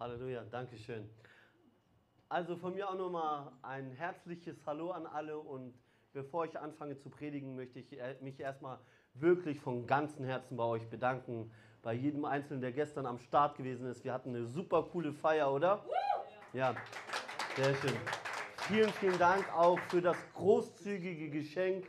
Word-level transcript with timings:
Halleluja, 0.00 0.44
Dankeschön. 0.50 1.10
Also 2.30 2.56
von 2.56 2.72
mir 2.72 2.88
auch 2.88 2.96
nochmal 2.96 3.52
ein 3.60 3.90
herzliches 3.90 4.56
Hallo 4.64 4.92
an 4.92 5.04
alle 5.04 5.38
und 5.38 5.74
bevor 6.14 6.46
ich 6.46 6.58
anfange 6.58 6.96
zu 6.96 7.10
predigen, 7.10 7.54
möchte 7.54 7.80
ich 7.80 8.00
äh, 8.00 8.16
mich 8.22 8.40
erstmal 8.40 8.78
wirklich 9.12 9.60
von 9.60 9.86
ganzem 9.86 10.24
Herzen 10.24 10.56
bei 10.56 10.64
euch 10.64 10.88
bedanken, 10.88 11.52
bei 11.82 11.92
jedem 11.92 12.24
Einzelnen, 12.24 12.62
der 12.62 12.72
gestern 12.72 13.04
am 13.04 13.18
Start 13.18 13.58
gewesen 13.58 13.84
ist. 13.90 14.02
Wir 14.02 14.14
hatten 14.14 14.30
eine 14.30 14.46
super 14.46 14.84
coole 14.84 15.12
Feier, 15.12 15.52
oder? 15.52 15.84
Ja, 16.54 16.74
sehr 17.56 17.74
schön. 17.74 17.96
Vielen, 18.68 18.88
vielen 18.94 19.18
Dank 19.18 19.54
auch 19.54 19.78
für 19.90 20.00
das 20.00 20.16
großzügige 20.32 21.28
Geschenk 21.28 21.86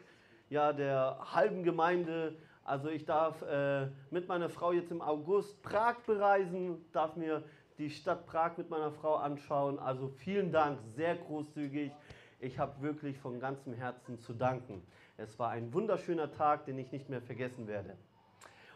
ja, 0.49 0.73
der 0.73 1.17
halben 1.33 1.63
Gemeinde. 1.63 2.35
Also 2.65 2.89
ich 2.89 3.05
darf 3.05 3.41
äh, 3.41 3.87
mit 4.09 4.27
meiner 4.27 4.49
Frau 4.49 4.73
jetzt 4.73 4.91
im 4.91 5.01
August 5.01 5.61
Prag 5.63 5.95
bereisen, 6.05 6.85
darf 6.91 7.15
mir 7.15 7.43
die 7.81 7.89
Stadt 7.89 8.27
Prag 8.27 8.57
mit 8.57 8.69
meiner 8.69 8.91
Frau 8.91 9.15
anschauen. 9.15 9.79
Also 9.79 10.07
vielen 10.07 10.51
Dank, 10.51 10.79
sehr 10.95 11.15
großzügig. 11.15 11.91
Ich 12.39 12.59
habe 12.59 12.79
wirklich 12.83 13.17
von 13.17 13.39
ganzem 13.39 13.73
Herzen 13.73 14.19
zu 14.19 14.33
danken. 14.33 14.83
Es 15.17 15.39
war 15.39 15.49
ein 15.49 15.73
wunderschöner 15.73 16.31
Tag, 16.31 16.65
den 16.65 16.77
ich 16.77 16.91
nicht 16.91 17.09
mehr 17.09 17.23
vergessen 17.23 17.65
werde. 17.65 17.97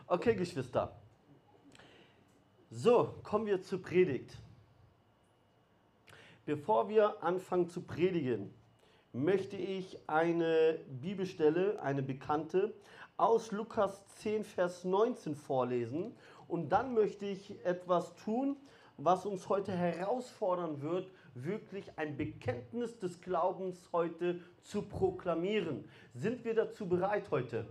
Okay, 0.08 0.34
Geschwister. 0.34 0.96
So, 2.72 3.14
kommen 3.22 3.46
wir 3.46 3.62
zur 3.62 3.80
Predigt. 3.80 4.36
Bevor 6.46 6.90
wir 6.90 7.24
anfangen 7.24 7.70
zu 7.70 7.82
predigen, 7.82 8.52
möchte 9.14 9.56
ich 9.56 10.00
eine 10.10 10.80
Bibelstelle, 10.88 11.80
eine 11.80 12.02
bekannte, 12.02 12.74
aus 13.18 13.52
Lukas 13.52 14.04
10, 14.18 14.44
Vers 14.44 14.84
19 14.84 15.36
vorlesen. 15.36 16.16
Und 16.48 16.70
dann 16.70 16.96
möchte 16.96 17.28
ich 17.28 17.64
etwas 17.66 18.16
tun, 18.16 18.58
was 18.98 19.26
uns 19.26 19.50
heute 19.50 19.72
herausfordern 19.72 20.82
wird, 20.82 21.10
wirklich 21.34 21.86
ein 21.98 22.16
Bekenntnis 22.18 22.98
des 22.98 23.22
Glaubens 23.22 23.90
heute 23.92 24.40
zu 24.62 24.82
proklamieren. 24.84 25.86
Sind 26.14 26.46
wir 26.46 26.56
dazu 26.56 26.88
bereit 26.88 27.30
heute? 27.32 27.68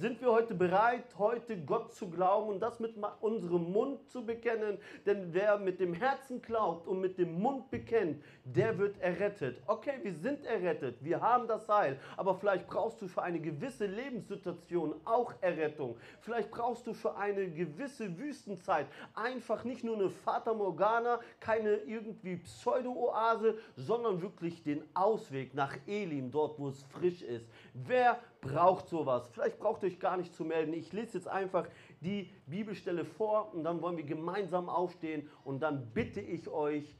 Sind 0.00 0.20
wir 0.20 0.30
heute 0.30 0.54
bereit, 0.54 1.06
heute 1.18 1.58
Gott 1.58 1.92
zu 1.92 2.08
glauben 2.08 2.50
und 2.50 2.60
das 2.60 2.78
mit 2.78 2.94
unserem 3.20 3.72
Mund 3.72 4.08
zu 4.08 4.24
bekennen? 4.24 4.78
Denn 5.04 5.34
wer 5.34 5.58
mit 5.58 5.80
dem 5.80 5.92
Herzen 5.92 6.40
glaubt 6.40 6.86
und 6.86 7.00
mit 7.00 7.18
dem 7.18 7.40
Mund 7.40 7.68
bekennt, 7.68 8.22
der 8.44 8.78
wird 8.78 8.96
errettet. 9.00 9.60
Okay, 9.66 9.94
wir 10.02 10.14
sind 10.14 10.44
errettet, 10.44 11.02
wir 11.02 11.20
haben 11.20 11.48
das 11.48 11.68
Heil, 11.68 11.98
aber 12.16 12.36
vielleicht 12.36 12.68
brauchst 12.68 13.02
du 13.02 13.08
für 13.08 13.22
eine 13.22 13.40
gewisse 13.40 13.86
Lebenssituation 13.86 14.94
auch 15.04 15.34
Errettung. 15.40 15.96
Vielleicht 16.20 16.52
brauchst 16.52 16.86
du 16.86 16.94
für 16.94 17.16
eine 17.16 17.50
gewisse 17.50 18.16
Wüstenzeit 18.16 18.86
einfach 19.14 19.64
nicht 19.64 19.82
nur 19.82 19.96
eine 19.96 20.10
Fata 20.10 20.54
Morgana, 20.54 21.18
keine 21.40 21.74
irgendwie 21.74 22.36
Pseudo-Oase, 22.36 23.58
sondern 23.74 24.22
wirklich 24.22 24.62
den 24.62 24.84
Ausweg 24.94 25.54
nach 25.54 25.76
Elim, 25.88 26.30
dort 26.30 26.56
wo 26.60 26.68
es 26.68 26.84
frisch 26.84 27.22
ist. 27.22 27.48
Wer 27.74 28.20
braucht 28.40 28.88
sowas. 28.88 29.28
Vielleicht 29.32 29.58
braucht 29.58 29.82
ihr 29.82 29.87
euch 29.88 29.98
gar 29.98 30.16
nicht 30.16 30.34
zu 30.34 30.44
melden. 30.44 30.72
Ich 30.72 30.92
lese 30.92 31.18
jetzt 31.18 31.28
einfach 31.28 31.66
die 32.00 32.30
Bibelstelle 32.46 33.04
vor 33.04 33.54
und 33.54 33.64
dann 33.64 33.82
wollen 33.82 33.96
wir 33.96 34.04
gemeinsam 34.04 34.68
aufstehen 34.68 35.28
und 35.44 35.60
dann 35.60 35.90
bitte 35.92 36.20
ich 36.20 36.48
euch, 36.48 36.96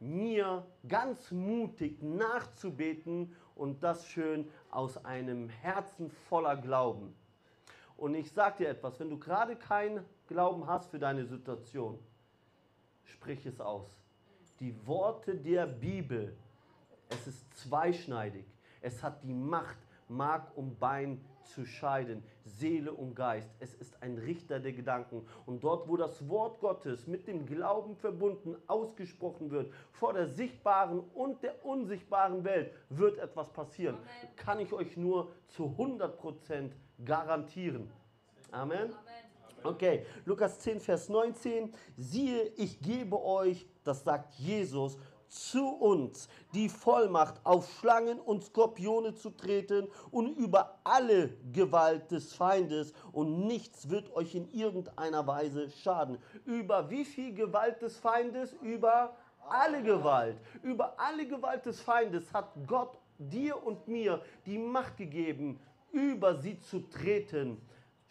mir 0.00 0.66
ganz 0.88 1.30
mutig 1.30 2.02
nachzubeten 2.02 3.36
und 3.54 3.84
das 3.84 4.08
schön 4.08 4.50
aus 4.70 5.04
einem 5.04 5.48
Herzen 5.48 6.10
voller 6.28 6.56
Glauben. 6.56 7.14
Und 7.96 8.16
ich 8.16 8.32
sage 8.32 8.64
dir 8.64 8.70
etwas, 8.70 8.98
wenn 8.98 9.10
du 9.10 9.18
gerade 9.18 9.54
keinen 9.54 10.04
Glauben 10.26 10.66
hast 10.66 10.90
für 10.90 10.98
deine 10.98 11.24
Situation, 11.24 12.00
sprich 13.04 13.46
es 13.46 13.60
aus. 13.60 13.96
Die 14.58 14.74
Worte 14.88 15.36
der 15.36 15.66
Bibel, 15.66 16.36
es 17.08 17.28
ist 17.28 17.54
zweischneidig. 17.56 18.46
Es 18.80 19.04
hat 19.04 19.22
die 19.22 19.32
Macht, 19.32 19.78
Mark 20.08 20.50
um 20.56 20.76
Bein 20.76 21.24
zu 21.44 21.64
scheiden, 21.64 22.22
Seele 22.44 22.92
und 22.92 23.14
Geist. 23.14 23.50
Es 23.60 23.74
ist 23.74 24.02
ein 24.02 24.18
Richter 24.18 24.60
der 24.60 24.72
Gedanken. 24.72 25.26
Und 25.46 25.62
dort, 25.64 25.88
wo 25.88 25.96
das 25.96 26.28
Wort 26.28 26.60
Gottes 26.60 27.06
mit 27.06 27.26
dem 27.26 27.46
Glauben 27.46 27.96
verbunden 27.96 28.56
ausgesprochen 28.66 29.50
wird, 29.50 29.72
vor 29.90 30.12
der 30.12 30.28
sichtbaren 30.28 31.00
und 31.14 31.42
der 31.42 31.64
unsichtbaren 31.64 32.44
Welt, 32.44 32.72
wird 32.88 33.18
etwas 33.18 33.52
passieren. 33.52 33.96
Amen. 33.96 34.36
Kann 34.36 34.60
ich 34.60 34.72
euch 34.72 34.96
nur 34.96 35.32
zu 35.48 35.74
100% 35.78 36.70
garantieren. 37.04 37.90
Amen. 38.50 38.92
Amen. 38.92 39.22
Okay, 39.64 40.04
Lukas 40.24 40.58
10, 40.58 40.80
Vers 40.80 41.08
19. 41.08 41.72
Siehe, 41.96 42.52
ich 42.56 42.80
gebe 42.80 43.22
euch, 43.22 43.66
das 43.84 44.02
sagt 44.02 44.34
Jesus, 44.34 44.98
zu 45.32 45.66
uns 45.66 46.28
die 46.52 46.68
Vollmacht, 46.68 47.40
auf 47.44 47.70
Schlangen 47.78 48.20
und 48.20 48.44
Skorpione 48.44 49.14
zu 49.14 49.30
treten 49.30 49.88
und 50.10 50.36
über 50.36 50.78
alle 50.84 51.30
Gewalt 51.52 52.10
des 52.10 52.34
Feindes 52.34 52.92
und 53.12 53.46
nichts 53.46 53.88
wird 53.88 54.14
euch 54.14 54.34
in 54.34 54.48
irgendeiner 54.50 55.26
Weise 55.26 55.70
schaden. 55.70 56.18
Über 56.44 56.90
wie 56.90 57.04
viel 57.04 57.32
Gewalt 57.32 57.80
des 57.80 57.96
Feindes? 57.96 58.52
Über 58.60 59.16
alle 59.48 59.82
Gewalt. 59.82 60.38
Über 60.62 60.98
alle 60.98 61.26
Gewalt 61.26 61.64
des 61.64 61.80
Feindes 61.80 62.32
hat 62.34 62.52
Gott 62.66 62.98
dir 63.18 63.64
und 63.64 63.88
mir 63.88 64.20
die 64.44 64.58
Macht 64.58 64.98
gegeben, 64.98 65.58
über 65.92 66.36
sie 66.36 66.58
zu 66.60 66.80
treten. 66.80 67.60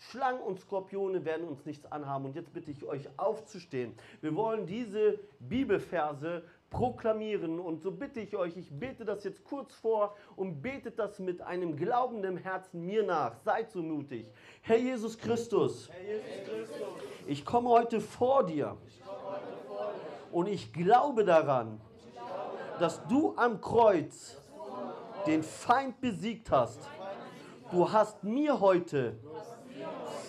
Schlangen 0.10 0.42
und 0.42 0.60
Skorpione 0.60 1.24
werden 1.26 1.48
uns 1.48 1.64
nichts 1.66 1.86
anhaben. 1.92 2.26
Und 2.26 2.36
jetzt 2.36 2.52
bitte 2.54 2.72
ich 2.72 2.84
euch 2.84 3.08
aufzustehen. 3.18 3.94
Wir 4.22 4.36
wollen 4.36 4.66
diese 4.66 5.20
Bibelverse 5.40 6.44
proklamieren. 6.72 7.60
Und 7.60 7.84
so 7.84 7.92
bitte 7.92 8.20
ich 8.20 8.36
euch, 8.36 8.58
ich 8.58 8.72
bete 8.72 9.06
das 9.06 9.24
jetzt 9.24 9.44
kurz 9.44 9.76
vor 9.76 10.16
und 10.36 10.64
betet 10.64 10.98
das 10.98 11.20
mit 11.20 11.42
einem 11.42 11.76
glaubenden 11.76 12.38
Herzen 12.38 12.84
mir 12.84 13.04
nach. 13.04 13.36
Seid 13.44 13.70
so 13.70 13.84
mutig. 13.84 14.26
Herr 14.62 14.78
Jesus 14.78 15.16
Christus, 15.16 15.90
Herr 15.92 16.02
Jesus 16.02 16.72
Christus 16.72 16.88
ich 17.28 17.46
komme 17.46 17.70
heute 17.70 18.02
vor 18.02 18.44
dir. 18.46 18.78
Und 20.32 20.48
ich 20.48 20.74
glaube 20.74 21.24
daran, 21.26 21.80
dass 22.80 23.06
du 23.08 23.36
am 23.36 23.62
Kreuz 23.62 24.38
den 25.28 25.44
Feind 25.44 26.00
besiegt 26.02 26.50
hast. 26.50 26.80
Du 27.70 27.92
hast 27.92 28.24
mir 28.24 28.60
heute 28.60 29.20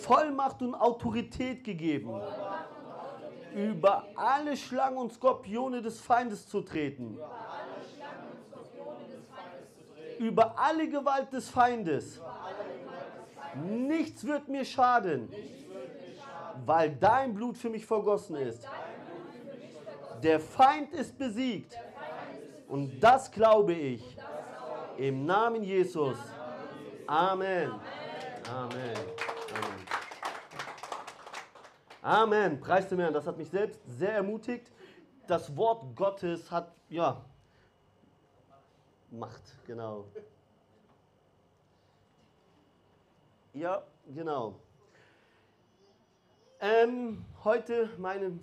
Vollmacht 0.01 0.61
und 0.61 0.75
Autorität 0.75 1.65
gegeben 1.65 2.21
über 3.55 4.07
alle 4.15 4.57
Schlangen 4.57 4.99
und 4.99 5.13
Skorpione 5.13 5.83
des 5.83 6.01
Feindes 6.01 6.49
zu 6.49 6.61
treten. 6.63 7.19
Über 10.19 10.59
alle 10.59 10.89
Gewalt 10.89 11.33
des 11.33 11.49
Feindes. 11.49 12.21
Nichts 13.65 14.25
wird 14.25 14.49
mir 14.49 14.65
schaden, 14.65 15.29
weil 16.65 16.91
dein 16.97 17.35
Blut 17.35 17.59
für 17.59 17.69
mich 17.69 17.85
vergossen 17.85 18.37
ist. 18.37 18.67
Der 20.23 20.39
Feind 20.39 20.93
ist 20.93 21.19
besiegt. 21.19 21.77
Und 22.69 23.01
das 23.01 23.31
glaube 23.31 23.75
ich. 23.75 24.17
Im 24.97 25.27
Namen 25.27 25.63
Jesus. 25.63 26.17
Amen. 27.07 27.71
Amen. 28.49 28.97
Amen. 29.55 30.02
Preis 32.03 32.89
dem 32.89 32.99
Herrn. 32.99 33.15
Das 33.15 33.27
hat 33.27 33.39
mich 33.39 33.49
selbst 33.49 33.81
sehr 33.87 34.13
ermutigt. 34.13 34.71
Das 35.27 35.57
Wort 35.57 35.97
Gottes 35.97 36.51
hat, 36.51 36.75
ja, 36.89 37.25
Macht, 39.13 39.43
genau. 39.67 40.07
Ja, 43.53 43.83
genau. 44.07 44.59
Ähm, 46.59 47.23
heute 47.45 47.91
meine, 47.99 48.39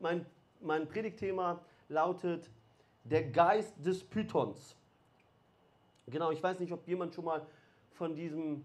mein, 0.00 0.24
mein 0.60 0.88
Predigtthema 0.88 1.60
lautet 1.90 2.48
der 3.04 3.24
Geist 3.24 3.74
des 3.84 4.02
Pythons. 4.02 4.76
Genau, 6.06 6.30
ich 6.30 6.42
weiß 6.42 6.58
nicht, 6.60 6.72
ob 6.72 6.88
jemand 6.88 7.14
schon 7.14 7.26
mal 7.26 7.46
von 7.90 8.14
diesem 8.14 8.64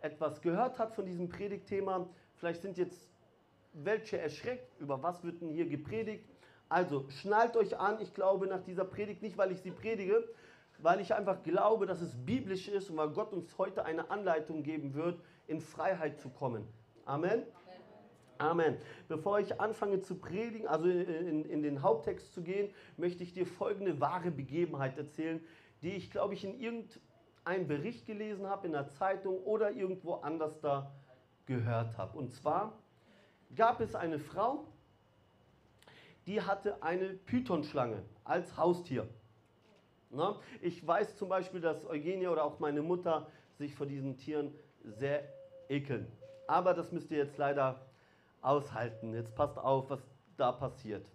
etwas 0.00 0.42
gehört 0.42 0.78
hat, 0.78 0.94
von 0.94 1.06
diesem 1.06 1.30
Predigtthema. 1.30 2.06
Vielleicht 2.34 2.60
sind 2.60 2.76
jetzt 2.76 3.08
welche 3.72 4.18
erschreckt, 4.18 4.80
über 4.80 5.02
was 5.02 5.22
wird 5.24 5.40
denn 5.40 5.50
hier 5.50 5.66
gepredigt. 5.66 6.24
Also 6.68 7.08
schnallt 7.08 7.56
euch 7.56 7.78
an, 7.78 8.00
ich 8.00 8.12
glaube 8.14 8.46
nach 8.46 8.62
dieser 8.62 8.84
Predigt 8.84 9.22
nicht, 9.22 9.38
weil 9.38 9.52
ich 9.52 9.60
sie 9.60 9.70
predige, 9.70 10.28
weil 10.78 11.00
ich 11.00 11.14
einfach 11.14 11.42
glaube, 11.42 11.86
dass 11.86 12.00
es 12.00 12.14
biblisch 12.14 12.68
ist 12.68 12.90
und 12.90 12.96
weil 12.96 13.10
Gott 13.10 13.32
uns 13.32 13.56
heute 13.58 13.84
eine 13.84 14.10
Anleitung 14.10 14.62
geben 14.62 14.94
wird, 14.94 15.20
in 15.46 15.60
Freiheit 15.60 16.20
zu 16.20 16.28
kommen. 16.28 16.66
Amen. 17.04 17.42
Amen. 18.38 18.76
Bevor 19.08 19.40
ich 19.40 19.60
anfange 19.60 20.00
zu 20.00 20.14
predigen, 20.14 20.68
also 20.68 20.88
in, 20.88 21.44
in, 21.44 21.62
den 21.62 21.82
Haupttext 21.82 22.32
zu 22.32 22.42
gehen, 22.42 22.72
möchte 22.96 23.24
ich 23.24 23.32
dir 23.32 23.46
folgende 23.46 24.00
wahre 24.00 24.30
Begebenheit 24.30 24.96
erzählen, 24.96 25.44
die 25.82 25.90
ich, 25.90 26.10
glaube 26.10 26.34
ich, 26.34 26.44
in 26.44 26.60
irgendeinem 26.60 27.66
Bericht 27.66 28.06
gelesen 28.06 28.46
habe, 28.46 28.66
in 28.66 28.74
der 28.74 28.88
Zeitung 28.88 29.38
oder 29.38 29.72
irgendwo 29.72 30.14
anders 30.14 30.60
da 30.60 30.92
gehört 31.46 31.98
habe. 31.98 32.16
Und 32.16 32.32
zwar 32.32 32.78
gab 33.56 33.80
es 33.80 33.94
eine 33.94 34.18
Frau, 34.18 34.66
die 36.26 36.42
hatte 36.42 36.82
eine 36.82 37.08
Pythonschlange 37.08 38.02
als 38.24 38.56
Haustier. 38.56 39.08
Na, 40.10 40.38
ich 40.62 40.86
weiß 40.86 41.16
zum 41.16 41.28
Beispiel, 41.28 41.60
dass 41.60 41.84
Eugenie 41.86 42.28
oder 42.28 42.44
auch 42.44 42.58
meine 42.58 42.82
Mutter 42.82 43.30
sich 43.58 43.74
vor 43.74 43.86
diesen 43.86 44.16
Tieren 44.16 44.54
sehr 44.82 45.24
ekeln. 45.68 46.10
Aber 46.46 46.72
das 46.74 46.92
müsst 46.92 47.10
ihr 47.10 47.18
jetzt 47.18 47.36
leider 47.36 47.86
aushalten. 48.40 49.14
Jetzt 49.14 49.34
passt 49.34 49.58
auf, 49.58 49.90
was 49.90 50.00
da 50.36 50.52
passiert. 50.52 51.06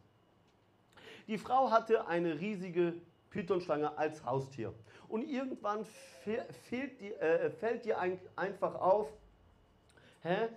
Die 1.28 1.38
Frau 1.38 1.72
hatte 1.72 2.08
eine 2.08 2.40
riesige 2.40 2.94
Pythonschlange 3.30 3.98
als 3.98 4.24
Haustier. 4.26 4.74
Und 5.08 5.24
irgendwann 5.24 5.86
fehlt 6.24 7.00
die, 7.02 7.14
äh, 7.14 7.50
fällt 7.52 7.86
dir 7.86 8.00
ein, 8.00 8.20
einfach 8.36 8.76
auf, 8.76 9.12
hä? 10.22 10.50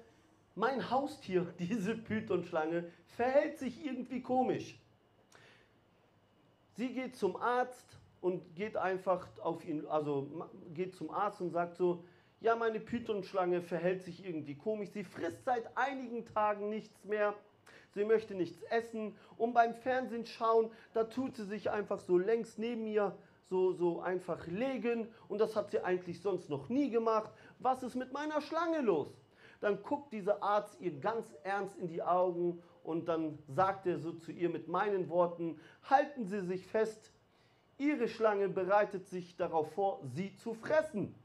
Mein 0.57 0.91
Haustier, 0.91 1.47
diese 1.59 1.95
Pythonschlange, 1.97 2.91
verhält 3.17 3.59
sich 3.59 3.85
irgendwie 3.85 4.21
komisch. 4.21 4.81
Sie 6.73 6.93
geht 6.93 7.17
zum 7.17 7.37
Arzt 7.37 7.97
und 8.21 8.55
geht 8.57 8.77
einfach 8.77 9.27
auf 9.41 9.65
ihn, 9.65 9.87
also 9.87 10.49
geht 10.75 10.95
zum 10.95 11.11
Arzt 11.11 11.41
und 11.41 11.51
sagt 11.51 11.77
so, 11.77 12.05
ja, 12.41 12.55
meine 12.55 12.81
Pythonschlange 12.81 13.63
verhält 13.63 14.03
sich 14.03 14.27
irgendwie 14.27 14.57
komisch. 14.57 14.91
Sie 14.91 15.05
frisst 15.05 15.45
seit 15.45 15.75
einigen 15.77 16.27
Tagen 16.27 16.69
nichts 16.69 17.05
mehr. 17.05 17.35
Sie 17.95 18.05
möchte 18.05 18.35
nichts 18.35 18.63
essen. 18.65 19.17
Und 19.39 19.55
beim 19.55 19.75
Fernsehen 19.75 20.27
schauen, 20.27 20.71
da 20.93 21.05
tut 21.05 21.37
sie 21.37 21.45
sich 21.45 21.71
einfach 21.71 21.99
so 21.99 22.19
längs 22.19 22.59
neben 22.59 22.85
mir 22.85 23.17
so, 23.49 23.73
so 23.73 24.01
einfach 24.01 24.47
legen. 24.49 25.09
Und 25.29 25.41
das 25.41 25.57
hat 25.57 25.71
sie 25.71 25.81
eigentlich 25.81 26.21
sonst 26.21 26.51
noch 26.51 26.69
nie 26.69 26.91
gemacht. 26.91 27.31
Was 27.59 27.83
ist 27.83 27.95
mit 27.95 28.13
meiner 28.13 28.43
Schlange 28.43 28.81
los? 28.81 29.09
Dann 29.67 29.83
guckt 29.83 30.13
dieser 30.13 30.45
Arzt 30.45 30.81
ihr 30.81 30.93
ganz 30.93 31.35
ernst 31.43 31.77
in 31.77 31.89
die 31.89 32.01
Augen 32.01 32.63
und 32.85 33.09
dann 33.09 33.37
sagt 33.49 33.89
er 33.89 33.99
so 33.99 34.13
zu 34.13 34.31
ihr 34.31 34.49
mit 34.49 34.69
meinen 34.69 35.09
Worten, 35.09 35.59
halten 35.83 36.25
Sie 36.25 36.41
sich 36.43 36.65
fest, 36.65 37.11
Ihre 37.77 38.07
Schlange 38.07 38.49
bereitet 38.49 39.09
sich 39.09 39.35
darauf 39.35 39.73
vor, 39.73 39.99
Sie 40.05 40.37
zu 40.37 40.55
fressen. 40.55 41.17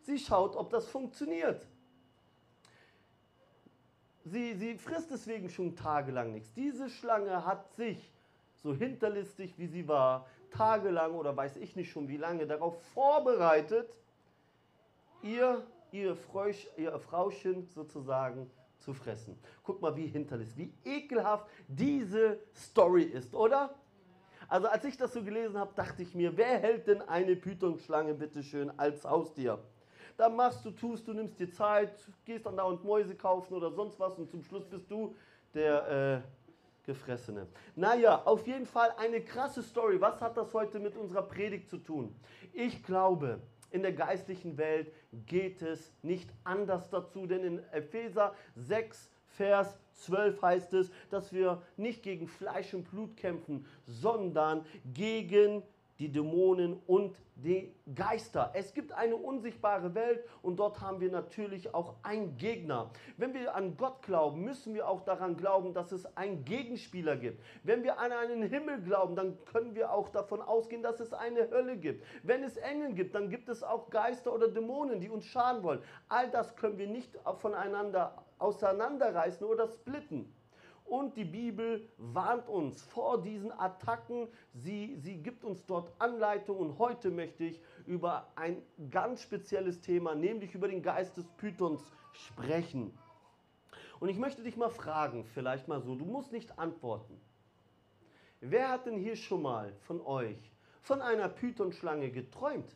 Sie 0.00 0.18
schaut, 0.18 0.56
ob 0.56 0.70
das 0.70 0.88
funktioniert. 0.88 1.64
Sie, 4.24 4.54
sie 4.54 4.76
frisst 4.76 5.12
deswegen 5.12 5.48
schon 5.48 5.76
tagelang 5.76 6.32
nichts. 6.32 6.52
Diese 6.54 6.90
Schlange 6.90 7.46
hat 7.46 7.72
sich, 7.74 8.12
so 8.56 8.74
hinterlistig 8.74 9.56
wie 9.58 9.68
sie 9.68 9.86
war, 9.86 10.26
tagelang 10.50 11.14
oder 11.14 11.36
weiß 11.36 11.56
ich 11.58 11.76
nicht 11.76 11.92
schon 11.92 12.08
wie 12.08 12.16
lange, 12.16 12.48
darauf 12.48 12.82
vorbereitet, 12.94 13.94
ihr, 15.22 15.64
ihr, 15.92 16.16
Fräusch, 16.16 16.66
ihr 16.76 16.98
Frauchen 16.98 17.68
sozusagen 17.68 18.50
zu 18.78 18.94
fressen. 18.94 19.38
Guck 19.62 19.80
mal, 19.80 19.94
wie 19.96 20.06
hinterlistig, 20.06 20.56
wie 20.56 20.90
ekelhaft 20.90 21.46
diese 21.68 22.38
Story 22.54 23.02
ist, 23.02 23.34
oder? 23.34 23.74
Also 24.48 24.66
als 24.66 24.84
ich 24.84 24.96
das 24.96 25.12
so 25.12 25.22
gelesen 25.22 25.56
habe, 25.58 25.72
dachte 25.74 26.02
ich 26.02 26.14
mir, 26.14 26.36
wer 26.36 26.58
hält 26.58 26.88
denn 26.88 27.02
eine 27.02 27.36
Pythonschlange 27.36 28.14
bitteschön 28.14 28.72
als 28.78 29.04
Haustier? 29.04 29.58
Dann 30.16 30.34
machst 30.34 30.64
du, 30.64 30.70
tust 30.72 31.06
du, 31.06 31.12
nimmst 31.12 31.38
dir 31.38 31.50
Zeit, 31.50 31.92
gehst 32.24 32.46
dann 32.46 32.56
da 32.56 32.64
und 32.64 32.84
Mäuse 32.84 33.14
kaufen 33.14 33.54
oder 33.54 33.70
sonst 33.70 33.98
was 34.00 34.18
und 34.18 34.30
zum 34.30 34.42
Schluss 34.42 34.64
bist 34.68 34.90
du 34.90 35.14
der 35.54 36.22
äh, 36.24 36.86
Gefressene. 36.86 37.46
Naja, 37.76 38.22
auf 38.24 38.46
jeden 38.46 38.66
Fall 38.66 38.92
eine 38.98 39.20
krasse 39.20 39.62
Story. 39.62 40.00
Was 40.00 40.20
hat 40.20 40.36
das 40.36 40.52
heute 40.52 40.80
mit 40.80 40.96
unserer 40.96 41.22
Predigt 41.22 41.68
zu 41.68 41.78
tun? 41.78 42.14
Ich 42.52 42.82
glaube, 42.82 43.40
in 43.70 43.82
der 43.82 43.92
geistlichen 43.92 44.58
Welt 44.58 44.92
geht 45.26 45.62
es 45.62 45.92
nicht 46.02 46.30
anders 46.44 46.88
dazu, 46.90 47.26
denn 47.26 47.44
in 47.44 47.58
Epheser 47.72 48.34
6, 48.56 49.10
Vers 49.26 49.78
12 49.92 50.42
heißt 50.42 50.74
es, 50.74 50.90
dass 51.10 51.32
wir 51.32 51.62
nicht 51.76 52.02
gegen 52.02 52.26
Fleisch 52.26 52.74
und 52.74 52.90
Blut 52.90 53.16
kämpfen, 53.16 53.64
sondern 53.86 54.64
gegen 54.92 55.62
die 56.00 56.10
Dämonen 56.10 56.80
und 56.86 57.14
die 57.36 57.74
Geister. 57.94 58.50
Es 58.54 58.74
gibt 58.74 58.92
eine 58.92 59.16
unsichtbare 59.16 59.94
Welt 59.94 60.24
und 60.42 60.56
dort 60.56 60.80
haben 60.80 61.00
wir 61.00 61.10
natürlich 61.10 61.74
auch 61.74 61.94
einen 62.02 62.36
Gegner. 62.36 62.90
Wenn 63.16 63.34
wir 63.34 63.54
an 63.54 63.76
Gott 63.76 64.02
glauben, 64.02 64.42
müssen 64.42 64.74
wir 64.74 64.88
auch 64.88 65.02
daran 65.02 65.36
glauben, 65.36 65.72
dass 65.74 65.92
es 65.92 66.16
einen 66.16 66.44
Gegenspieler 66.44 67.16
gibt. 67.16 67.42
Wenn 67.62 67.82
wir 67.82 67.98
an 67.98 68.12
einen 68.12 68.42
Himmel 68.42 68.82
glauben, 68.82 69.14
dann 69.14 69.42
können 69.44 69.74
wir 69.74 69.92
auch 69.92 70.08
davon 70.08 70.40
ausgehen, 70.40 70.82
dass 70.82 71.00
es 71.00 71.12
eine 71.12 71.50
Hölle 71.50 71.76
gibt. 71.76 72.04
Wenn 72.22 72.42
es 72.42 72.56
Engel 72.56 72.94
gibt, 72.94 73.14
dann 73.14 73.30
gibt 73.30 73.48
es 73.48 73.62
auch 73.62 73.90
Geister 73.90 74.34
oder 74.34 74.48
Dämonen, 74.48 75.00
die 75.00 75.08
uns 75.08 75.26
schaden 75.26 75.62
wollen. 75.62 75.82
All 76.08 76.30
das 76.30 76.56
können 76.56 76.78
wir 76.78 76.88
nicht 76.88 77.18
voneinander 77.38 78.24
auseinanderreißen 78.38 79.46
oder 79.46 79.68
splitten. 79.68 80.34
Und 80.90 81.16
die 81.16 81.24
Bibel 81.24 81.88
warnt 81.98 82.48
uns 82.48 82.82
vor 82.82 83.22
diesen 83.22 83.52
Attacken. 83.52 84.26
Sie, 84.54 84.96
sie 84.96 85.18
gibt 85.18 85.44
uns 85.44 85.64
dort 85.64 85.92
Anleitung. 86.00 86.56
Und 86.56 86.80
heute 86.80 87.10
möchte 87.12 87.44
ich 87.44 87.60
über 87.86 88.26
ein 88.34 88.60
ganz 88.90 89.22
spezielles 89.22 89.80
Thema, 89.80 90.16
nämlich 90.16 90.52
über 90.52 90.66
den 90.66 90.82
Geist 90.82 91.16
des 91.16 91.28
Pythons 91.36 91.80
sprechen. 92.12 92.92
Und 94.00 94.08
ich 94.08 94.18
möchte 94.18 94.42
dich 94.42 94.56
mal 94.56 94.68
fragen, 94.68 95.24
vielleicht 95.26 95.68
mal 95.68 95.80
so, 95.80 95.94
du 95.94 96.04
musst 96.04 96.32
nicht 96.32 96.58
antworten. 96.58 97.20
Wer 98.40 98.70
hat 98.70 98.86
denn 98.86 98.98
hier 98.98 99.14
schon 99.14 99.42
mal 99.42 99.72
von 99.82 100.00
euch 100.00 100.50
von 100.82 101.02
einer 101.02 101.28
Pythonschlange 101.28 102.10
geträumt? 102.10 102.74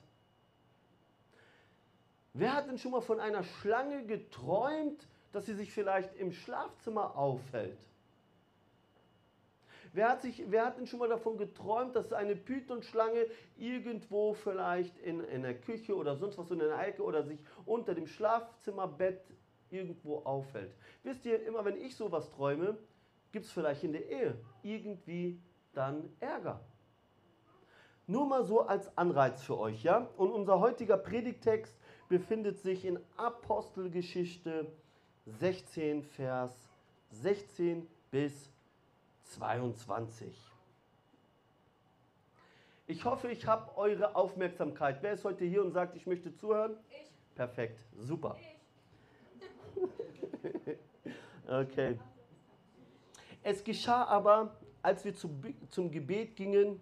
Wer 2.32 2.54
hat 2.54 2.68
denn 2.68 2.78
schon 2.78 2.92
mal 2.92 3.02
von 3.02 3.18
einer 3.18 3.42
Schlange 3.42 4.06
geträumt, 4.06 5.04
dass 5.32 5.46
sie 5.46 5.54
sich 5.54 5.72
vielleicht 5.72 6.14
im 6.14 6.30
Schlafzimmer 6.30 7.16
aufhält? 7.16 7.78
Wer 9.94 10.08
hat, 10.08 10.22
sich, 10.22 10.42
wer 10.48 10.66
hat 10.66 10.76
denn 10.76 10.88
schon 10.88 10.98
mal 10.98 11.08
davon 11.08 11.38
geträumt, 11.38 11.94
dass 11.94 12.12
eine 12.12 12.34
Pythonschlange 12.34 13.26
irgendwo 13.56 14.34
vielleicht 14.34 14.98
in, 14.98 15.20
in 15.20 15.42
der 15.42 15.54
Küche 15.54 15.94
oder 15.94 16.16
sonst 16.16 16.36
was 16.36 16.50
in 16.50 16.58
der 16.58 16.76
Ecke 16.84 17.04
oder 17.04 17.22
sich 17.22 17.38
unter 17.64 17.94
dem 17.94 18.08
Schlafzimmerbett 18.08 19.22
irgendwo 19.70 20.18
aufhält? 20.24 20.74
Wisst 21.04 21.24
ihr, 21.24 21.46
immer 21.46 21.64
wenn 21.64 21.76
ich 21.76 21.94
sowas 21.94 22.28
träume, 22.30 22.76
gibt 23.30 23.44
es 23.44 23.52
vielleicht 23.52 23.84
in 23.84 23.92
der 23.92 24.10
Ehe 24.10 24.36
irgendwie 24.64 25.40
dann 25.74 26.10
Ärger. 26.18 26.60
Nur 28.08 28.26
mal 28.26 28.42
so 28.42 28.62
als 28.62 28.98
Anreiz 28.98 29.44
für 29.44 29.56
euch, 29.56 29.84
ja? 29.84 30.10
Und 30.16 30.32
unser 30.32 30.58
heutiger 30.58 30.96
Predigtext 30.96 31.78
befindet 32.08 32.58
sich 32.58 32.84
in 32.84 32.98
Apostelgeschichte 33.16 34.72
16, 35.26 36.02
Vers 36.02 36.68
16 37.10 37.86
bis 38.10 38.50
22. 39.34 40.34
Ich 42.86 43.04
hoffe, 43.04 43.30
ich 43.30 43.46
habe 43.46 43.76
eure 43.76 44.14
Aufmerksamkeit. 44.14 44.98
Wer 45.00 45.14
ist 45.14 45.24
heute 45.24 45.44
hier 45.44 45.64
und 45.64 45.72
sagt, 45.72 45.96
ich 45.96 46.06
möchte 46.06 46.34
zuhören? 46.34 46.76
Ich. 46.90 47.10
Perfekt, 47.34 47.80
super. 47.98 48.36
Ich. 48.38 49.88
okay. 51.48 51.98
Es 53.42 53.64
geschah 53.64 54.04
aber, 54.04 54.56
als 54.82 55.04
wir 55.04 55.14
zum, 55.14 55.42
zum 55.68 55.90
Gebet 55.90 56.36
gingen, 56.36 56.78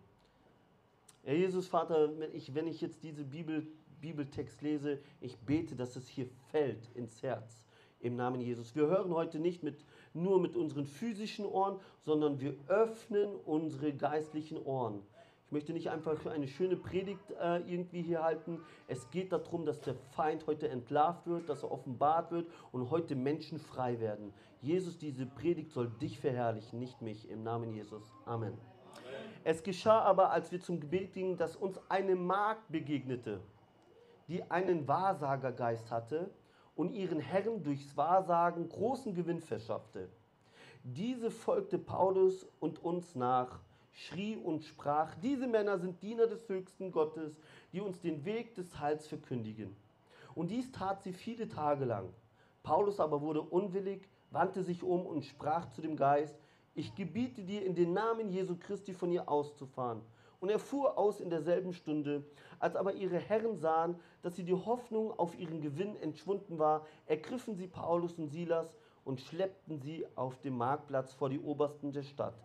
Herr 1.24 1.34
Jesus 1.34 1.68
Vater, 1.68 2.18
wenn 2.18 2.34
ich, 2.34 2.54
wenn 2.54 2.66
ich 2.66 2.80
jetzt 2.80 3.02
diese 3.02 3.24
Bibel, 3.24 3.66
Bibeltext 4.00 4.60
lese, 4.60 4.98
ich 5.20 5.38
bete, 5.38 5.76
dass 5.76 5.96
es 5.96 6.08
hier 6.08 6.26
fällt 6.50 6.90
ins 6.94 7.22
Herz 7.22 7.64
im 8.00 8.16
Namen 8.16 8.40
Jesus. 8.40 8.74
Wir 8.74 8.88
hören 8.88 9.14
heute 9.14 9.38
nicht 9.38 9.62
mit, 9.62 9.84
nur 10.14 10.40
mit 10.40 10.56
unseren 10.56 10.86
physischen 10.86 11.46
Ohren, 11.46 11.78
sondern 12.04 12.40
wir 12.40 12.54
öffnen 12.68 13.34
unsere 13.44 13.92
geistlichen 13.92 14.62
Ohren. 14.62 15.02
Ich 15.46 15.52
möchte 15.52 15.74
nicht 15.74 15.90
einfach 15.90 16.24
eine 16.26 16.48
schöne 16.48 16.76
Predigt 16.76 17.30
äh, 17.38 17.58
irgendwie 17.70 18.00
hier 18.00 18.22
halten. 18.22 18.60
Es 18.88 19.10
geht 19.10 19.32
darum, 19.32 19.66
dass 19.66 19.82
der 19.82 19.94
Feind 20.16 20.46
heute 20.46 20.68
entlarvt 20.70 21.26
wird, 21.26 21.46
dass 21.48 21.62
er 21.62 21.70
offenbart 21.70 22.30
wird 22.30 22.46
und 22.72 22.90
heute 22.90 23.14
Menschen 23.14 23.58
frei 23.58 24.00
werden. 24.00 24.32
Jesus, 24.62 24.96
diese 24.96 25.26
Predigt 25.26 25.70
soll 25.72 25.90
dich 26.00 26.18
verherrlichen, 26.18 26.78
nicht 26.78 27.02
mich. 27.02 27.28
Im 27.28 27.42
Namen 27.42 27.74
Jesus. 27.74 28.02
Amen. 28.24 28.54
Amen. 28.54 28.58
Es 29.44 29.62
geschah 29.62 30.00
aber, 30.00 30.30
als 30.30 30.50
wir 30.52 30.60
zum 30.60 30.80
Gebet 30.80 31.12
gingen, 31.12 31.36
dass 31.36 31.54
uns 31.54 31.78
eine 31.90 32.16
Magd 32.16 32.70
begegnete, 32.72 33.40
die 34.28 34.42
einen 34.50 34.88
Wahrsagergeist 34.88 35.90
hatte 35.90 36.30
und 36.74 36.92
ihren 36.92 37.20
Herren 37.20 37.62
durchs 37.62 37.96
Wahrsagen 37.96 38.68
großen 38.68 39.14
Gewinn 39.14 39.40
verschaffte. 39.40 40.08
Diese 40.84 41.30
folgte 41.30 41.78
Paulus 41.78 42.46
und 42.58 42.82
uns 42.82 43.14
nach, 43.14 43.60
schrie 43.92 44.36
und 44.36 44.64
sprach, 44.64 45.14
diese 45.16 45.46
Männer 45.46 45.78
sind 45.78 46.02
Diener 46.02 46.26
des 46.26 46.48
höchsten 46.48 46.90
Gottes, 46.90 47.38
die 47.72 47.80
uns 47.80 48.00
den 48.00 48.24
Weg 48.24 48.54
des 48.54 48.78
Heils 48.80 49.06
verkündigen. 49.06 49.76
Und 50.34 50.50
dies 50.50 50.72
tat 50.72 51.02
sie 51.02 51.12
viele 51.12 51.48
Tage 51.48 51.84
lang. 51.84 52.08
Paulus 52.62 53.00
aber 53.00 53.20
wurde 53.20 53.42
unwillig, 53.42 54.08
wandte 54.30 54.62
sich 54.62 54.82
um 54.82 55.04
und 55.06 55.24
sprach 55.24 55.68
zu 55.70 55.82
dem 55.82 55.96
Geist, 55.96 56.36
ich 56.74 56.94
gebiete 56.94 57.42
dir 57.42 57.66
in 57.66 57.74
den 57.74 57.92
Namen 57.92 58.30
Jesu 58.30 58.56
Christi 58.56 58.94
von 58.94 59.12
ihr 59.12 59.28
auszufahren. 59.28 60.00
Und 60.40 60.48
er 60.48 60.58
fuhr 60.58 60.98
aus 60.98 61.20
in 61.20 61.28
derselben 61.30 61.72
Stunde. 61.72 62.24
Als 62.62 62.76
aber 62.76 62.94
ihre 62.94 63.18
Herren 63.18 63.56
sahen, 63.56 63.96
dass 64.22 64.36
sie 64.36 64.44
die 64.44 64.54
Hoffnung 64.54 65.18
auf 65.18 65.36
ihren 65.36 65.60
Gewinn 65.60 65.96
entschwunden 65.96 66.60
war, 66.60 66.86
ergriffen 67.06 67.56
sie 67.56 67.66
Paulus 67.66 68.16
und 68.20 68.28
Silas 68.28 68.78
und 69.04 69.20
schleppten 69.20 69.80
sie 69.80 70.06
auf 70.14 70.38
dem 70.42 70.58
Marktplatz 70.58 71.12
vor 71.12 71.28
die 71.28 71.40
Obersten 71.40 71.90
der 71.90 72.04
Stadt. 72.04 72.36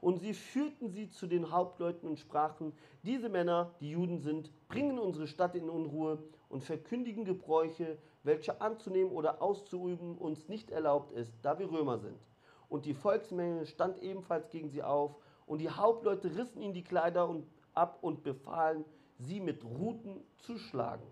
Und 0.00 0.18
sie 0.18 0.32
führten 0.32 0.88
sie 0.88 1.10
zu 1.10 1.26
den 1.26 1.50
Hauptleuten 1.50 2.08
und 2.08 2.18
sprachen, 2.18 2.72
diese 3.02 3.28
Männer, 3.28 3.74
die 3.80 3.90
Juden 3.90 4.18
sind, 4.18 4.50
bringen 4.68 4.98
unsere 4.98 5.26
Stadt 5.26 5.54
in 5.54 5.68
Unruhe 5.68 6.24
und 6.48 6.64
verkündigen 6.64 7.26
Gebräuche, 7.26 7.98
welche 8.22 8.62
anzunehmen 8.62 9.12
oder 9.12 9.42
auszuüben 9.42 10.16
uns 10.16 10.48
nicht 10.48 10.70
erlaubt 10.70 11.12
ist, 11.12 11.34
da 11.42 11.58
wir 11.58 11.70
Römer 11.70 11.98
sind. 11.98 12.18
Und 12.70 12.86
die 12.86 12.94
Volksmenge 12.94 13.66
stand 13.66 13.98
ebenfalls 13.98 14.48
gegen 14.48 14.70
sie 14.70 14.82
auf, 14.82 15.16
und 15.44 15.58
die 15.60 15.68
Hauptleute 15.68 16.34
rissen 16.34 16.62
ihnen 16.62 16.72
die 16.72 16.82
Kleider 16.82 17.28
ab 17.74 17.98
und 18.00 18.22
befahlen, 18.22 18.86
sie 19.18 19.40
mit 19.40 19.64
Ruten 19.64 20.22
zu 20.38 20.58
schlagen. 20.58 21.06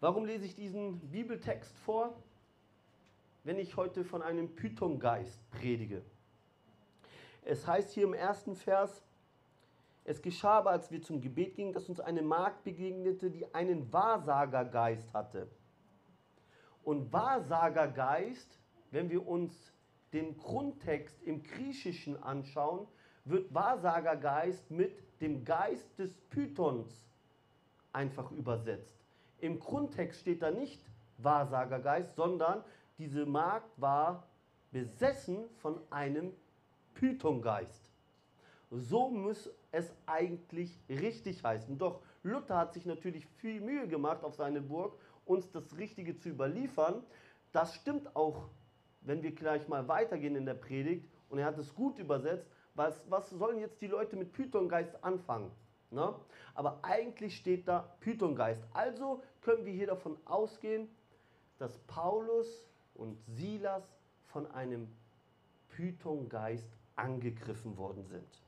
Warum 0.00 0.24
lese 0.24 0.44
ich 0.44 0.54
diesen 0.54 1.00
Bibeltext 1.10 1.76
vor? 1.78 2.14
Wenn 3.44 3.58
ich 3.58 3.76
heute 3.76 4.04
von 4.04 4.22
einem 4.22 4.54
Pythongeist 4.54 5.50
predige. 5.50 6.02
Es 7.42 7.66
heißt 7.66 7.92
hier 7.92 8.04
im 8.04 8.14
ersten 8.14 8.56
Vers, 8.56 9.02
es 10.04 10.22
geschah 10.22 10.58
aber, 10.58 10.70
als 10.70 10.90
wir 10.90 11.02
zum 11.02 11.20
Gebet 11.20 11.54
gingen, 11.54 11.72
dass 11.72 11.88
uns 11.88 12.00
eine 12.00 12.22
Magd 12.22 12.64
begegnete, 12.64 13.30
die 13.30 13.52
einen 13.54 13.92
Wahrsagergeist 13.92 15.12
hatte. 15.12 15.48
Und 16.84 17.12
Wahrsagergeist, 17.12 18.60
wenn 18.92 19.10
wir 19.10 19.26
uns 19.26 19.72
den 20.12 20.36
Grundtext 20.36 21.20
im 21.22 21.42
Griechischen 21.42 22.22
anschauen, 22.22 22.86
wird 23.24 23.52
Wahrsagergeist 23.52 24.70
mit 24.70 25.05
dem 25.20 25.44
Geist 25.44 25.98
des 25.98 26.14
Pythons 26.30 27.04
einfach 27.92 28.30
übersetzt. 28.30 28.94
Im 29.40 29.58
Grundtext 29.58 30.20
steht 30.20 30.42
da 30.42 30.50
nicht 30.50 30.80
Wahrsagergeist, 31.18 32.14
sondern 32.14 32.62
diese 32.98 33.26
Magd 33.26 33.70
war 33.80 34.26
besessen 34.72 35.44
von 35.56 35.80
einem 35.90 36.32
Pythongeist. 36.94 37.90
So 38.70 39.08
muss 39.08 39.50
es 39.70 39.92
eigentlich 40.06 40.78
richtig 40.88 41.42
heißen. 41.44 41.78
Doch 41.78 42.00
Luther 42.22 42.56
hat 42.56 42.74
sich 42.74 42.84
natürlich 42.86 43.26
viel 43.26 43.60
Mühe 43.60 43.86
gemacht 43.86 44.24
auf 44.24 44.34
seine 44.34 44.60
Burg, 44.60 44.98
uns 45.24 45.50
das 45.50 45.76
Richtige 45.76 46.16
zu 46.16 46.30
überliefern. 46.30 47.02
Das 47.52 47.74
stimmt 47.74 48.14
auch, 48.16 48.48
wenn 49.02 49.22
wir 49.22 49.32
gleich 49.32 49.68
mal 49.68 49.86
weitergehen 49.88 50.36
in 50.36 50.46
der 50.46 50.54
Predigt. 50.54 51.08
Und 51.28 51.38
er 51.38 51.46
hat 51.46 51.58
es 51.58 51.74
gut 51.74 51.98
übersetzt. 51.98 52.50
Was, 52.76 53.02
was 53.08 53.30
sollen 53.30 53.58
jetzt 53.58 53.80
die 53.80 53.86
Leute 53.86 54.16
mit 54.16 54.32
Pythongeist 54.32 55.02
anfangen? 55.02 55.50
Ne? 55.90 56.14
Aber 56.54 56.78
eigentlich 56.82 57.36
steht 57.36 57.66
da 57.66 57.96
Pythongeist. 58.00 58.62
Also 58.72 59.22
können 59.40 59.64
wir 59.64 59.72
hier 59.72 59.86
davon 59.86 60.16
ausgehen, 60.26 60.88
dass 61.58 61.78
Paulus 61.86 62.46
und 62.94 63.18
Silas 63.26 63.82
von 64.26 64.50
einem 64.52 64.88
Pythongeist 65.70 66.70
angegriffen 66.96 67.76
worden 67.76 68.04
sind. 68.06 68.42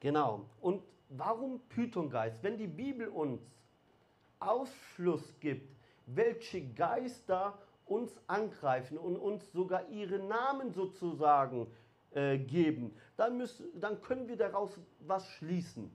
Genau. 0.00 0.44
Und 0.60 0.82
warum 1.08 1.60
Pythongeist? 1.68 2.42
Wenn 2.42 2.58
die 2.58 2.66
Bibel 2.66 3.08
uns 3.08 3.40
Ausschluss 4.38 5.34
gibt, 5.40 5.76
welche 6.06 6.62
Geister 6.74 7.58
uns 7.86 8.12
angreifen 8.26 8.98
und 8.98 9.16
uns 9.16 9.50
sogar 9.52 9.88
ihre 9.88 10.18
Namen 10.18 10.72
sozusagen 10.72 11.66
äh, 12.12 12.38
geben, 12.38 12.94
dann, 13.16 13.36
müssen, 13.36 13.66
dann 13.80 14.00
können 14.00 14.28
wir 14.28 14.36
daraus 14.36 14.78
was 15.00 15.26
schließen. 15.28 15.90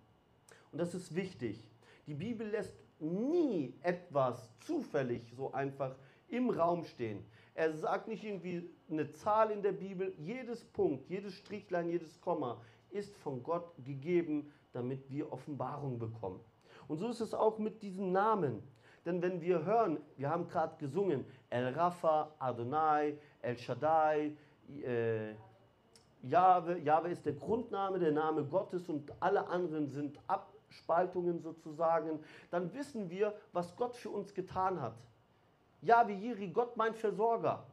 Und 0.71 0.77
das 0.79 0.93
ist 0.93 1.15
wichtig. 1.15 1.63
Die 2.07 2.13
Bibel 2.13 2.47
lässt 2.47 2.75
nie 2.99 3.73
etwas 3.81 4.49
zufällig 4.59 5.21
so 5.35 5.51
einfach 5.51 5.95
im 6.27 6.49
Raum 6.49 6.83
stehen. 6.83 7.25
Er 7.55 7.73
sagt 7.73 8.07
nicht 8.07 8.23
irgendwie 8.23 8.69
eine 8.89 9.09
Zahl 9.11 9.51
in 9.51 9.61
der 9.61 9.73
Bibel. 9.73 10.13
Jedes 10.17 10.63
Punkt, 10.65 11.07
jedes 11.09 11.33
Strichlein, 11.35 11.89
jedes 11.89 12.19
Komma 12.21 12.59
ist 12.89 13.15
von 13.17 13.43
Gott 13.43 13.73
gegeben, 13.83 14.51
damit 14.71 15.09
wir 15.09 15.31
Offenbarung 15.31 15.99
bekommen. 15.99 16.39
Und 16.87 16.97
so 16.97 17.09
ist 17.09 17.21
es 17.21 17.33
auch 17.33 17.59
mit 17.59 17.81
diesem 17.81 18.11
Namen. 18.11 18.63
Denn 19.05 19.21
wenn 19.21 19.41
wir 19.41 19.65
hören, 19.65 19.99
wir 20.17 20.29
haben 20.29 20.47
gerade 20.47 20.77
gesungen, 20.77 21.25
El 21.49 21.73
Rafa, 21.73 22.33
Adonai, 22.39 23.17
El 23.41 23.57
Shaddai, 23.57 24.35
äh, 24.83 25.33
Jahwe, 26.23 26.79
Jahwe 26.79 27.09
ist 27.09 27.25
der 27.25 27.33
Grundname, 27.33 27.99
der 27.99 28.11
Name 28.11 28.45
Gottes 28.45 28.87
und 28.87 29.11
alle 29.19 29.45
anderen 29.47 29.89
sind 29.89 30.17
Abspaltungen 30.27 31.39
sozusagen, 31.41 32.19
dann 32.49 32.73
wissen 32.73 33.09
wir, 33.09 33.33
was 33.51 33.75
Gott 33.75 33.95
für 33.95 34.09
uns 34.09 34.33
getan 34.33 34.81
hat. 34.81 34.95
Jahwe 35.81 36.13
Jiri, 36.13 36.47
Gott 36.47 36.77
mein 36.77 36.93
Versorger. 36.93 37.65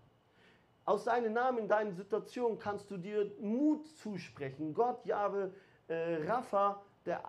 Aus 0.84 1.04
seinem 1.04 1.32
Namen 1.32 1.58
in 1.58 1.68
deinen 1.68 1.92
Situationen 1.92 2.58
kannst 2.58 2.90
du 2.90 2.96
dir 2.96 3.30
Mut 3.40 3.86
zusprechen. 3.98 4.74
Gott, 4.74 5.04
Jahwe, 5.06 5.52
äh, 5.86 6.16
Rapha, 6.26 6.82
der, 7.06 7.22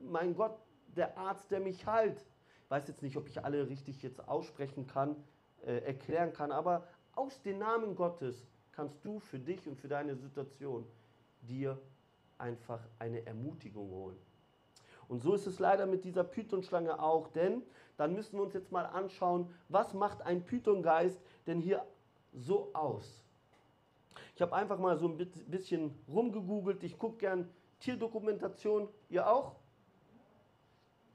mein 0.00 0.34
Gott, 0.34 0.56
der 0.96 1.18
Arzt, 1.18 1.50
der 1.50 1.60
mich 1.60 1.86
heilt. 1.86 2.24
Ich 2.64 2.70
weiß 2.70 2.88
jetzt 2.88 3.02
nicht, 3.02 3.18
ob 3.18 3.28
ich 3.28 3.44
alle 3.44 3.68
richtig 3.68 4.02
jetzt 4.02 4.26
aussprechen 4.26 4.86
kann, 4.86 5.16
äh, 5.66 5.84
erklären 5.84 6.32
kann, 6.32 6.50
aber 6.50 6.86
aus 7.14 7.42
dem 7.42 7.58
Namen 7.58 7.94
Gottes 7.94 8.46
kannst 8.74 9.04
du 9.04 9.20
für 9.20 9.38
dich 9.38 9.66
und 9.66 9.76
für 9.76 9.88
deine 9.88 10.16
Situation 10.16 10.86
dir 11.42 11.78
einfach 12.38 12.80
eine 12.98 13.24
Ermutigung 13.26 13.90
holen. 13.90 14.18
Und 15.08 15.22
so 15.22 15.34
ist 15.34 15.46
es 15.46 15.58
leider 15.58 15.86
mit 15.86 16.04
dieser 16.04 16.24
Pythonschlange 16.24 17.00
auch, 17.00 17.28
denn 17.28 17.62
dann 17.96 18.14
müssen 18.14 18.36
wir 18.36 18.42
uns 18.42 18.54
jetzt 18.54 18.72
mal 18.72 18.86
anschauen, 18.86 19.52
was 19.68 19.94
macht 19.94 20.22
ein 20.22 20.44
Pythongeist 20.44 21.20
denn 21.46 21.60
hier 21.60 21.84
so 22.32 22.70
aus? 22.72 23.22
Ich 24.34 24.42
habe 24.42 24.54
einfach 24.54 24.78
mal 24.78 24.96
so 24.96 25.06
ein 25.06 25.16
bisschen 25.46 25.94
rumgegoogelt. 26.08 26.82
Ich 26.82 26.98
gucke 26.98 27.18
gern 27.18 27.48
Tierdokumentation. 27.80 28.88
Ihr 29.08 29.28
auch? 29.28 29.54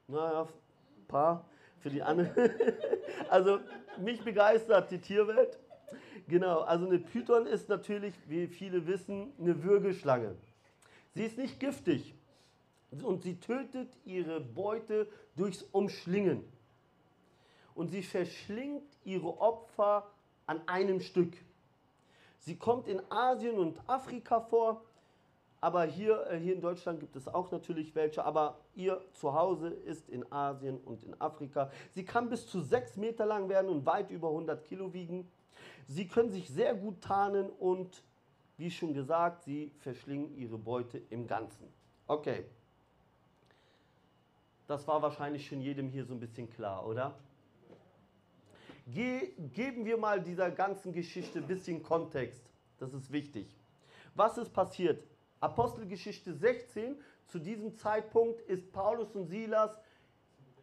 Naja, 0.08 0.44
ein 0.44 1.08
paar 1.08 1.46
für 1.80 1.90
die 1.90 2.02
anderen. 2.02 2.32
also 3.30 3.60
mich 3.98 4.24
begeistert 4.24 4.92
die 4.92 5.00
Tierwelt. 5.00 5.60
Genau, 6.30 6.60
also 6.60 6.86
eine 6.86 7.00
Python 7.00 7.48
ist 7.48 7.70
natürlich, 7.70 8.14
wie 8.28 8.46
viele 8.46 8.86
wissen, 8.86 9.34
eine 9.40 9.64
Würgeschlange. 9.64 10.36
Sie 11.16 11.24
ist 11.24 11.40
nicht 11.40 11.60
giftig 11.60 12.14
und 13.02 13.24
sie 13.24 13.40
tötet 13.40 13.90
ihre 14.06 14.40
Beute 14.40 15.08
durchs 15.36 15.64
Umschlingen. 15.64 16.44
Und 17.74 17.90
sie 17.90 18.04
verschlingt 18.04 18.84
ihre 19.04 19.42
Opfer 19.42 20.08
an 20.46 20.62
einem 20.68 21.02
Stück. 21.02 21.34
Sie 22.38 22.56
kommt 22.56 22.88
in 22.88 23.02
Asien 23.12 23.58
und 23.58 23.80
Afrika 23.88 24.40
vor, 24.40 24.84
aber 25.62 25.84
hier, 25.86 26.28
äh, 26.28 26.38
hier 26.38 26.54
in 26.54 26.62
Deutschland 26.62 27.00
gibt 27.00 27.16
es 27.16 27.28
auch 27.28 27.50
natürlich 27.50 27.96
welche, 27.96 28.24
aber 28.24 28.60
ihr 28.76 29.02
Zuhause 29.14 29.70
ist 29.70 30.08
in 30.10 30.32
Asien 30.32 30.78
und 30.86 31.04
in 31.04 31.20
Afrika. 31.20 31.72
Sie 31.90 32.06
kann 32.06 32.30
bis 32.30 32.46
zu 32.46 32.62
sechs 32.62 32.98
Meter 32.98 33.26
lang 33.26 33.50
werden 33.50 33.70
und 33.72 33.84
weit 33.88 34.12
über 34.12 34.30
100 34.30 34.64
Kilo 34.64 34.94
wiegen. 34.94 35.28
Sie 35.88 36.08
können 36.08 36.32
sich 36.32 36.50
sehr 36.50 36.76
gut 36.76 37.02
tarnen 37.02 37.50
und, 37.50 38.04
wie 38.58 38.70
schon 38.70 38.94
gesagt, 38.94 39.44
sie 39.44 39.72
verschlingen 39.80 40.36
ihre 40.38 40.58
Beute 40.58 41.02
im 41.10 41.28
Ganzen. 41.28 41.68
Okay. 42.08 42.46
Das 44.68 44.88
war 44.88 45.02
wahrscheinlich 45.02 45.48
schon 45.48 45.62
jedem 45.62 45.90
hier 45.90 46.06
so 46.06 46.14
ein 46.14 46.20
bisschen 46.20 46.50
klar, 46.50 46.86
oder? 46.86 47.18
Ge 48.88 49.34
geben 49.54 49.86
wir 49.86 49.98
mal 49.98 50.22
dieser 50.22 50.50
ganzen 50.52 50.94
Geschichte 50.94 51.40
ein 51.40 51.48
bisschen 51.48 51.82
Kontext. 51.84 52.42
Das 52.80 52.94
ist 52.94 53.12
wichtig. 53.12 53.48
Was 54.16 54.38
ist 54.38 54.52
passiert? 54.52 55.04
Apostelgeschichte 55.40 56.34
16, 56.34 56.96
zu 57.28 57.40
diesem 57.40 57.76
Zeitpunkt 57.76 58.42
ist 58.42 58.72
Paulus 58.72 59.16
und 59.16 59.28
Silas 59.28 59.78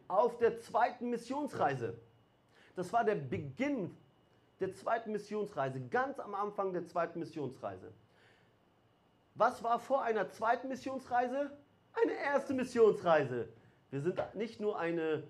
auf 0.07 0.37
der 0.37 0.59
zweiten 0.59 1.09
Missionsreise. 1.09 1.97
Das 2.75 2.91
war 2.93 3.03
der 3.03 3.15
Beginn 3.15 3.95
der 4.59 4.73
zweiten 4.73 5.11
Missionsreise, 5.11 5.79
ganz 5.81 6.19
am 6.19 6.33
Anfang 6.33 6.73
der 6.73 6.85
zweiten 6.85 7.19
Missionsreise. 7.19 7.93
Was 9.35 9.63
war 9.63 9.79
vor 9.79 10.01
einer 10.01 10.29
zweiten 10.29 10.67
Missionsreise? 10.67 11.51
Eine 12.01 12.13
erste 12.13 12.53
Missionsreise. 12.53 13.49
Wir 13.91 14.01
sind 14.01 14.19
nicht 14.35 14.59
nur 14.59 14.79
eine 14.79 15.23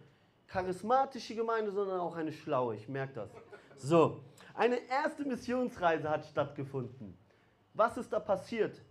charismatische 0.47 1.35
Gemeinde, 1.35 1.71
sondern 1.71 1.99
auch 1.99 2.15
eine 2.15 2.31
schlaue. 2.31 2.75
Ich 2.75 2.87
merke 2.87 3.13
das. 3.13 3.29
So, 3.75 4.23
eine 4.53 4.77
erste 4.89 5.25
Missionsreise 5.25 6.09
hat 6.09 6.25
stattgefunden. 6.25 7.17
Was 7.73 7.97
ist 7.97 8.11
da 8.11 8.19
passiert? 8.19 8.81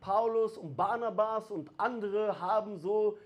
Paulus 0.00 0.58
und 0.58 0.76
Barnabas 0.76 1.50
und 1.50 1.70
andere 1.78 2.40
haben 2.40 2.76
so 2.76 3.16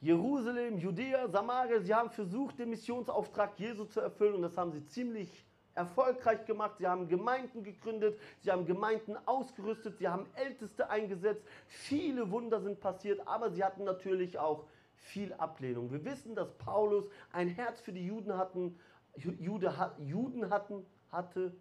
Jerusalem, 0.00 0.76
Judäa, 0.76 1.26
Samaria, 1.28 1.80
sie 1.80 1.94
haben 1.94 2.10
versucht, 2.10 2.58
den 2.58 2.68
Missionsauftrag 2.68 3.58
Jesu 3.58 3.86
zu 3.86 4.00
erfüllen 4.00 4.34
und 4.34 4.42
das 4.42 4.56
haben 4.56 4.70
sie 4.70 4.84
ziemlich 4.84 5.43
erfolgreich 5.74 6.44
gemacht. 6.46 6.76
Sie 6.78 6.86
haben 6.86 7.08
Gemeinden 7.08 7.64
gegründet, 7.64 8.18
sie 8.40 8.50
haben 8.50 8.66
Gemeinden 8.66 9.16
ausgerüstet, 9.26 9.98
sie 9.98 10.08
haben 10.08 10.26
Älteste 10.34 10.88
eingesetzt. 10.90 11.42
Viele 11.66 12.30
Wunder 12.30 12.60
sind 12.60 12.80
passiert, 12.80 13.26
aber 13.26 13.50
sie 13.50 13.64
hatten 13.64 13.84
natürlich 13.84 14.38
auch 14.38 14.64
viel 14.94 15.32
Ablehnung. 15.34 15.92
Wir 15.92 16.04
wissen, 16.04 16.34
dass 16.34 16.50
Paulus 16.58 17.04
ein 17.32 17.48
Herz 17.48 17.80
für 17.80 17.92
die 17.92 18.06
Juden 18.06 18.36
hatten, 18.36 18.78
Jude, 19.16 19.72
Juden 19.98 20.50
hatten, 20.50 20.86
hatte, 21.12 21.52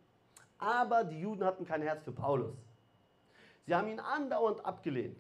aber 0.58 1.04
die 1.04 1.20
Juden 1.20 1.44
hatten 1.44 1.66
kein 1.66 1.82
Herz 1.82 2.04
für 2.04 2.12
Paulus. 2.12 2.56
Sie 3.66 3.76
haben 3.76 3.88
ihn 3.88 4.00
andauernd 4.00 4.66
abgelehnt. 4.66 5.20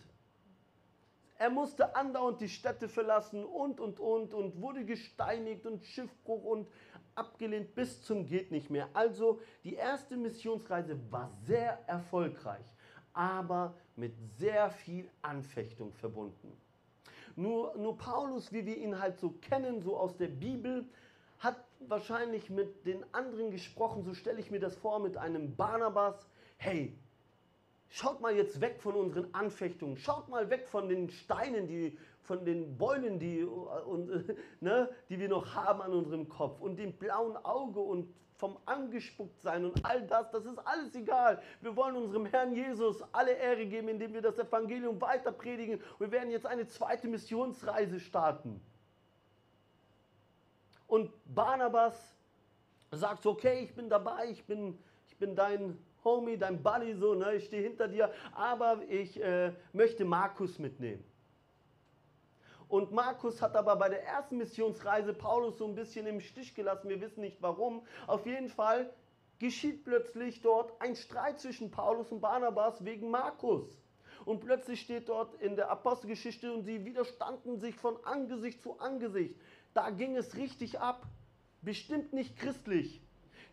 Er 1.37 1.49
musste 1.49 1.95
andauernd 1.95 2.39
die 2.39 2.49
Städte 2.49 2.87
verlassen 2.87 3.43
und, 3.43 3.79
und, 3.79 3.99
und, 3.99 4.33
und 4.33 4.61
wurde 4.61 4.85
gesteinigt 4.85 5.65
und 5.65 5.83
Schiffbruch 5.83 6.43
und 6.43 6.67
abgelehnt 7.15 7.75
bis 7.75 8.01
zum 8.01 8.25
geht 8.25 8.51
nicht 8.51 8.69
mehr. 8.69 8.89
Also 8.93 9.41
die 9.63 9.75
erste 9.75 10.17
Missionsreise 10.17 10.99
war 11.11 11.31
sehr 11.45 11.79
erfolgreich, 11.87 12.65
aber 13.13 13.73
mit 13.95 14.13
sehr 14.37 14.69
viel 14.69 15.09
Anfechtung 15.21 15.93
verbunden. 15.93 16.51
Nur, 17.35 17.75
nur 17.77 17.97
Paulus, 17.97 18.51
wie 18.51 18.65
wir 18.65 18.77
ihn 18.77 18.99
halt 18.99 19.19
so 19.19 19.31
kennen, 19.41 19.81
so 19.81 19.97
aus 19.97 20.15
der 20.17 20.27
Bibel, 20.27 20.85
hat 21.39 21.63
wahrscheinlich 21.87 22.49
mit 22.49 22.85
den 22.85 23.03
anderen 23.13 23.51
gesprochen, 23.51 24.03
so 24.03 24.13
stelle 24.13 24.39
ich 24.39 24.51
mir 24.51 24.59
das 24.59 24.75
vor, 24.75 24.99
mit 24.99 25.17
einem 25.17 25.55
Barnabas. 25.55 26.27
Hey, 26.57 26.95
schaut 27.89 28.21
mal 28.21 28.35
jetzt 28.35 28.61
weg 28.61 28.81
von 28.81 28.95
unseren 28.95 29.33
Anfechtungen, 29.33 29.97
schaut 29.97 30.29
mal 30.29 30.49
weg 30.49 30.67
von 30.67 30.87
den 30.87 31.09
Steinen, 31.09 31.67
die, 31.67 31.97
von 32.23 32.45
den 32.45 32.77
Bäumen, 32.77 33.19
die, 33.19 33.43
und, 33.43 34.09
ne, 34.61 34.89
die 35.09 35.19
wir 35.19 35.29
noch 35.29 35.53
haben 35.55 35.81
an 35.81 35.91
unserem 35.91 36.27
Kopf 36.29 36.61
und 36.61 36.77
dem 36.77 36.93
blauen 36.93 37.37
Auge 37.37 37.79
und 37.79 38.13
vom 38.37 38.57
angespuckt 38.65 39.41
sein 39.41 39.63
und 39.63 39.85
all 39.85 40.01
das, 40.07 40.31
das 40.31 40.45
ist 40.45 40.57
alles 40.65 40.95
egal. 40.95 41.41
Wir 41.61 41.75
wollen 41.75 41.95
unserem 41.95 42.25
Herrn 42.25 42.53
Jesus 42.53 43.01
alle 43.11 43.33
Ehre 43.33 43.65
geben, 43.65 43.89
indem 43.89 44.13
wir 44.13 44.21
das 44.21 44.37
Evangelium 44.39 44.99
weiter 44.99 45.31
predigen. 45.31 45.81
Wir 45.99 46.11
werden 46.11 46.31
jetzt 46.31 46.45
eine 46.45 46.67
zweite 46.67 47.07
Missionsreise 47.07 47.99
starten. 47.99 48.59
Und 50.87 51.11
Barnabas 51.25 52.15
sagt 52.91 53.25
okay, 53.25 53.63
ich 53.63 53.75
bin 53.75 53.89
dabei, 53.89 54.29
ich 54.29 54.43
bin, 54.45 54.77
ich 55.07 55.17
bin 55.17 55.35
dein 55.35 55.77
Homie, 56.03 56.37
dein 56.37 56.61
Buddy, 56.61 56.95
so, 56.95 57.13
ne, 57.13 57.35
ich 57.35 57.45
stehe 57.45 57.63
hinter 57.63 57.87
dir, 57.87 58.11
aber 58.33 58.81
ich 58.89 59.21
äh, 59.21 59.53
möchte 59.71 60.05
Markus 60.05 60.59
mitnehmen. 60.59 61.03
Und 62.73 62.91
Markus 62.91 63.39
hat 63.39 63.55
aber 63.55 63.75
bei 63.75 63.87
der 63.87 64.03
ersten 64.03 64.37
Missionsreise 64.37 65.13
Paulus 65.13 65.59
so 65.59 65.67
ein 65.67 65.75
bisschen 65.75 66.07
im 66.07 66.19
Stich 66.19 66.55
gelassen. 66.55 66.89
Wir 66.89 66.99
wissen 67.01 67.21
nicht 67.21 67.39
warum. 67.39 67.85
Auf 68.07 68.25
jeden 68.25 68.49
Fall 68.49 68.91
geschieht 69.37 69.83
plötzlich 69.83 70.41
dort 70.41 70.81
ein 70.81 70.95
Streit 70.95 71.39
zwischen 71.39 71.69
Paulus 71.69 72.11
und 72.11 72.19
Barnabas 72.19 72.83
wegen 72.83 73.11
Markus. 73.11 73.77
Und 74.25 74.39
plötzlich 74.39 74.81
steht 74.81 75.07
dort 75.07 75.35
in 75.35 75.55
der 75.55 75.69
Apostelgeschichte 75.69 76.51
und 76.51 76.63
sie 76.63 76.83
widerstanden 76.83 77.59
sich 77.59 77.75
von 77.75 77.95
Angesicht 78.05 78.63
zu 78.63 78.79
Angesicht. 78.79 79.35
Da 79.75 79.91
ging 79.91 80.15
es 80.15 80.35
richtig 80.35 80.79
ab. 80.79 81.03
Bestimmt 81.61 82.11
nicht 82.11 82.39
christlich. 82.39 83.03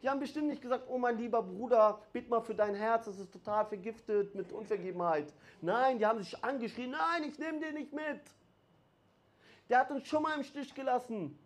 Die 0.03 0.09
haben 0.09 0.21
bestimmt 0.21 0.49
nicht 0.49 0.63
gesagt, 0.63 0.87
oh 0.89 0.97
mein 0.97 1.19
lieber 1.19 1.43
Bruder, 1.43 2.01
bitt 2.15 2.31
mal 2.31 2.41
für 2.41 2.55
dein 2.55 2.75
Herz, 2.75 3.07
es 3.07 3.19
ist 3.19 3.35
total 3.35 3.67
vergiftet 3.67 4.35
mit 4.35 4.51
Unvergebenheit. 4.51 5.31
Nein, 5.61 5.99
die 5.99 6.07
haben 6.07 6.23
sich 6.23 6.43
angeschrien, 6.43 6.93
nein, 6.93 7.25
ich 7.29 7.39
nehme 7.39 7.61
den 7.61 7.75
nicht 7.75 7.93
mit. 7.93 8.23
Der 9.71 9.79
hat 9.79 9.91
uns 9.91 10.07
schon 10.07 10.25
mal 10.25 10.37
im 10.37 10.43
Stich 10.43 10.75
gelassen. 10.75 11.39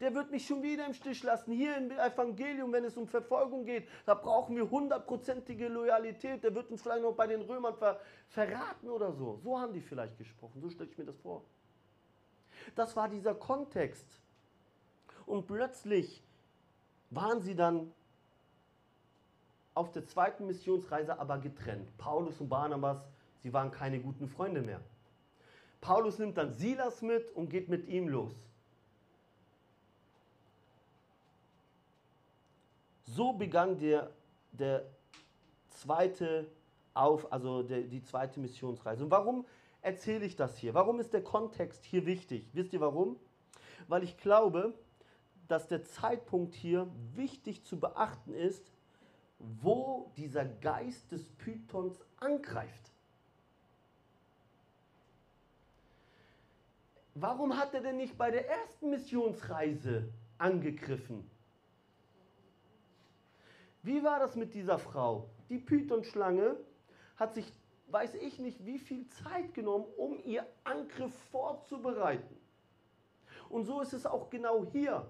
Der 0.00 0.14
wird 0.14 0.30
mich 0.30 0.46
schon 0.46 0.62
wieder 0.62 0.86
im 0.86 0.94
Stich 0.94 1.22
lassen. 1.22 1.52
Hier 1.52 1.76
im 1.76 1.90
Evangelium, 1.90 2.72
wenn 2.72 2.84
es 2.84 2.96
um 2.96 3.06
Verfolgung 3.06 3.64
geht, 3.64 3.86
da 4.04 4.14
brauchen 4.14 4.56
wir 4.56 4.70
hundertprozentige 4.70 5.68
Loyalität. 5.68 6.42
Der 6.42 6.54
wird 6.54 6.70
uns 6.70 6.82
vielleicht 6.82 7.02
noch 7.02 7.12
bei 7.12 7.26
den 7.26 7.42
Römern 7.42 7.74
ver 7.74 8.00
verraten 8.28 8.88
oder 8.88 9.12
so. 9.12 9.38
So 9.42 9.58
haben 9.58 9.72
die 9.72 9.80
vielleicht 9.80 10.18
gesprochen. 10.18 10.60
So 10.60 10.70
stelle 10.70 10.90
ich 10.90 10.98
mir 10.98 11.04
das 11.04 11.18
vor. 11.18 11.44
Das 12.74 12.96
war 12.96 13.08
dieser 13.08 13.34
Kontext. 13.34 14.20
Und 15.26 15.46
plötzlich 15.46 16.22
waren 17.10 17.40
sie 17.40 17.54
dann 17.54 17.92
auf 19.74 19.92
der 19.92 20.06
zweiten 20.06 20.46
Missionsreise 20.46 21.18
aber 21.18 21.38
getrennt. 21.38 21.96
Paulus 21.98 22.40
und 22.40 22.48
Barnabas, 22.48 23.02
sie 23.42 23.52
waren 23.52 23.70
keine 23.70 24.00
guten 24.00 24.28
Freunde 24.28 24.62
mehr. 24.62 24.80
Paulus 25.86 26.18
nimmt 26.18 26.36
dann 26.36 26.52
Silas 26.52 27.00
mit 27.00 27.30
und 27.30 27.48
geht 27.48 27.68
mit 27.68 27.86
ihm 27.86 28.08
los. 28.08 28.34
So 33.04 33.32
begann 33.32 33.78
der, 33.78 34.10
der 34.50 34.84
zweite 35.70 36.50
auf, 36.92 37.32
also 37.32 37.62
der, 37.62 37.82
die 37.82 38.02
zweite 38.02 38.40
Missionsreise. 38.40 39.04
Und 39.04 39.12
warum 39.12 39.46
erzähle 39.80 40.26
ich 40.26 40.34
das 40.34 40.58
hier? 40.58 40.74
Warum 40.74 40.98
ist 40.98 41.12
der 41.12 41.22
Kontext 41.22 41.84
hier 41.84 42.04
wichtig? 42.04 42.50
Wisst 42.52 42.72
ihr 42.72 42.80
warum? 42.80 43.14
Weil 43.86 44.02
ich 44.02 44.16
glaube, 44.16 44.74
dass 45.46 45.68
der 45.68 45.84
Zeitpunkt 45.84 46.56
hier 46.56 46.88
wichtig 47.14 47.62
zu 47.62 47.78
beachten 47.78 48.34
ist, 48.34 48.72
wo 49.38 50.10
dieser 50.16 50.46
Geist 50.46 51.12
des 51.12 51.28
Pythons 51.38 52.00
angreift. 52.16 52.95
Warum 57.18 57.56
hat 57.56 57.72
er 57.72 57.80
denn 57.80 57.96
nicht 57.96 58.18
bei 58.18 58.30
der 58.30 58.46
ersten 58.46 58.90
Missionsreise 58.90 60.12
angegriffen? 60.36 61.30
Wie 63.82 64.04
war 64.04 64.18
das 64.18 64.36
mit 64.36 64.52
dieser 64.52 64.78
Frau? 64.78 65.30
Die 65.48 65.56
Python-Schlange 65.56 66.58
hat 67.16 67.32
sich, 67.32 67.50
weiß 67.86 68.16
ich 68.16 68.38
nicht, 68.38 68.66
wie 68.66 68.78
viel 68.78 69.08
Zeit 69.08 69.54
genommen, 69.54 69.86
um 69.96 70.18
ihr 70.24 70.46
Angriff 70.64 71.14
vorzubereiten. 71.30 72.36
Und 73.48 73.64
so 73.64 73.80
ist 73.80 73.94
es 73.94 74.04
auch 74.04 74.28
genau 74.28 74.66
hier. 74.66 75.08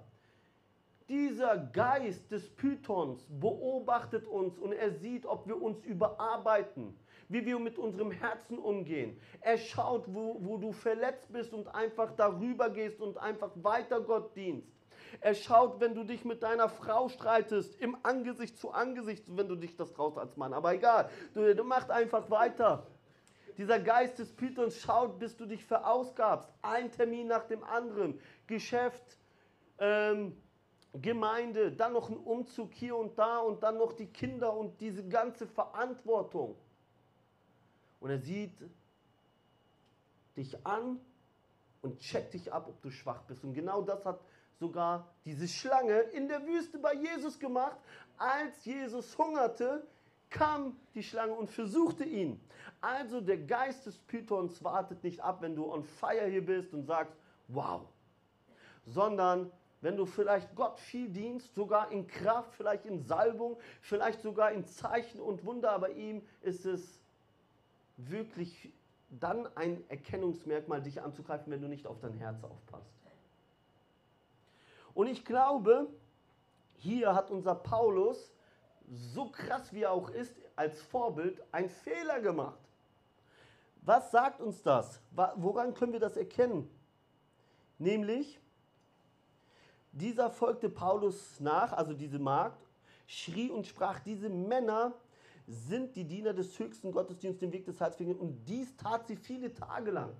Dieser 1.09 1.59
Geist 1.59 2.31
des 2.31 2.49
Pythons 2.51 3.27
beobachtet 3.29 4.29
uns 4.29 4.57
und 4.59 4.73
er 4.73 4.93
sieht, 4.93 5.27
ob 5.27 5.49
wir 5.49 5.61
uns 5.61 5.83
überarbeiten 5.83 6.97
wie 7.29 7.45
wir 7.45 7.59
mit 7.59 7.79
unserem 7.79 8.11
Herzen 8.11 8.59
umgehen. 8.59 9.19
Er 9.41 9.59
schaut, 9.59 10.05
wo, 10.07 10.39
wo 10.41 10.59
du 10.59 10.73
verletzt 10.73 11.33
bist 11.33 11.53
und 11.53 11.69
einfach 11.75 12.13
darüber 12.13 12.71
gehst 12.71 13.01
und 13.01 13.19
einfach 13.19 13.51
weiter 13.57 14.01
Gott 14.01 14.37
dienst. 14.37 14.73
Er 15.21 15.35
schaut, 15.35 15.81
wenn 15.81 15.95
du 15.95 16.05
dich 16.05 16.25
mit 16.25 16.43
deiner 16.43 16.69
Frau 16.69 17.09
streitest, 17.09 17.81
im 17.81 17.97
Angesicht 18.03 18.59
zu 18.59 18.71
Angesicht, 18.71 19.25
wenn 19.37 19.49
du 19.49 19.57
dich 19.57 19.77
das 19.77 19.93
traust 19.93 20.19
als 20.19 20.37
Mann. 20.37 20.53
Aber 20.53 20.75
egal, 20.75 21.11
du, 21.35 21.55
du 21.55 21.65
machst 21.65 21.91
einfach 21.91 22.31
weiter. 22.31 22.87
Dieser 23.57 23.79
Geist 23.79 24.19
des 24.19 24.35
Pythons 24.35 24.79
schaut, 24.81 25.19
bis 25.19 25.37
du 25.37 25.47
dich 25.47 25.65
verausgabst. 25.65 26.53
Ein 26.61 26.93
Termin 26.93 27.29
nach 27.29 27.45
dem 27.45 27.65
anderen. 27.65 28.21
Geschäft, 28.47 29.19
ähm, 29.79 30.37
Gemeinde, 30.93 31.73
dann 31.73 31.93
noch 31.93 32.11
ein 32.11 32.17
Umzug 32.17 32.73
hier 32.73 32.97
und 32.97 33.19
da 33.19 33.39
und 33.39 33.63
dann 33.63 33.79
noch 33.79 33.93
die 33.93 34.07
Kinder 34.07 34.55
und 34.55 34.81
diese 34.81 35.07
ganze 35.09 35.47
Verantwortung 35.47 36.57
und 38.01 38.11
er 38.11 38.19
sieht 38.19 38.53
dich 40.37 40.67
an 40.67 41.01
und 41.83 41.99
checkt 42.01 42.35
dich 42.35 42.53
ab, 42.53 42.67
ob 42.69 42.81
du 42.83 42.91
schwach 42.91 43.23
bist. 43.23 43.45
Und 43.45 43.55
genau 43.55 43.83
das 43.83 44.05
hat 44.05 44.21
sogar 44.59 45.15
diese 45.25 45.49
Schlange 45.49 46.01
in 46.01 46.29
der 46.29 46.45
Wüste 46.47 46.79
bei 46.79 46.95
Jesus 46.95 47.39
gemacht. 47.39 47.77
Als 48.19 48.65
Jesus 48.65 49.17
hungerte, 49.17 49.87
kam 50.31 50.77
die 50.95 51.03
Schlange 51.03 51.35
und 51.35 51.51
versuchte 51.51 52.05
ihn. 52.05 52.41
Also 52.81 53.21
der 53.21 53.39
Geist 53.39 53.87
des 53.87 53.99
Pythons 53.99 54.63
wartet 54.63 55.03
nicht 55.05 55.21
ab, 55.21 55.41
wenn 55.41 55.55
du 55.55 55.71
on 55.71 55.85
fire 55.85 56.27
hier 56.27 56.45
bist 56.45 56.75
und 56.75 56.85
sagst, 56.85 57.15
wow. 57.49 57.83
Sondern 58.85 59.51
wenn 59.81 59.97
du 59.97 60.07
vielleicht 60.07 60.55
Gott 60.55 60.79
viel 60.81 61.09
dienst, 61.09 61.55
sogar 61.55 61.93
in 61.93 62.07
Kraft, 62.07 62.55
vielleicht 62.55 62.87
in 62.87 62.99
Salbung, 62.99 63.59
vielleicht 63.81 64.23
sogar 64.23 64.51
in 64.53 64.65
Zeichen 64.65 65.21
und 65.21 65.45
Wunder, 65.45 65.71
aber 65.71 65.91
ihm 65.91 66.23
ist 66.41 66.65
es 66.65 67.01
wirklich 67.97 68.73
dann 69.09 69.49
ein 69.57 69.89
Erkennungsmerkmal, 69.89 70.83
dich 70.83 71.01
anzugreifen, 71.01 71.53
wenn 71.53 71.63
du 71.63 71.69
nicht 71.69 71.87
auf 71.87 72.01
dein 72.01 72.15
Herz 72.15 72.43
aufpasst. 72.45 72.91
Und 74.95 75.07
ich 75.07 75.25
glaube, 75.25 75.89
hier 76.77 77.15
hat 77.15 77.31
unser 77.31 77.55
Paulus, 77.55 78.33
so 78.89 79.31
krass 79.31 79.73
wie 79.73 79.83
er 79.83 79.93
auch 79.93 80.11
ist, 80.11 80.35
als 80.55 80.81
Vorbild 80.81 81.43
einen 81.53 81.69
Fehler 81.69 82.21
gemacht. 82.21 82.59
Was 83.83 84.11
sagt 84.11 84.41
uns 84.41 84.63
das? 84.63 85.01
Woran 85.37 85.75
können 85.75 85.93
wir 85.93 86.01
das 86.01 86.17
erkennen? 86.17 86.69
Nämlich, 87.79 88.41
dieser 89.93 90.31
folgte 90.31 90.69
Paulus 90.69 91.41
nach, 91.41 91.73
also 91.73 91.93
diese 91.93 92.19
Magd, 92.19 92.61
schrie 93.07 93.51
und 93.51 93.67
sprach, 93.67 94.01
diese 94.01 94.29
Männer 94.29 94.93
sind 95.47 95.95
die 95.95 96.05
Diener 96.05 96.33
des 96.33 96.59
höchsten 96.59 96.93
Gottesdienstes 96.93 97.41
den 97.41 97.53
Weg 97.53 97.65
des 97.65 97.81
Heils 97.81 97.97
gegangen 97.97 98.19
und 98.19 98.45
dies 98.47 98.77
tat 98.77 99.07
sie 99.07 99.17
viele 99.17 99.55
Tage 99.55 99.91
lang. 99.91 100.13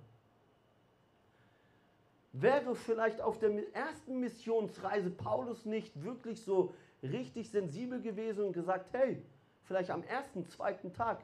Wäre 2.31 2.75
vielleicht 2.75 3.19
auf 3.21 3.39
der 3.39 3.51
ersten 3.75 4.19
Missionsreise 4.19 5.09
Paulus 5.09 5.65
nicht 5.65 6.03
wirklich 6.03 6.41
so 6.43 6.73
richtig 7.03 7.49
sensibel 7.49 8.01
gewesen 8.01 8.45
und 8.45 8.53
gesagt, 8.53 8.93
hey, 8.93 9.21
vielleicht 9.63 9.89
am 9.89 10.03
ersten, 10.03 10.47
zweiten 10.47 10.93
Tag, 10.93 11.23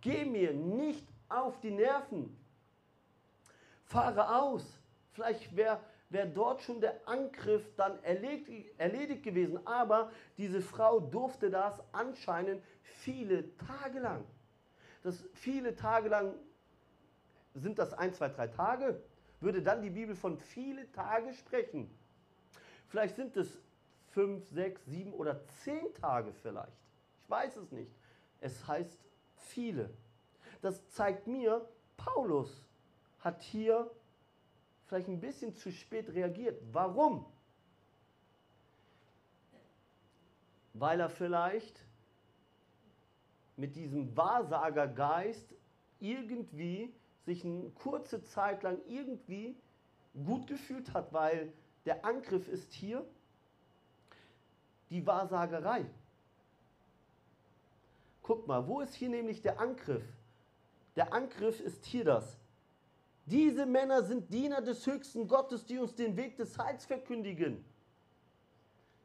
geh 0.00 0.24
mir 0.24 0.52
nicht 0.52 1.06
auf 1.28 1.60
die 1.60 1.70
Nerven, 1.70 2.36
fahre 3.84 4.36
aus. 4.36 4.64
Vielleicht 5.12 5.56
wäre 5.56 5.80
wäre 6.10 6.28
dort 6.28 6.62
schon 6.62 6.80
der 6.80 6.96
Angriff 7.06 7.62
dann 7.76 8.02
erledigt, 8.02 8.70
erledigt 8.78 9.22
gewesen. 9.22 9.66
Aber 9.66 10.10
diese 10.36 10.60
Frau 10.60 11.00
durfte 11.00 11.50
das 11.50 11.82
anscheinend 11.92 12.62
viele 12.96 13.56
Tage 13.56 14.00
lang. 14.00 14.24
Das 15.02 15.24
viele 15.34 15.74
Tage 15.74 16.08
lang 16.08 16.34
sind 17.54 17.78
das 17.78 17.92
ein, 17.94 18.12
zwei, 18.14 18.28
drei 18.28 18.48
Tage? 18.48 19.00
Würde 19.40 19.62
dann 19.62 19.82
die 19.82 19.90
Bibel 19.90 20.16
von 20.16 20.38
viele 20.38 20.90
Tage 20.92 21.32
sprechen? 21.32 21.90
Vielleicht 22.88 23.16
sind 23.16 23.36
es 23.36 23.58
fünf, 24.08 24.48
sechs, 24.48 24.84
sieben 24.86 25.12
oder 25.12 25.46
zehn 25.62 25.92
Tage 25.94 26.32
vielleicht. 26.32 26.72
Ich 27.22 27.30
weiß 27.30 27.56
es 27.56 27.70
nicht. 27.70 27.92
Es 28.40 28.66
heißt 28.66 28.98
viele. 29.34 29.90
Das 30.60 30.88
zeigt 30.90 31.26
mir, 31.26 31.68
Paulus 31.96 32.66
hat 33.20 33.42
hier 33.42 33.90
vielleicht 34.86 35.08
ein 35.08 35.20
bisschen 35.20 35.54
zu 35.54 35.70
spät 35.70 36.08
reagiert. 36.12 36.60
Warum? 36.72 37.26
Weil 40.72 41.00
er 41.00 41.10
vielleicht 41.10 41.84
mit 43.58 43.76
diesem 43.76 44.16
Wahrsagergeist 44.16 45.54
irgendwie 46.00 46.94
sich 47.26 47.44
eine 47.44 47.70
kurze 47.70 48.22
Zeit 48.22 48.62
lang 48.62 48.78
irgendwie 48.86 49.56
gut 50.24 50.46
gefühlt 50.46 50.94
hat, 50.94 51.12
weil 51.12 51.52
der 51.84 52.04
Angriff 52.04 52.48
ist 52.48 52.72
hier 52.72 53.04
die 54.90 55.06
Wahrsagerei. 55.06 55.84
Guck 58.22 58.46
mal, 58.46 58.66
wo 58.66 58.80
ist 58.80 58.94
hier 58.94 59.08
nämlich 59.08 59.42
der 59.42 59.60
Angriff? 59.60 60.04
Der 60.96 61.12
Angriff 61.12 61.60
ist 61.60 61.84
hier 61.84 62.04
das. 62.04 62.38
Diese 63.26 63.66
Männer 63.66 64.02
sind 64.02 64.32
Diener 64.32 64.62
des 64.62 64.86
höchsten 64.86 65.28
Gottes, 65.28 65.66
die 65.66 65.78
uns 65.78 65.94
den 65.94 66.16
Weg 66.16 66.36
des 66.36 66.58
Heils 66.58 66.86
verkündigen. 66.86 67.64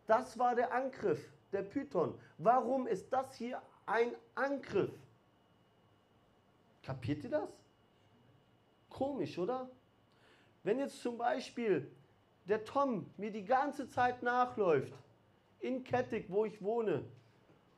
Das 0.07 0.37
war 0.37 0.55
der 0.55 0.73
Angriff, 0.73 1.33
der 1.51 1.63
Python. 1.63 2.17
Warum 2.37 2.87
ist 2.87 3.11
das 3.11 3.35
hier 3.35 3.61
ein 3.85 4.13
Angriff? 4.35 4.91
Kapiert 6.83 7.23
ihr 7.23 7.29
das? 7.29 7.49
Komisch, 8.89 9.37
oder? 9.37 9.69
Wenn 10.63 10.79
jetzt 10.79 11.01
zum 11.01 11.17
Beispiel 11.17 11.89
der 12.45 12.63
Tom 12.65 13.09
mir 13.17 13.31
die 13.31 13.45
ganze 13.45 13.87
Zeit 13.89 14.21
nachläuft, 14.21 14.93
in 15.59 15.83
Kettig, 15.83 16.25
wo 16.27 16.45
ich 16.45 16.61
wohne, 16.61 17.03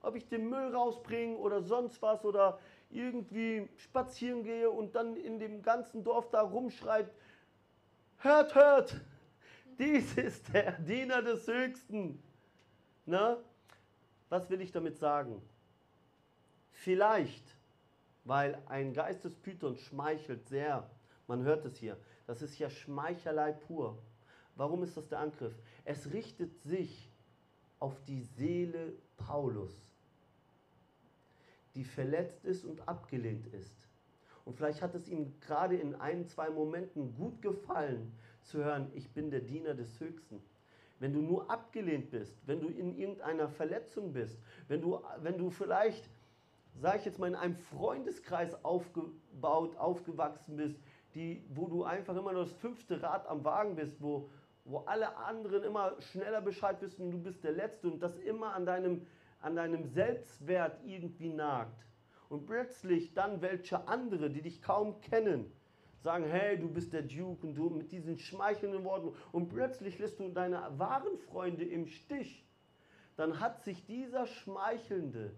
ob 0.01 0.15
ich 0.15 0.27
den 0.27 0.49
Müll 0.49 0.75
rausbringe 0.75 1.37
oder 1.37 1.61
sonst 1.61 2.01
was 2.01 2.25
oder 2.25 2.59
irgendwie 2.89 3.69
spazieren 3.77 4.43
gehe 4.43 4.69
und 4.69 4.95
dann 4.95 5.15
in 5.15 5.39
dem 5.39 5.61
ganzen 5.61 6.03
Dorf 6.03 6.29
da 6.29 6.41
rumschreit, 6.41 7.09
hört, 8.17 8.55
hört, 8.55 9.01
dies 9.77 10.17
ist 10.17 10.53
der 10.53 10.73
Diener 10.73 11.21
des 11.21 11.47
Höchsten. 11.47 12.21
Na? 13.05 13.37
Was 14.29 14.49
will 14.49 14.61
ich 14.61 14.71
damit 14.71 14.97
sagen? 14.97 15.41
Vielleicht, 16.75 17.55
weil 18.23 18.61
ein 18.67 18.93
Geist 18.93 19.25
des 19.25 19.35
Python 19.35 19.75
schmeichelt 19.75 20.47
sehr, 20.47 20.89
man 21.27 21.43
hört 21.43 21.65
es 21.65 21.77
hier, 21.77 21.97
das 22.27 22.41
ist 22.41 22.59
ja 22.59 22.69
Schmeichelei 22.69 23.51
pur. 23.51 23.97
Warum 24.55 24.83
ist 24.83 24.95
das 24.95 25.09
der 25.09 25.19
Angriff? 25.19 25.53
Es 25.83 26.13
richtet 26.13 26.61
sich 26.61 27.11
auf 27.79 28.03
die 28.05 28.21
Seele 28.21 28.93
Paulus 29.17 29.85
die 31.75 31.83
verletzt 31.83 32.45
ist 32.45 32.65
und 32.65 32.87
abgelehnt 32.87 33.47
ist. 33.47 33.75
Und 34.45 34.55
vielleicht 34.55 34.81
hat 34.81 34.95
es 34.95 35.07
ihm 35.09 35.39
gerade 35.41 35.75
in 35.75 35.95
ein, 35.95 36.25
zwei 36.25 36.49
Momenten 36.49 37.13
gut 37.15 37.41
gefallen 37.41 38.13
zu 38.43 38.63
hören, 38.63 38.91
ich 38.93 39.11
bin 39.11 39.29
der 39.31 39.41
Diener 39.41 39.73
des 39.73 39.99
Höchsten. 39.99 40.41
Wenn 40.99 41.13
du 41.13 41.21
nur 41.21 41.49
abgelehnt 41.49 42.11
bist, 42.11 42.37
wenn 42.45 42.61
du 42.61 42.69
in 42.69 42.95
irgendeiner 42.97 43.49
Verletzung 43.49 44.13
bist, 44.13 44.39
wenn 44.67 44.81
du, 44.81 45.01
wenn 45.21 45.37
du 45.37 45.49
vielleicht, 45.49 46.09
sage 46.75 46.99
ich 46.99 47.05
jetzt 47.05 47.19
mal, 47.19 47.27
in 47.27 47.35
einem 47.35 47.55
Freundeskreis 47.55 48.63
aufgebaut, 48.63 49.75
aufgewachsen 49.77 50.57
bist, 50.57 50.79
die, 51.13 51.43
wo 51.49 51.67
du 51.67 51.83
einfach 51.83 52.15
immer 52.15 52.33
nur 52.33 52.43
das 52.43 52.53
fünfte 52.53 53.01
Rad 53.01 53.27
am 53.27 53.43
Wagen 53.43 53.75
bist, 53.75 54.01
wo, 54.01 54.29
wo 54.65 54.79
alle 54.79 55.15
anderen 55.17 55.63
immer 55.63 55.99
schneller 56.01 56.41
Bescheid 56.41 56.81
wissen 56.81 57.03
und 57.03 57.11
du 57.11 57.17
bist 57.19 57.43
der 57.43 57.53
Letzte 57.53 57.87
und 57.87 58.01
das 58.01 58.17
immer 58.17 58.53
an 58.53 58.65
deinem 58.65 59.05
an 59.45 59.55
deinem 59.55 59.85
Selbstwert 59.85 60.79
irgendwie 60.83 61.29
nagt. 61.29 61.85
Und 62.29 62.47
plötzlich 62.47 63.13
dann 63.13 63.41
welche 63.41 63.87
andere, 63.87 64.31
die 64.31 64.41
dich 64.41 64.59
kaum 64.59 64.99
kennen, 65.01 65.51
sagen, 65.99 66.25
hey, 66.25 66.57
du 66.57 66.67
bist 66.67 66.93
der 66.93 67.03
Duke 67.03 67.45
und 67.45 67.55
du 67.55 67.69
mit 67.69 67.91
diesen 67.91 68.17
schmeichelnden 68.17 68.83
Worten 68.83 69.15
und 69.31 69.49
plötzlich 69.49 69.99
lässt 69.99 70.19
du 70.19 70.29
deine 70.29 70.67
wahren 70.79 71.17
Freunde 71.29 71.63
im 71.63 71.85
Stich, 71.85 72.43
dann 73.17 73.39
hat 73.39 73.63
sich 73.63 73.85
dieser 73.85 74.25
schmeichelnde 74.25 75.31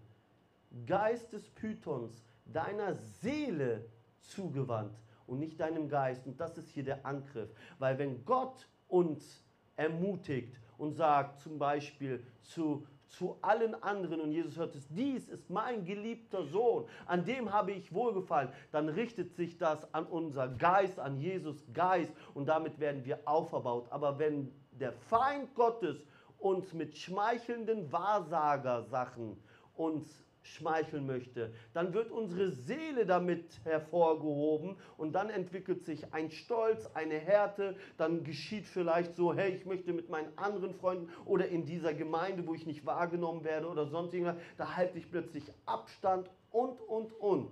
Geist 0.86 1.32
des 1.32 1.48
Pythons 1.50 2.22
deiner 2.44 2.94
Seele 2.94 3.84
zugewandt 4.20 4.98
und 5.26 5.38
nicht 5.38 5.60
deinem 5.60 5.88
Geist. 5.88 6.26
Und 6.26 6.40
das 6.40 6.56
ist 6.58 6.70
hier 6.70 6.84
der 6.84 7.04
Angriff. 7.04 7.50
Weil 7.78 7.98
wenn 7.98 8.24
Gott 8.24 8.68
uns 8.88 9.44
ermutigt 9.76 10.58
und 10.78 10.94
sagt 10.94 11.40
zum 11.40 11.58
Beispiel 11.58 12.24
zu 12.42 12.86
zu 13.08 13.38
allen 13.40 13.74
anderen 13.82 14.20
und 14.20 14.32
Jesus 14.32 14.56
hört 14.56 14.74
es, 14.74 14.86
dies 14.88 15.28
ist 15.28 15.48
mein 15.50 15.84
geliebter 15.84 16.44
Sohn, 16.44 16.86
an 17.06 17.24
dem 17.24 17.52
habe 17.52 17.72
ich 17.72 17.92
wohlgefallen, 17.92 18.50
dann 18.70 18.88
richtet 18.88 19.34
sich 19.34 19.56
das 19.56 19.92
an 19.94 20.06
unser 20.06 20.48
Geist, 20.48 20.98
an 20.98 21.18
Jesus 21.18 21.64
Geist 21.72 22.12
und 22.34 22.46
damit 22.46 22.78
werden 22.78 23.04
wir 23.04 23.20
auferbaut. 23.24 23.90
Aber 23.90 24.18
wenn 24.18 24.52
der 24.72 24.92
Feind 24.92 25.54
Gottes 25.54 25.96
uns 26.38 26.72
mit 26.72 26.96
schmeichelnden 26.96 27.90
Wahrsagersachen 27.90 29.36
uns 29.74 30.24
schmeicheln 30.48 31.06
möchte, 31.06 31.52
dann 31.72 31.94
wird 31.94 32.10
unsere 32.10 32.50
Seele 32.50 33.06
damit 33.06 33.60
hervorgehoben 33.64 34.76
und 34.96 35.12
dann 35.12 35.30
entwickelt 35.30 35.84
sich 35.84 36.12
ein 36.12 36.30
Stolz, 36.30 36.88
eine 36.94 37.18
Härte, 37.18 37.76
dann 37.96 38.24
geschieht 38.24 38.66
vielleicht 38.66 39.16
so, 39.16 39.34
hey, 39.34 39.54
ich 39.54 39.66
möchte 39.66 39.92
mit 39.92 40.08
meinen 40.08 40.36
anderen 40.36 40.74
Freunden 40.74 41.10
oder 41.24 41.48
in 41.48 41.64
dieser 41.64 41.94
Gemeinde, 41.94 42.46
wo 42.46 42.54
ich 42.54 42.66
nicht 42.66 42.84
wahrgenommen 42.86 43.44
werde 43.44 43.68
oder 43.68 43.86
sonst 43.86 44.14
irgendwas, 44.14 44.36
da 44.56 44.76
halte 44.76 44.98
ich 44.98 45.10
plötzlich 45.10 45.44
Abstand 45.66 46.30
und, 46.50 46.80
und, 46.82 47.12
und. 47.20 47.50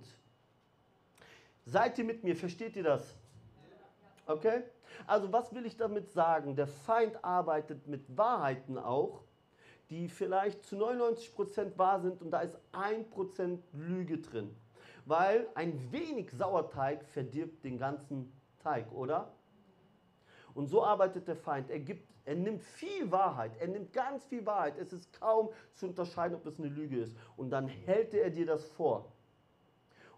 Seid 1.65 1.97
ihr 1.97 2.05
mit 2.05 2.23
mir? 2.23 2.35
Versteht 2.35 2.75
ihr 2.75 2.83
das? 2.83 3.15
Okay? 4.25 4.63
Also 5.05 5.31
was 5.31 5.53
will 5.53 5.65
ich 5.65 5.77
damit 5.77 6.09
sagen? 6.09 6.55
Der 6.55 6.67
Feind 6.67 7.23
arbeitet 7.23 7.87
mit 7.87 8.17
Wahrheiten 8.17 8.77
auch 8.77 9.23
die 9.89 10.09
vielleicht 10.09 10.63
zu 10.63 10.75
99% 10.75 11.77
wahr 11.77 12.01
sind 12.01 12.21
und 12.21 12.31
da 12.31 12.41
ist 12.41 12.57
1% 12.73 13.59
Lüge 13.73 14.19
drin. 14.19 14.55
Weil 15.05 15.47
ein 15.55 15.91
wenig 15.91 16.31
Sauerteig 16.31 17.05
verdirbt 17.05 17.63
den 17.63 17.77
ganzen 17.77 18.31
Teig, 18.59 18.91
oder? 18.91 19.31
Und 20.53 20.67
so 20.67 20.83
arbeitet 20.83 21.27
der 21.27 21.37
Feind. 21.37 21.69
Er, 21.69 21.79
gibt, 21.79 22.05
er 22.25 22.35
nimmt 22.35 22.63
viel 22.63 23.09
Wahrheit, 23.11 23.51
er 23.59 23.67
nimmt 23.67 23.93
ganz 23.93 24.25
viel 24.25 24.45
Wahrheit. 24.45 24.77
Es 24.77 24.91
ist 24.91 25.13
kaum 25.17 25.49
zu 25.75 25.87
unterscheiden, 25.87 26.35
ob 26.35 26.45
es 26.45 26.59
eine 26.59 26.67
Lüge 26.67 26.99
ist. 26.99 27.15
Und 27.37 27.51
dann 27.51 27.67
hält 27.67 28.13
er 28.13 28.29
dir 28.29 28.45
das 28.45 28.65
vor. 28.71 29.13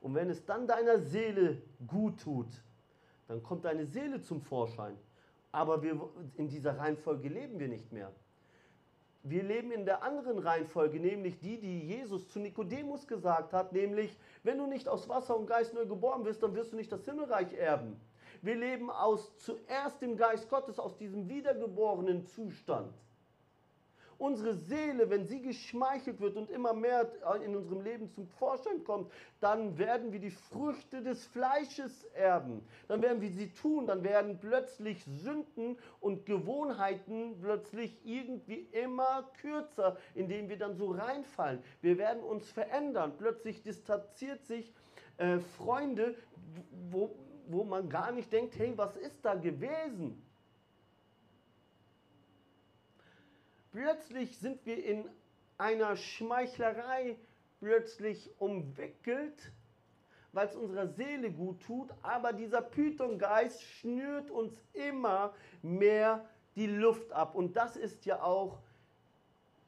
Und 0.02 0.16
wenn 0.16 0.30
es 0.30 0.46
dann 0.46 0.66
deiner 0.66 1.00
Seele 1.00 1.62
gut 1.86 2.22
tut, 2.22 2.48
dann 3.28 3.44
kommt 3.44 3.66
deine 3.66 3.86
Seele 3.86 4.22
zum 4.22 4.42
Vorschein. 4.42 4.98
Aber 5.52 5.84
wir, 5.84 6.10
in 6.38 6.48
dieser 6.48 6.78
Reihenfolge 6.78 7.28
leben 7.28 7.60
wir 7.60 7.68
nicht 7.68 7.92
mehr. 7.92 8.12
Wir 9.24 9.44
leben 9.44 9.72
in 9.72 9.86
der 9.86 10.02
anderen 10.02 10.40
Reihenfolge, 10.40 11.00
nämlich 11.00 11.40
die, 11.40 11.60
die 11.60 11.82
Jesus 11.82 12.30
zu 12.30 12.40
Nikodemus 12.40 13.06
gesagt 13.06 13.52
hat, 13.52 13.74
nämlich, 13.74 14.18
wenn 14.44 14.58
du 14.58 14.66
nicht 14.66 14.88
aus 14.88 15.10
Wasser 15.10 15.38
und 15.38 15.46
Geist 15.46 15.74
neu 15.74 15.86
geboren 15.86 16.24
wirst, 16.24 16.42
dann 16.42 16.56
wirst 16.56 16.72
du 16.72 16.78
nicht 16.78 16.92
das 16.92 17.04
Himmelreich 17.04 17.54
erben. 17.54 18.00
Wir 18.42 18.56
leben 18.56 18.90
aus 18.90 19.36
zuerst 19.38 20.02
dem 20.02 20.16
Geist 20.16 20.50
Gottes, 20.50 20.80
aus 20.80 20.98
diesem 20.98 21.28
wiedergeborenen 21.28 22.26
Zustand. 22.26 22.94
Unsere 24.20 24.54
Seele, 24.54 25.10
wenn 25.10 25.26
sie 25.26 25.42
geschmeichelt 25.42 26.20
wird 26.20 26.36
und 26.36 26.52
immer 26.52 26.74
mehr 26.74 27.10
in 27.44 27.56
unserem 27.56 27.82
Leben 27.82 28.12
zum 28.12 28.28
Vorschein 28.28 28.84
kommt, 28.84 29.10
dann 29.40 29.78
werden 29.78 30.12
wir 30.12 30.20
die 30.20 30.30
Früchte 30.30 31.02
des 31.02 31.26
Fleisches 31.28 32.04
erben. 32.14 32.62
Dann 32.90 33.02
werden 33.02 33.22
wir 33.22 33.32
sie 33.32 33.50
tun, 33.54 33.88
dann 33.88 34.04
werden 34.04 34.38
plötzlich 34.38 35.06
Sünden 35.06 35.78
und 36.02 36.26
Gewohnheiten 36.26 37.40
plötzlich 37.42 37.98
irgendwie 38.04 38.68
immer 38.74 39.32
kürzer, 39.40 39.96
indem 40.16 40.50
wir 40.50 40.58
dann 40.58 40.76
so 40.76 40.92
reinfallen. 40.92 41.64
Wir 41.80 41.98
werden 41.98 42.22
uns 42.22 42.52
verändern. 42.52 43.14
Plötzlich 43.18 43.64
distanziert 43.64 44.44
sich 44.46 44.74
äh, 45.16 45.40
Freunde, 45.58 46.16
wo, 46.92 47.16
wo 47.48 47.64
man 47.64 47.88
gar 47.88 48.12
nicht 48.12 48.34
denkt, 48.34 48.58
hey, 48.58 48.74
was 48.76 48.98
ist 48.98 49.24
da 49.24 49.36
gewesen? 49.36 50.22
Plötzlich 53.72 54.38
sind 54.38 54.66
wir 54.66 54.84
in 54.84 55.10
einer 55.58 55.96
Schmeichlerei 55.96 57.18
plötzlich 57.60 58.30
umwickelt, 58.40 59.52
weil 60.32 60.48
es 60.48 60.56
unserer 60.56 60.88
Seele 60.88 61.32
gut 61.32 61.62
tut, 61.62 61.90
aber 62.02 62.34
dieser 62.34 62.62
Python-Geist 62.62 63.62
schnürt 63.62 64.32
uns 64.32 64.54
immer 64.74 65.34
mehr 65.62 66.26
die 66.56 66.68
Luft 66.68 67.12
ab. 67.12 67.36
Und 67.36 67.56
das 67.56 67.76
ist 67.76 68.06
ja 68.06 68.22
auch 68.22 68.60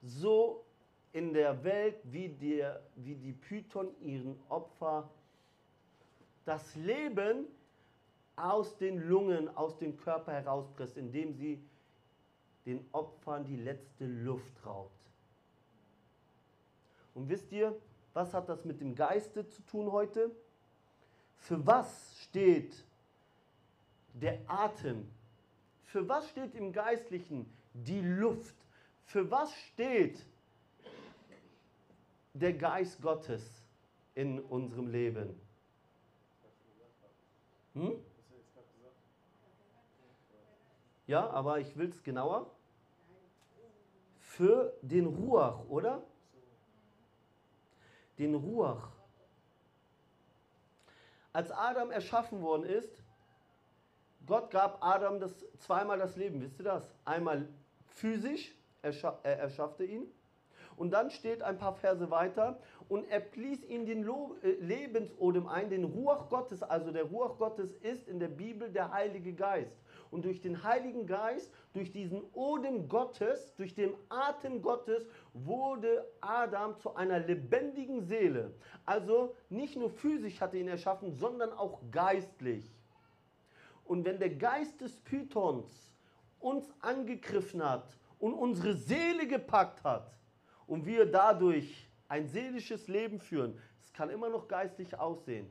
so 0.02 0.66
in 1.14 1.34
der 1.34 1.64
Welt, 1.64 1.98
wie, 2.04 2.30
der, 2.30 2.82
wie 2.96 3.16
die 3.16 3.34
Python 3.34 3.90
ihren 4.00 4.40
Opfer 4.50 5.10
das 6.46 6.76
Leben 6.76 7.46
aus 8.36 8.78
den 8.78 8.98
Lungen, 9.08 9.56
aus 9.56 9.78
dem 9.78 9.98
Körper 9.98 10.32
herauspresst, 10.32 10.98
indem 10.98 11.34
sie 11.34 11.64
den 12.66 12.86
Opfern 12.92 13.44
die 13.46 13.58
letzte 13.58 14.06
Luft 14.06 14.66
raubt. 14.66 14.92
Und 17.14 17.30
wisst 17.30 17.52
ihr, 17.52 17.76
was 18.14 18.34
hat 18.34 18.50
das 18.50 18.66
mit 18.66 18.82
dem 18.82 18.96
Geiste 18.96 19.48
zu 19.48 19.62
tun 19.64 19.92
heute? 19.92 20.32
Für 21.38 21.66
was 21.66 22.18
steht 22.24 22.74
der 24.14 24.40
Atem? 24.48 25.10
Für 25.86 26.08
was 26.08 26.30
steht 26.30 26.56
im 26.56 26.72
Geistlichen 26.72 27.52
die 27.74 28.02
Luft? 28.02 28.56
Für 29.06 29.30
was 29.30 29.54
steht 29.54 30.26
der 32.34 32.54
Geist 32.54 33.02
Gottes 33.02 33.44
in 34.16 34.40
unserem 34.40 34.88
Leben? 34.88 35.40
Hm? 37.74 37.94
Ja, 41.12 41.30
aber 41.30 41.60
ich 41.60 41.76
will 41.76 41.90
es 41.90 42.02
genauer. 42.04 42.50
Für 44.18 44.72
den 44.82 45.08
Ruach, 45.08 45.60
oder? 45.68 46.02
Den 48.18 48.34
Ruach. 48.34 48.88
Als 51.34 51.52
Adam 51.52 51.92
erschaffen 51.92 52.42
worden 52.42 52.64
ist, 52.64 53.04
Gott 54.26 54.52
gab 54.52 54.82
Adam 54.82 55.20
das, 55.20 55.36
zweimal 55.60 56.00
das 56.00 56.16
Leben, 56.16 56.40
wisst 56.40 56.58
ihr 56.62 56.64
das? 56.64 56.90
Einmal 57.04 57.46
physisch, 57.88 58.56
er, 58.82 58.94
er 59.24 59.38
erschaffte 59.38 59.84
ihn. 59.84 60.10
Und 60.78 60.92
dann 60.92 61.12
steht 61.12 61.42
ein 61.42 61.58
paar 61.58 61.74
Verse 61.74 62.10
weiter, 62.10 62.58
und 62.88 63.04
er 63.10 63.20
blies 63.20 63.66
ihn 63.66 63.86
den 63.86 64.08
äh, 64.08 64.52
Lebensodem 64.62 65.48
ein, 65.48 65.70
den 65.70 65.84
Ruach 65.84 66.30
Gottes. 66.30 66.64
Also 66.64 66.92
der 66.92 67.04
Ruach 67.04 67.38
Gottes 67.38 67.74
ist 67.82 68.08
in 68.08 68.20
der 68.22 68.30
Bibel 68.30 68.72
der 68.72 68.94
Heilige 68.94 69.34
Geist. 69.34 69.76
Und 70.12 70.26
durch 70.26 70.42
den 70.42 70.62
Heiligen 70.64 71.08
Geist, 71.08 71.52
durch 71.74 71.92
diesen 71.92 72.22
Odem 72.34 72.90
Gottes, 72.90 73.56
durch 73.56 73.74
den 73.74 73.94
Atem 74.10 74.62
Gottes, 74.62 75.08
wurde 75.34 76.06
Adam 76.20 76.78
zu 76.78 76.94
einer 76.96 77.20
lebendigen 77.20 78.02
Seele. 78.02 78.54
Also 78.86 79.34
nicht 79.50 79.78
nur 79.78 79.90
physisch 79.90 80.42
hat 80.42 80.54
er 80.54 80.60
ihn 80.60 80.68
erschaffen, 80.68 81.14
sondern 81.14 81.54
auch 81.54 81.80
geistlich. 81.92 82.70
Und 83.86 84.04
wenn 84.04 84.20
der 84.20 84.32
Geist 84.32 84.82
des 84.82 84.98
Pythons 84.98 85.94
uns 86.40 86.66
angegriffen 86.82 87.64
hat 87.64 87.98
und 88.20 88.34
unsere 88.34 88.76
Seele 88.76 89.28
gepackt 89.28 89.82
hat 89.84 90.12
und 90.68 90.86
wir 90.86 91.06
dadurch 91.06 91.88
ein 92.10 92.28
seelisches 92.28 92.90
Leben 92.90 93.20
führen, 93.20 93.58
es 93.80 93.94
kann 93.94 94.10
immer 94.10 94.28
noch 94.28 94.50
geistlich 94.50 94.98
aussehen, 95.00 95.48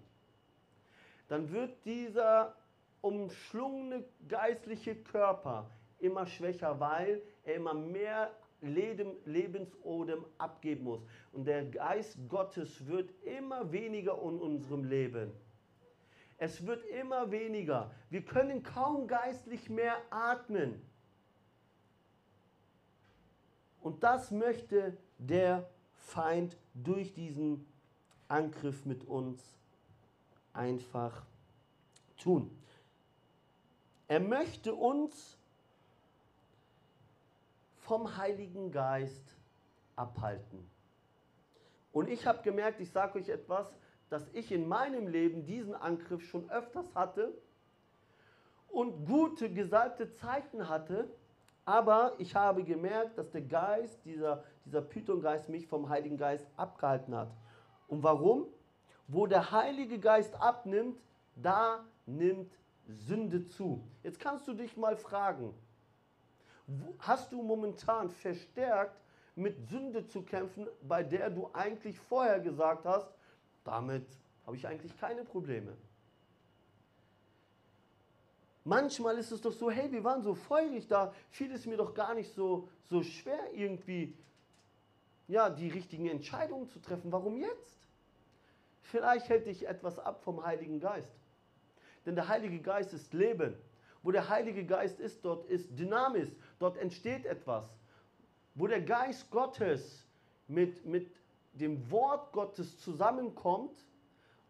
dann 1.28 1.50
wird 1.50 1.84
dieser 1.86 2.54
umschlungene 3.00 4.04
geistliche 4.28 4.94
Körper 4.96 5.70
immer 5.98 6.26
schwächer, 6.26 6.78
weil 6.80 7.22
er 7.44 7.56
immer 7.56 7.74
mehr 7.74 8.30
Lebensodem 8.62 10.24
abgeben 10.38 10.84
muss. 10.84 11.00
Und 11.32 11.46
der 11.46 11.64
Geist 11.64 12.18
Gottes 12.28 12.86
wird 12.86 13.10
immer 13.24 13.72
weniger 13.72 14.14
in 14.22 14.38
unserem 14.38 14.84
Leben. 14.84 15.32
Es 16.36 16.66
wird 16.66 16.84
immer 16.84 17.30
weniger. 17.30 17.90
Wir 18.08 18.22
können 18.22 18.62
kaum 18.62 19.06
geistlich 19.06 19.68
mehr 19.68 19.96
atmen. 20.10 20.80
Und 23.80 24.02
das 24.02 24.30
möchte 24.30 24.96
der 25.18 25.68
Feind 25.94 26.56
durch 26.74 27.12
diesen 27.14 27.66
Angriff 28.28 28.84
mit 28.84 29.06
uns 29.06 29.42
einfach 30.52 31.24
tun. 32.18 32.50
Er 34.10 34.18
möchte 34.18 34.74
uns 34.74 35.38
vom 37.76 38.16
Heiligen 38.16 38.72
Geist 38.72 39.36
abhalten. 39.94 40.68
Und 41.92 42.08
ich 42.08 42.26
habe 42.26 42.42
gemerkt, 42.42 42.80
ich 42.80 42.90
sage 42.90 43.20
euch 43.20 43.28
etwas, 43.28 43.72
dass 44.08 44.28
ich 44.32 44.50
in 44.50 44.66
meinem 44.66 45.06
Leben 45.06 45.46
diesen 45.46 45.76
Angriff 45.76 46.24
schon 46.24 46.50
öfters 46.50 46.92
hatte 46.96 47.32
und 48.70 49.06
gute, 49.06 49.48
gesalbte 49.48 50.12
Zeiten 50.14 50.68
hatte, 50.68 51.08
aber 51.64 52.14
ich 52.18 52.34
habe 52.34 52.64
gemerkt, 52.64 53.16
dass 53.16 53.30
der 53.30 53.42
Geist, 53.42 54.04
dieser, 54.04 54.42
dieser 54.66 54.82
Python-Geist 54.82 55.48
mich 55.48 55.68
vom 55.68 55.88
Heiligen 55.88 56.16
Geist 56.16 56.48
abgehalten 56.56 57.14
hat. 57.14 57.30
Und 57.86 58.02
warum? 58.02 58.48
Wo 59.06 59.28
der 59.28 59.52
Heilige 59.52 60.00
Geist 60.00 60.34
abnimmt, 60.34 61.00
da 61.36 61.84
nimmt 62.06 62.52
Sünde 62.86 63.46
zu. 63.48 63.82
Jetzt 64.02 64.18
kannst 64.18 64.48
du 64.48 64.54
dich 64.54 64.76
mal 64.76 64.96
fragen, 64.96 65.54
hast 66.98 67.32
du 67.32 67.42
momentan 67.42 68.10
verstärkt 68.10 69.00
mit 69.34 69.68
Sünde 69.68 70.06
zu 70.06 70.22
kämpfen, 70.22 70.66
bei 70.82 71.02
der 71.02 71.30
du 71.30 71.50
eigentlich 71.52 71.98
vorher 71.98 72.40
gesagt 72.40 72.84
hast, 72.84 73.10
damit 73.64 74.06
habe 74.46 74.56
ich 74.56 74.66
eigentlich 74.66 74.96
keine 74.98 75.24
Probleme. 75.24 75.76
Manchmal 78.64 79.16
ist 79.18 79.32
es 79.32 79.40
doch 79.40 79.52
so, 79.52 79.70
hey, 79.70 79.90
wir 79.90 80.04
waren 80.04 80.22
so 80.22 80.34
feurig, 80.34 80.86
da 80.86 81.12
fiel 81.30 81.50
es 81.52 81.66
mir 81.66 81.76
doch 81.76 81.94
gar 81.94 82.14
nicht 82.14 82.32
so, 82.34 82.68
so 82.84 83.02
schwer, 83.02 83.52
irgendwie 83.54 84.14
ja, 85.28 85.48
die 85.48 85.68
richtigen 85.68 86.06
Entscheidungen 86.06 86.68
zu 86.68 86.80
treffen. 86.80 87.10
Warum 87.12 87.38
jetzt? 87.38 87.78
Vielleicht 88.82 89.28
hält 89.28 89.46
dich 89.46 89.66
etwas 89.66 89.98
ab 89.98 90.22
vom 90.22 90.44
Heiligen 90.44 90.80
Geist. 90.80 91.19
Denn 92.06 92.14
der 92.14 92.28
Heilige 92.28 92.60
Geist 92.60 92.92
ist 92.92 93.12
Leben. 93.12 93.54
Wo 94.02 94.10
der 94.10 94.28
Heilige 94.28 94.64
Geist 94.64 94.98
ist, 94.98 95.24
dort 95.24 95.44
ist 95.46 95.78
Dynamis, 95.78 96.30
dort 96.58 96.78
entsteht 96.78 97.26
etwas. 97.26 97.68
Wo 98.54 98.66
der 98.66 98.80
Geist 98.80 99.30
Gottes 99.30 100.06
mit, 100.48 100.84
mit 100.86 101.10
dem 101.52 101.90
Wort 101.90 102.32
Gottes 102.32 102.78
zusammenkommt, 102.78 103.84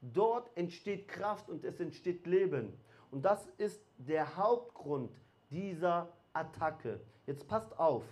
dort 0.01 0.57
entsteht 0.57 1.09
Kraft 1.09 1.49
und 1.49 1.65
es 1.65 1.81
entsteht 1.81 2.27
Leben. 2.27 2.73
Und 3.11 3.23
das 3.25 3.47
ist 3.59 3.83
der 3.99 4.37
Hauptgrund 4.37 5.13
dieser 5.51 6.09
Attacke. 6.33 7.01
Jetzt 7.27 7.47
passt 7.49 7.77
auf. 7.79 8.05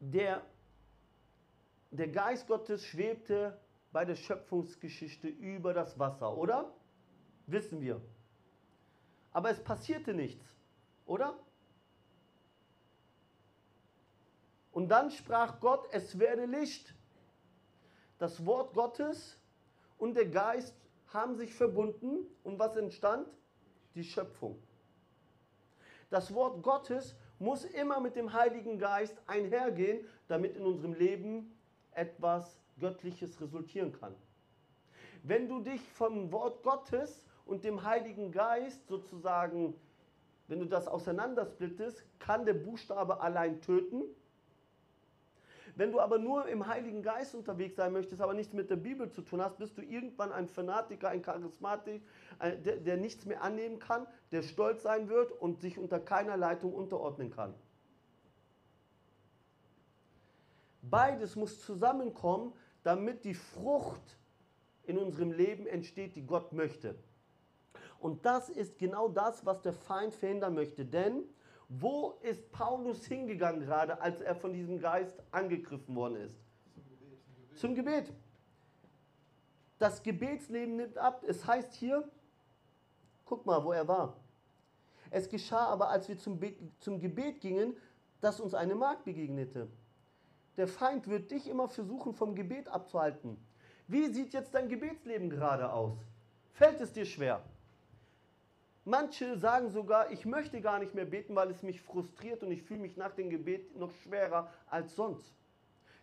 Der, 0.00 0.42
der 1.90 2.08
Geist 2.08 2.46
Gottes 2.48 2.84
schwebte 2.84 3.58
bei 3.92 4.04
der 4.04 4.16
Schöpfungsgeschichte 4.16 5.28
über 5.28 5.72
das 5.72 5.98
Wasser, 5.98 6.36
oder? 6.36 6.72
Wissen 7.48 7.80
wir. 7.80 8.00
Aber 9.32 9.50
es 9.50 9.62
passierte 9.62 10.14
nichts, 10.14 10.44
oder? 11.06 11.38
Und 14.72 14.88
dann 14.88 15.10
sprach 15.10 15.58
Gott, 15.58 15.88
es 15.90 16.18
werde 16.18 16.44
Licht. 16.44 16.94
Das 18.18 18.44
Wort 18.44 18.74
Gottes 18.74 19.38
und 19.96 20.14
der 20.14 20.26
Geist 20.26 20.74
haben 21.08 21.36
sich 21.36 21.54
verbunden 21.54 22.26
und 22.44 22.58
was 22.58 22.76
entstand? 22.76 23.26
Die 23.94 24.04
Schöpfung. 24.04 24.62
Das 26.10 26.34
Wort 26.34 26.62
Gottes 26.62 27.16
muss 27.38 27.64
immer 27.64 28.00
mit 28.00 28.14
dem 28.14 28.32
Heiligen 28.32 28.78
Geist 28.78 29.16
einhergehen, 29.26 30.06
damit 30.26 30.56
in 30.56 30.66
unserem 30.66 30.92
Leben 30.92 31.58
etwas 31.92 32.60
Göttliches 32.78 33.40
resultieren 33.40 33.92
kann. 33.92 34.14
Wenn 35.22 35.48
du 35.48 35.60
dich 35.60 35.82
vom 35.92 36.30
Wort 36.30 36.62
Gottes 36.62 37.24
und 37.48 37.64
dem 37.64 37.82
Heiligen 37.82 38.30
Geist 38.30 38.86
sozusagen, 38.86 39.74
wenn 40.48 40.60
du 40.60 40.66
das 40.66 40.86
auseinandersplittest, 40.86 42.04
kann 42.18 42.44
der 42.44 42.54
Buchstabe 42.54 43.20
allein 43.20 43.60
töten. 43.60 44.02
Wenn 45.74 45.92
du 45.92 46.00
aber 46.00 46.18
nur 46.18 46.48
im 46.48 46.66
Heiligen 46.66 47.02
Geist 47.02 47.34
unterwegs 47.34 47.76
sein 47.76 47.92
möchtest, 47.92 48.20
aber 48.20 48.34
nichts 48.34 48.52
mit 48.52 48.68
der 48.68 48.76
Bibel 48.76 49.10
zu 49.10 49.22
tun 49.22 49.40
hast, 49.40 49.58
bist 49.58 49.78
du 49.78 49.82
irgendwann 49.82 50.32
ein 50.32 50.48
Fanatiker, 50.48 51.08
ein 51.08 51.22
Charismatik, 51.22 52.02
der, 52.40 52.76
der 52.76 52.96
nichts 52.96 53.24
mehr 53.26 53.42
annehmen 53.42 53.78
kann, 53.78 54.06
der 54.32 54.42
stolz 54.42 54.82
sein 54.82 55.08
wird 55.08 55.32
und 55.32 55.60
sich 55.60 55.78
unter 55.78 56.00
keiner 56.00 56.36
Leitung 56.36 56.74
unterordnen 56.74 57.30
kann. 57.30 57.54
Beides 60.82 61.36
muss 61.36 61.60
zusammenkommen, 61.60 62.52
damit 62.82 63.24
die 63.24 63.34
Frucht 63.34 64.18
in 64.84 64.98
unserem 64.98 65.32
Leben 65.32 65.66
entsteht, 65.66 66.16
die 66.16 66.26
Gott 66.26 66.52
möchte. 66.52 66.94
Und 68.00 68.24
das 68.24 68.48
ist 68.48 68.78
genau 68.78 69.08
das, 69.08 69.44
was 69.44 69.60
der 69.62 69.72
Feind 69.72 70.14
verhindern 70.14 70.54
möchte. 70.54 70.84
Denn 70.84 71.24
wo 71.68 72.18
ist 72.22 72.50
Paulus 72.52 73.04
hingegangen 73.04 73.60
gerade, 73.60 74.00
als 74.00 74.20
er 74.20 74.34
von 74.34 74.52
diesem 74.52 74.80
Geist 74.80 75.22
angegriffen 75.30 75.94
worden 75.94 76.16
ist? 76.16 76.36
Zum 77.54 77.74
Gebet. 77.74 78.06
Zum 78.06 78.08
Gebet. 78.08 78.12
Das 79.78 80.02
Gebetsleben 80.02 80.76
nimmt 80.76 80.98
ab. 80.98 81.22
Es 81.26 81.46
heißt 81.46 81.74
hier, 81.74 82.08
guck 83.24 83.46
mal, 83.46 83.62
wo 83.64 83.72
er 83.72 83.86
war. 83.86 84.16
Es 85.10 85.28
geschah 85.28 85.66
aber, 85.66 85.88
als 85.88 86.08
wir 86.08 86.18
zum, 86.18 86.38
Be 86.38 86.54
zum 86.80 87.00
Gebet 87.00 87.40
gingen, 87.40 87.76
dass 88.20 88.40
uns 88.40 88.54
eine 88.54 88.74
Magd 88.74 89.04
begegnete. 89.04 89.68
Der 90.56 90.66
Feind 90.66 91.08
wird 91.08 91.30
dich 91.30 91.48
immer 91.48 91.68
versuchen, 91.68 92.12
vom 92.12 92.34
Gebet 92.34 92.68
abzuhalten. 92.68 93.38
Wie 93.86 94.12
sieht 94.12 94.32
jetzt 94.32 94.54
dein 94.54 94.68
Gebetsleben 94.68 95.30
gerade 95.30 95.72
aus? 95.72 95.96
Fällt 96.52 96.80
es 96.80 96.92
dir 96.92 97.06
schwer? 97.06 97.42
Manche 98.88 99.36
sagen 99.36 99.68
sogar, 99.68 100.10
ich 100.12 100.24
möchte 100.24 100.62
gar 100.62 100.78
nicht 100.78 100.94
mehr 100.94 101.04
beten, 101.04 101.36
weil 101.36 101.50
es 101.50 101.62
mich 101.62 101.82
frustriert 101.82 102.42
und 102.42 102.50
ich 102.50 102.62
fühle 102.62 102.80
mich 102.80 102.96
nach 102.96 103.12
dem 103.12 103.28
Gebet 103.28 103.76
noch 103.76 103.92
schwerer 103.92 104.50
als 104.66 104.96
sonst. 104.96 105.30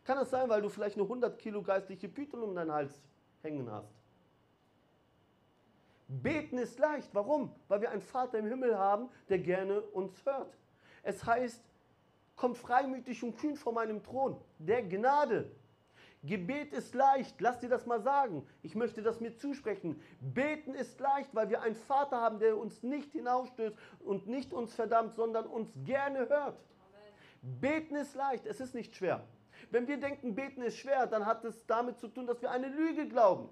Kann 0.03 0.19
es 0.19 0.29
sein, 0.29 0.47
weil 0.49 0.61
du 0.61 0.69
vielleicht 0.69 0.95
eine 0.95 1.01
100 1.01 1.35
Kilo 1.39 1.63
geistliche 1.63 2.07
Python 2.07 2.43
um 2.43 2.53
deinen 2.53 2.71
Hals 2.71 2.93
hängen 3.41 3.71
hast? 3.71 3.91
Beten 6.07 6.59
ist 6.59 6.77
leicht. 6.77 7.09
Warum? 7.13 7.55
Weil 7.69 7.81
wir 7.81 7.89
einen 7.89 8.03
Vater 8.03 8.37
im 8.37 8.45
Himmel 8.45 8.77
haben, 8.77 9.09
der 9.29 9.39
gerne 9.39 9.81
uns 9.81 10.23
hört. 10.23 10.55
Es 11.01 11.25
heißt, 11.25 11.63
kommt 12.35 12.55
freimütig 12.55 13.23
und 13.23 13.35
kühn 13.35 13.55
vor 13.55 13.73
meinem 13.73 14.03
Thron, 14.03 14.39
der 14.59 14.83
Gnade. 14.83 15.49
Gebet 16.25 16.73
ist 16.73 16.95
leicht, 16.95 17.39
lass 17.39 17.59
dir 17.59 17.69
das 17.69 17.85
mal 17.85 18.01
sagen. 18.01 18.47
Ich 18.63 18.75
möchte 18.75 19.01
das 19.01 19.19
mir 19.19 19.35
zusprechen. 19.35 20.01
Beten 20.19 20.73
ist 20.73 20.99
leicht, 20.99 21.33
weil 21.35 21.49
wir 21.49 21.61
einen 21.61 21.75
Vater 21.75 22.19
haben, 22.19 22.39
der 22.39 22.57
uns 22.57 22.81
nicht 22.83 23.11
hinausstößt 23.11 23.75
und 23.99 24.27
nicht 24.27 24.53
uns 24.53 24.73
verdammt, 24.73 25.13
sondern 25.15 25.45
uns 25.45 25.71
gerne 25.85 26.27
hört. 26.29 26.57
Beten 27.41 27.95
ist 27.95 28.15
leicht, 28.15 28.45
es 28.45 28.59
ist 28.59 28.73
nicht 28.73 28.95
schwer. 28.95 29.23
Wenn 29.69 29.87
wir 29.87 29.97
denken, 29.97 30.35
beten 30.35 30.61
ist 30.61 30.77
schwer, 30.77 31.05
dann 31.07 31.25
hat 31.25 31.45
es 31.45 31.65
damit 31.67 31.99
zu 31.99 32.07
tun, 32.07 32.25
dass 32.25 32.41
wir 32.41 32.49
eine 32.49 32.67
Lüge 32.67 33.07
glauben. 33.07 33.49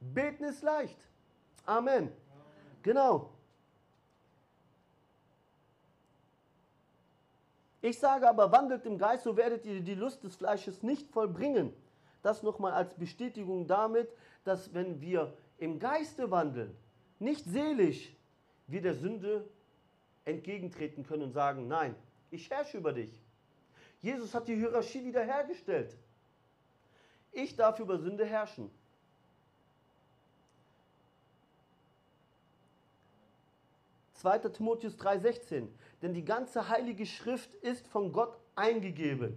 Beten 0.00 0.44
ist 0.44 0.62
leicht. 0.62 0.98
Amen. 1.64 2.12
Genau. 2.82 3.33
Ich 7.84 7.98
sage 7.98 8.26
aber, 8.26 8.50
wandelt 8.50 8.86
im 8.86 8.96
Geist, 8.96 9.24
so 9.24 9.36
werdet 9.36 9.66
ihr 9.66 9.82
die 9.82 9.94
Lust 9.94 10.24
des 10.24 10.36
Fleisches 10.36 10.82
nicht 10.82 11.06
vollbringen. 11.10 11.70
Das 12.22 12.42
nochmal 12.42 12.72
als 12.72 12.94
Bestätigung 12.94 13.66
damit, 13.66 14.08
dass 14.42 14.72
wenn 14.72 15.02
wir 15.02 15.36
im 15.58 15.78
Geiste 15.78 16.30
wandeln, 16.30 16.74
nicht 17.18 17.44
seelisch, 17.44 18.16
wir 18.68 18.80
der 18.80 18.94
Sünde 18.94 19.46
entgegentreten 20.24 21.04
können 21.04 21.24
und 21.24 21.32
sagen, 21.32 21.68
nein, 21.68 21.94
ich 22.30 22.48
herrsche 22.48 22.78
über 22.78 22.94
dich. 22.94 23.20
Jesus 24.00 24.34
hat 24.34 24.48
die 24.48 24.56
Hierarchie 24.56 25.04
wiederhergestellt. 25.04 25.94
Ich 27.32 27.54
darf 27.54 27.80
über 27.80 27.98
Sünde 27.98 28.24
herrschen. 28.24 28.70
2. 34.24 34.38
Timotheus 34.48 34.96
3:16. 34.96 35.68
Denn 36.00 36.14
die 36.14 36.24
ganze 36.24 36.70
heilige 36.70 37.04
Schrift 37.04 37.54
ist 37.56 37.86
von 37.88 38.10
Gott 38.10 38.38
eingegeben. 38.56 39.36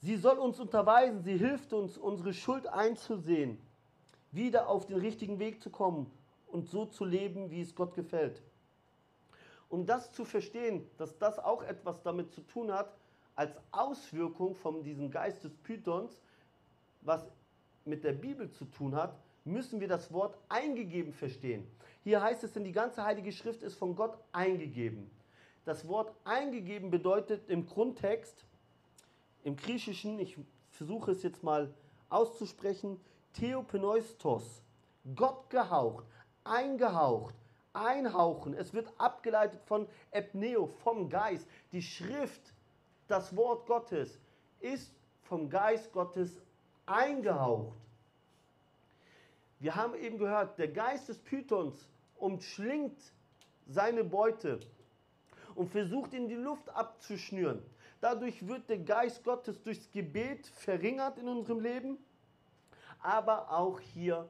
Sie 0.00 0.16
soll 0.16 0.38
uns 0.38 0.58
unterweisen, 0.58 1.22
sie 1.22 1.36
hilft 1.36 1.74
uns, 1.74 1.98
unsere 1.98 2.32
Schuld 2.32 2.66
einzusehen, 2.66 3.58
wieder 4.32 4.68
auf 4.68 4.86
den 4.86 4.96
richtigen 4.96 5.38
Weg 5.38 5.62
zu 5.62 5.68
kommen 5.70 6.10
und 6.46 6.68
so 6.68 6.86
zu 6.86 7.04
leben, 7.04 7.50
wie 7.50 7.60
es 7.60 7.74
Gott 7.74 7.94
gefällt. 7.94 8.42
Um 9.68 9.84
das 9.86 10.12
zu 10.12 10.24
verstehen, 10.24 10.90
dass 10.96 11.18
das 11.18 11.38
auch 11.38 11.62
etwas 11.62 12.02
damit 12.02 12.32
zu 12.32 12.40
tun 12.40 12.72
hat, 12.72 12.96
als 13.36 13.54
Auswirkung 13.70 14.54
von 14.54 14.82
diesem 14.82 15.10
Geist 15.10 15.44
des 15.44 15.54
Pythons, 15.58 16.18
was 17.02 17.30
mit 17.84 18.04
der 18.04 18.12
Bibel 18.12 18.50
zu 18.50 18.64
tun 18.64 18.96
hat, 18.96 19.14
müssen 19.44 19.80
wir 19.80 19.88
das 19.88 20.12
Wort 20.12 20.38
eingegeben 20.48 21.12
verstehen. 21.12 21.66
Hier 22.04 22.22
heißt 22.22 22.44
es 22.44 22.52
denn, 22.52 22.64
die 22.64 22.72
ganze 22.72 23.04
Heilige 23.04 23.32
Schrift 23.32 23.62
ist 23.62 23.76
von 23.76 23.94
Gott 23.94 24.18
eingegeben. 24.32 25.10
Das 25.64 25.86
Wort 25.86 26.12
eingegeben 26.24 26.90
bedeutet 26.90 27.48
im 27.48 27.66
Grundtext, 27.66 28.44
im 29.44 29.56
Griechischen, 29.56 30.18
ich 30.18 30.36
versuche 30.70 31.12
es 31.12 31.22
jetzt 31.22 31.42
mal 31.42 31.72
auszusprechen, 32.08 33.00
Theopneustos, 33.34 34.62
Gott 35.14 35.48
gehaucht, 35.50 36.04
eingehaucht, 36.44 37.34
einhauchen. 37.72 38.54
Es 38.54 38.74
wird 38.74 38.92
abgeleitet 38.98 39.60
von 39.64 39.88
Epneo, 40.10 40.66
vom 40.66 41.08
Geist. 41.08 41.46
Die 41.72 41.82
Schrift, 41.82 42.52
das 43.08 43.34
Wort 43.36 43.66
Gottes, 43.66 44.18
ist 44.60 44.92
vom 45.22 45.48
Geist 45.48 45.92
Gottes 45.92 46.40
eingehaucht. 46.86 47.81
Wir 49.62 49.76
haben 49.76 49.94
eben 49.94 50.18
gehört, 50.18 50.58
der 50.58 50.66
Geist 50.66 51.08
des 51.08 51.20
Pythons 51.20 51.88
umschlingt 52.16 53.00
seine 53.68 54.02
Beute 54.02 54.58
und 55.54 55.70
versucht 55.70 56.14
in 56.14 56.26
die 56.26 56.34
Luft 56.34 56.68
abzuschnüren. 56.70 57.62
Dadurch 58.00 58.44
wird 58.48 58.68
der 58.68 58.78
Geist 58.78 59.22
Gottes 59.22 59.62
durchs 59.62 59.88
Gebet 59.92 60.48
verringert 60.48 61.16
in 61.16 61.28
unserem 61.28 61.60
Leben, 61.60 61.96
aber 62.98 63.52
auch 63.52 63.78
hier 63.78 64.28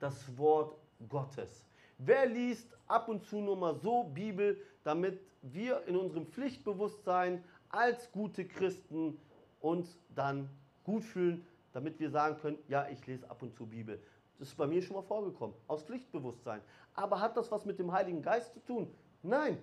das 0.00 0.36
Wort 0.36 0.76
Gottes. 1.08 1.64
Wer 1.96 2.26
liest 2.26 2.76
ab 2.86 3.08
und 3.08 3.24
zu 3.24 3.36
nur 3.36 3.56
mal 3.56 3.74
so 3.76 4.04
Bibel, 4.04 4.60
damit 4.82 5.18
wir 5.40 5.82
in 5.86 5.96
unserem 5.96 6.26
Pflichtbewusstsein 6.26 7.42
als 7.70 8.12
gute 8.12 8.46
Christen 8.46 9.18
uns 9.60 9.98
dann 10.14 10.50
gut 10.84 11.04
fühlen, 11.04 11.46
damit 11.72 11.98
wir 11.98 12.10
sagen 12.10 12.36
können, 12.36 12.58
ja, 12.68 12.86
ich 12.90 13.06
lese 13.06 13.30
ab 13.30 13.40
und 13.40 13.54
zu 13.56 13.64
Bibel. 13.64 13.98
Das 14.38 14.48
ist 14.48 14.56
bei 14.56 14.66
mir 14.66 14.82
schon 14.82 14.96
mal 14.96 15.02
vorgekommen, 15.02 15.54
aus 15.66 15.82
Pflichtbewusstsein. 15.84 16.60
Aber 16.94 17.20
hat 17.20 17.36
das 17.36 17.50
was 17.50 17.64
mit 17.64 17.78
dem 17.78 17.92
Heiligen 17.92 18.22
Geist 18.22 18.52
zu 18.54 18.60
tun? 18.60 18.94
Nein. 19.22 19.58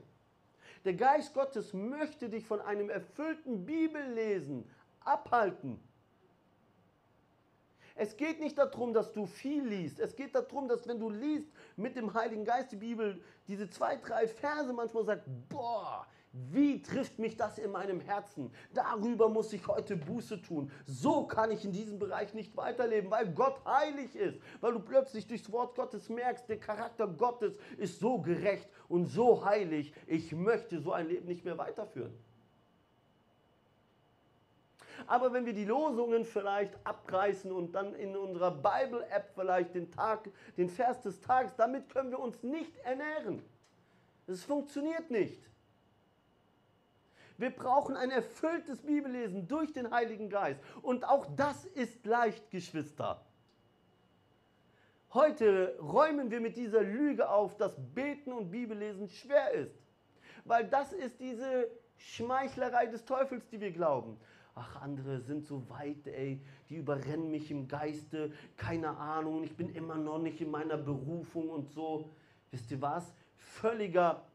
Der 0.85 0.93
Geist 0.93 1.33
Gottes 1.33 1.73
möchte 1.73 2.29
dich 2.29 2.45
von 2.45 2.59
einem 2.61 2.89
erfüllten 2.89 3.65
Bibellesen 3.65 4.67
abhalten. 5.01 5.79
Es 7.95 8.17
geht 8.17 8.39
nicht 8.39 8.57
darum, 8.57 8.93
dass 8.93 9.11
du 9.11 9.25
viel 9.25 9.63
liest. 9.63 9.99
Es 9.99 10.15
geht 10.15 10.33
darum, 10.33 10.67
dass 10.67 10.87
wenn 10.87 10.99
du 10.99 11.09
liest 11.09 11.51
mit 11.75 11.95
dem 11.95 12.13
Heiligen 12.13 12.45
Geist 12.45 12.71
die 12.71 12.77
Bibel, 12.77 13.21
diese 13.47 13.69
zwei, 13.69 13.97
drei 13.97 14.27
Verse 14.27 14.71
manchmal 14.73 15.05
sagt, 15.05 15.25
boah, 15.49 16.07
wie 16.33 16.81
trifft 16.81 17.19
mich 17.19 17.35
das 17.35 17.57
in 17.57 17.71
meinem 17.71 17.99
Herzen? 17.99 18.53
Darüber 18.73 19.27
muss 19.27 19.51
ich 19.51 19.67
heute 19.67 19.97
Buße 19.97 20.41
tun. 20.41 20.71
So 20.85 21.25
kann 21.27 21.51
ich 21.51 21.65
in 21.65 21.73
diesem 21.73 21.99
Bereich 21.99 22.33
nicht 22.33 22.55
weiterleben, 22.55 23.11
weil 23.11 23.33
Gott 23.33 23.59
heilig 23.65 24.15
ist. 24.15 24.39
Weil 24.61 24.71
du 24.73 24.79
plötzlich 24.79 25.27
durchs 25.27 25.51
Wort 25.51 25.75
Gottes 25.75 26.07
merkst, 26.07 26.47
der 26.47 26.59
Charakter 26.59 27.07
Gottes 27.07 27.53
ist 27.77 27.99
so 27.99 28.21
gerecht 28.21 28.69
und 28.87 29.07
so 29.07 29.43
heilig. 29.43 29.93
Ich 30.07 30.31
möchte 30.31 30.79
so 30.79 30.93
ein 30.93 31.09
Leben 31.09 31.27
nicht 31.27 31.43
mehr 31.43 31.57
weiterführen. 31.57 32.17
Aber 35.07 35.33
wenn 35.33 35.45
wir 35.45 35.53
die 35.53 35.65
Losungen 35.65 36.23
vielleicht 36.23 36.73
abreißen 36.85 37.51
und 37.51 37.73
dann 37.73 37.93
in 37.95 38.15
unserer 38.15 38.51
Bible-App 38.51 39.31
vielleicht 39.35 39.75
den 39.75 39.91
Tag, 39.91 40.29
den 40.55 40.69
Vers 40.69 41.01
des 41.01 41.19
Tages, 41.19 41.55
damit 41.57 41.89
können 41.89 42.11
wir 42.11 42.19
uns 42.19 42.41
nicht 42.43 42.77
ernähren. 42.77 43.41
Es 44.27 44.43
funktioniert 44.45 45.09
nicht. 45.11 45.37
Wir 47.41 47.49
brauchen 47.49 47.97
ein 47.97 48.11
erfülltes 48.11 48.83
Bibellesen 48.83 49.47
durch 49.47 49.73
den 49.73 49.89
Heiligen 49.89 50.29
Geist. 50.29 50.61
Und 50.83 51.03
auch 51.03 51.25
das 51.35 51.65
ist 51.65 52.05
leicht, 52.05 52.51
Geschwister. 52.51 53.25
Heute 55.11 55.75
räumen 55.81 56.29
wir 56.29 56.39
mit 56.39 56.55
dieser 56.55 56.83
Lüge 56.83 57.27
auf, 57.27 57.57
dass 57.57 57.73
Beten 57.95 58.31
und 58.31 58.51
Bibellesen 58.51 59.09
schwer 59.09 59.49
ist. 59.53 59.75
Weil 60.45 60.67
das 60.67 60.93
ist 60.93 61.19
diese 61.19 61.67
Schmeichlerei 61.97 62.85
des 62.85 63.05
Teufels, 63.05 63.47
die 63.47 63.59
wir 63.59 63.71
glauben. 63.71 64.19
Ach, 64.53 64.79
andere 64.79 65.19
sind 65.19 65.43
so 65.43 65.67
weit, 65.67 66.05
ey, 66.05 66.39
die 66.69 66.75
überrennen 66.75 67.31
mich 67.31 67.49
im 67.49 67.67
Geiste, 67.67 68.31
keine 68.55 68.95
Ahnung, 68.97 69.43
ich 69.43 69.57
bin 69.57 69.73
immer 69.73 69.95
noch 69.95 70.19
nicht 70.19 70.41
in 70.41 70.51
meiner 70.51 70.77
Berufung 70.77 71.49
und 71.49 71.71
so. 71.71 72.11
Wisst 72.51 72.69
ihr 72.69 72.81
was? 72.81 73.11
Völliger 73.35 74.27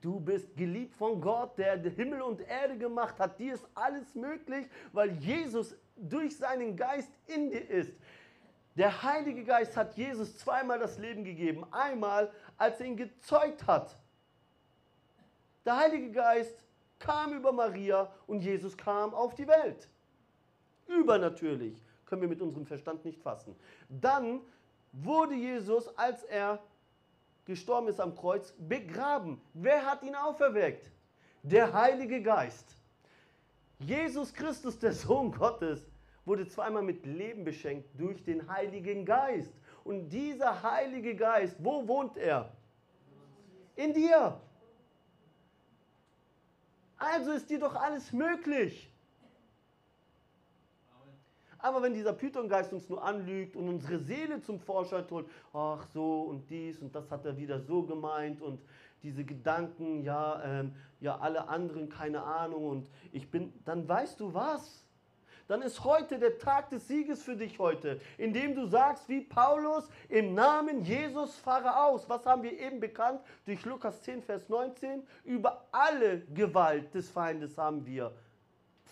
Du 0.00 0.20
bist 0.20 0.56
geliebt 0.56 0.94
von 0.94 1.20
Gott, 1.20 1.58
der 1.58 1.76
Himmel 1.78 2.22
und 2.22 2.40
Erde 2.40 2.78
gemacht 2.78 3.18
hat. 3.18 3.38
Dir 3.38 3.54
ist 3.54 3.66
alles 3.74 4.14
möglich, 4.14 4.66
weil 4.92 5.10
Jesus 5.12 5.76
durch 5.96 6.36
seinen 6.36 6.76
Geist 6.76 7.10
in 7.26 7.50
dir 7.50 7.68
ist. 7.68 7.92
Der 8.76 9.02
Heilige 9.02 9.42
Geist 9.42 9.76
hat 9.76 9.96
Jesus 9.96 10.38
zweimal 10.38 10.78
das 10.78 10.98
Leben 10.98 11.24
gegeben. 11.24 11.66
Einmal, 11.72 12.30
als 12.56 12.78
er 12.78 12.86
ihn 12.86 12.96
gezeugt 12.96 13.66
hat. 13.66 13.96
Der 15.64 15.76
Heilige 15.76 16.12
Geist 16.12 16.64
kam 17.00 17.32
über 17.32 17.50
Maria 17.50 18.08
und 18.28 18.40
Jesus 18.40 18.76
kam 18.76 19.12
auf 19.14 19.34
die 19.34 19.48
Welt. 19.48 19.88
Übernatürlich. 20.86 21.82
Können 22.06 22.22
wir 22.22 22.28
mit 22.28 22.40
unserem 22.40 22.66
Verstand 22.66 23.04
nicht 23.04 23.20
fassen. 23.20 23.56
Dann 23.88 24.40
wurde 24.92 25.34
Jesus, 25.34 25.88
als 25.98 26.22
er 26.22 26.60
gestorben 27.48 27.88
ist 27.88 27.98
am 27.98 28.14
Kreuz, 28.14 28.54
begraben. 28.58 29.40
Wer 29.54 29.84
hat 29.84 30.02
ihn 30.02 30.14
auferweckt? 30.14 30.92
Der 31.42 31.72
Heilige 31.72 32.22
Geist. 32.22 32.76
Jesus 33.78 34.34
Christus, 34.34 34.78
der 34.78 34.92
Sohn 34.92 35.32
Gottes, 35.32 35.90
wurde 36.26 36.46
zweimal 36.46 36.82
mit 36.82 37.06
Leben 37.06 37.44
beschenkt 37.44 37.88
durch 37.98 38.22
den 38.22 38.46
Heiligen 38.48 39.06
Geist. 39.06 39.54
Und 39.82 40.10
dieser 40.10 40.62
Heilige 40.62 41.16
Geist, 41.16 41.56
wo 41.58 41.88
wohnt 41.88 42.18
er? 42.18 42.52
In 43.76 43.94
dir. 43.94 44.38
Also 46.98 47.32
ist 47.32 47.48
dir 47.48 47.60
doch 47.60 47.74
alles 47.74 48.12
möglich. 48.12 48.92
Aber 51.58 51.82
wenn 51.82 51.92
dieser 51.92 52.12
Pythongeist 52.12 52.72
uns 52.72 52.88
nur 52.88 53.02
anlügt 53.02 53.56
und 53.56 53.68
unsere 53.68 53.98
Seele 53.98 54.40
zum 54.40 54.60
Vorschein 54.60 55.04
holt, 55.10 55.26
ach 55.52 55.86
so 55.92 56.22
und 56.22 56.48
dies 56.48 56.80
und 56.80 56.94
das 56.94 57.10
hat 57.10 57.24
er 57.24 57.36
wieder 57.36 57.60
so 57.60 57.82
gemeint 57.82 58.40
und 58.40 58.60
diese 59.02 59.24
Gedanken, 59.24 60.02
ja, 60.02 60.42
ähm, 60.44 60.74
ja, 61.00 61.18
alle 61.18 61.48
anderen, 61.48 61.88
keine 61.88 62.22
Ahnung 62.22 62.64
und 62.64 62.90
ich 63.12 63.30
bin, 63.30 63.52
dann 63.64 63.88
weißt 63.88 64.20
du 64.20 64.34
was? 64.34 64.84
Dann 65.48 65.62
ist 65.62 65.82
heute 65.82 66.18
der 66.18 66.38
Tag 66.38 66.68
des 66.68 66.86
Sieges 66.86 67.22
für 67.22 67.34
dich 67.34 67.58
heute, 67.58 68.00
indem 68.18 68.54
du 68.54 68.66
sagst, 68.66 69.08
wie 69.08 69.22
Paulus, 69.22 69.88
im 70.10 70.34
Namen 70.34 70.84
Jesus 70.84 71.36
fahre 71.36 71.84
aus. 71.84 72.06
Was 72.08 72.26
haben 72.26 72.42
wir 72.42 72.52
eben 72.58 72.80
bekannt 72.80 73.22
durch 73.46 73.64
Lukas 73.64 74.02
10, 74.02 74.22
Vers 74.22 74.50
19? 74.50 75.02
Über 75.24 75.66
alle 75.72 76.20
Gewalt 76.34 76.92
des 76.94 77.08
Feindes 77.08 77.56
haben 77.56 77.86
wir 77.86 78.12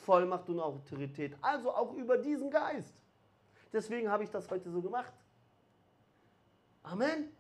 Vollmacht 0.07 0.49
und 0.49 0.61
Autorität. 0.61 1.37
Also 1.43 1.73
auch 1.73 1.93
über 1.95 2.17
diesen 2.17 2.49
Geist. 2.49 2.95
Deswegen 3.73 4.09
habe 4.09 4.23
ich 4.23 4.31
das 4.31 4.49
heute 4.49 4.71
so 4.71 4.81
gemacht. 4.81 5.13
Amen. 6.85 7.33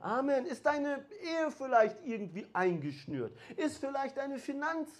Amen. 0.00 0.44
Ist 0.44 0.66
deine 0.66 1.06
Ehe 1.22 1.50
vielleicht 1.52 2.04
irgendwie 2.04 2.46
eingeschnürt? 2.52 3.32
Ist 3.56 3.78
vielleicht 3.78 4.16
deine 4.16 4.38
Finanz 4.38 4.90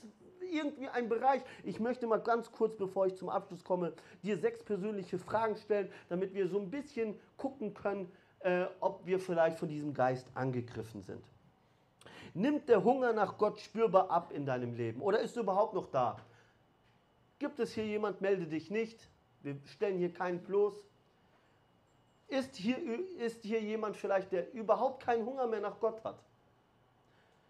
irgendwie 0.40 0.88
ein 0.88 1.08
Bereich? 1.08 1.42
Ich 1.64 1.80
möchte 1.80 2.06
mal 2.06 2.20
ganz 2.20 2.50
kurz, 2.52 2.76
bevor 2.76 3.06
ich 3.06 3.16
zum 3.16 3.28
Abschluss 3.28 3.64
komme, 3.64 3.92
dir 4.22 4.38
sechs 4.38 4.62
persönliche 4.62 5.18
Fragen 5.18 5.56
stellen, 5.56 5.90
damit 6.08 6.32
wir 6.32 6.48
so 6.48 6.60
ein 6.60 6.70
bisschen 6.70 7.18
gucken 7.36 7.74
können, 7.74 8.10
äh, 8.38 8.66
ob 8.78 9.04
wir 9.04 9.18
vielleicht 9.18 9.58
von 9.58 9.68
diesem 9.68 9.92
Geist 9.92 10.28
angegriffen 10.34 11.02
sind. 11.02 11.24
Nimmt 12.34 12.68
der 12.68 12.84
Hunger 12.84 13.12
nach 13.12 13.36
Gott 13.36 13.58
spürbar 13.58 14.10
ab 14.10 14.30
in 14.32 14.46
deinem 14.46 14.74
Leben 14.74 15.02
oder 15.02 15.18
ist 15.18 15.36
er 15.36 15.42
überhaupt 15.42 15.74
noch 15.74 15.90
da? 15.90 16.16
Gibt 17.38 17.58
es 17.58 17.72
hier 17.72 17.86
jemand, 17.86 18.20
melde 18.20 18.46
dich 18.46 18.70
nicht. 18.70 19.08
Wir 19.42 19.56
stellen 19.66 19.98
hier 19.98 20.12
keinen 20.12 20.42
Plus. 20.42 20.74
Ist 22.28 22.56
hier, 22.56 22.78
ist 23.18 23.42
hier 23.42 23.60
jemand 23.60 23.96
vielleicht, 23.96 24.32
der 24.32 24.52
überhaupt 24.54 25.04
keinen 25.04 25.26
Hunger 25.26 25.46
mehr 25.46 25.60
nach 25.60 25.78
Gott 25.78 26.02
hat? 26.04 26.18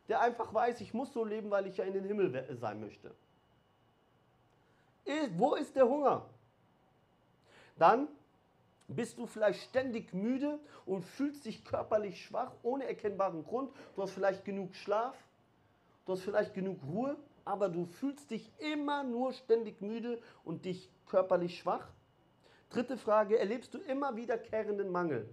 Der 0.09 0.21
einfach 0.21 0.53
weiß, 0.53 0.81
ich 0.81 0.93
muss 0.93 1.13
so 1.13 1.25
leben, 1.25 1.51
weil 1.51 1.67
ich 1.67 1.77
ja 1.77 1.85
in 1.85 1.95
den 1.95 2.05
Himmel 2.05 2.57
sein 2.61 2.81
möchte. 2.81 3.15
Wo 5.37 5.55
ist 5.55 5.77
der 5.77 5.87
Hunger? 5.89 6.27
Dann 7.79 8.09
bist 8.89 9.19
du 9.19 9.27
vielleicht 9.27 9.63
ständig 9.63 10.13
müde 10.13 10.59
und 10.87 11.05
fühlst 11.05 11.45
dich 11.47 11.65
körperlich 11.65 12.25
schwach, 12.25 12.53
ohne 12.63 12.87
erkennbaren 12.87 13.45
Grund. 13.45 13.73
Du 13.95 14.03
hast 14.03 14.13
vielleicht 14.13 14.45
genug 14.45 14.75
Schlaf, 14.75 15.17
du 16.05 16.13
hast 16.13 16.23
vielleicht 16.23 16.55
genug 16.55 16.79
Ruhe, 16.87 17.17
aber 17.45 17.69
du 17.69 17.85
fühlst 17.85 18.31
dich 18.31 18.51
immer 18.59 19.03
nur 19.05 19.33
ständig 19.33 19.81
müde 19.81 20.21
und 20.45 20.65
dich 20.65 20.91
körperlich 21.07 21.59
schwach? 21.59 21.87
Dritte 22.71 22.97
Frage, 22.97 23.39
erlebst 23.39 23.75
du 23.75 23.79
immer 23.79 24.17
wiederkehrenden 24.17 24.91
Mangel? 24.91 25.29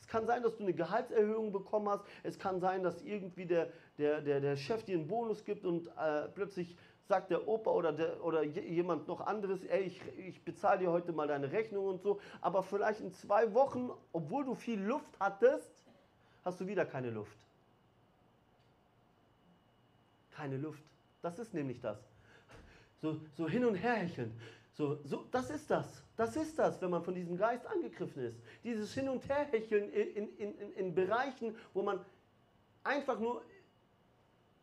Es 0.00 0.08
kann 0.08 0.26
sein, 0.26 0.42
dass 0.42 0.56
du 0.56 0.62
eine 0.64 0.74
Gehaltserhöhung 0.74 1.50
bekommen 1.50 1.88
hast. 1.88 2.04
Es 2.22 2.38
kann 2.38 2.60
sein, 2.60 2.82
dass 2.82 3.02
irgendwie 3.02 3.46
der, 3.46 3.70
der, 3.98 4.20
der, 4.20 4.40
der 4.40 4.56
Chef 4.56 4.84
dir 4.84 4.96
einen 4.96 5.08
Bonus 5.08 5.44
gibt 5.44 5.64
und 5.64 5.88
äh, 5.96 6.28
plötzlich 6.34 6.76
sagt 7.08 7.30
der 7.30 7.48
Opa 7.48 7.70
oder, 7.70 7.92
der, 7.92 8.22
oder 8.24 8.42
jemand 8.42 9.08
noch 9.08 9.20
anderes, 9.20 9.64
ey, 9.64 9.82
ich, 9.82 10.00
ich 10.18 10.44
bezahle 10.44 10.80
dir 10.80 10.90
heute 10.90 11.12
mal 11.12 11.26
deine 11.26 11.52
Rechnung 11.52 11.86
und 11.86 12.02
so. 12.02 12.20
Aber 12.40 12.62
vielleicht 12.62 13.00
in 13.00 13.12
zwei 13.12 13.52
Wochen, 13.54 13.90
obwohl 14.12 14.44
du 14.44 14.54
viel 14.54 14.80
Luft 14.80 15.18
hattest, 15.20 15.70
hast 16.44 16.60
du 16.60 16.66
wieder 16.66 16.84
keine 16.84 17.10
Luft. 17.10 17.38
Keine 20.32 20.56
Luft. 20.56 20.82
Das 21.24 21.38
ist 21.38 21.54
nämlich 21.54 21.80
das. 21.80 21.96
So, 23.00 23.18
so 23.34 23.48
hin 23.48 23.64
und 23.64 23.76
her 23.76 23.94
hecheln. 23.94 24.38
So, 24.74 24.98
so, 25.04 25.24
das 25.30 25.48
ist 25.48 25.70
das. 25.70 26.04
Das 26.18 26.36
ist 26.36 26.58
das, 26.58 26.82
wenn 26.82 26.90
man 26.90 27.02
von 27.02 27.14
diesem 27.14 27.38
Geist 27.38 27.66
angegriffen 27.66 28.24
ist. 28.24 28.38
Dieses 28.62 28.92
Hin- 28.92 29.08
und 29.08 29.26
Herhecheln 29.26 29.90
in, 29.90 30.28
in, 30.36 30.58
in, 30.58 30.72
in 30.74 30.94
Bereichen, 30.94 31.56
wo 31.72 31.80
man 31.80 32.04
einfach 32.82 33.18
nur 33.18 33.42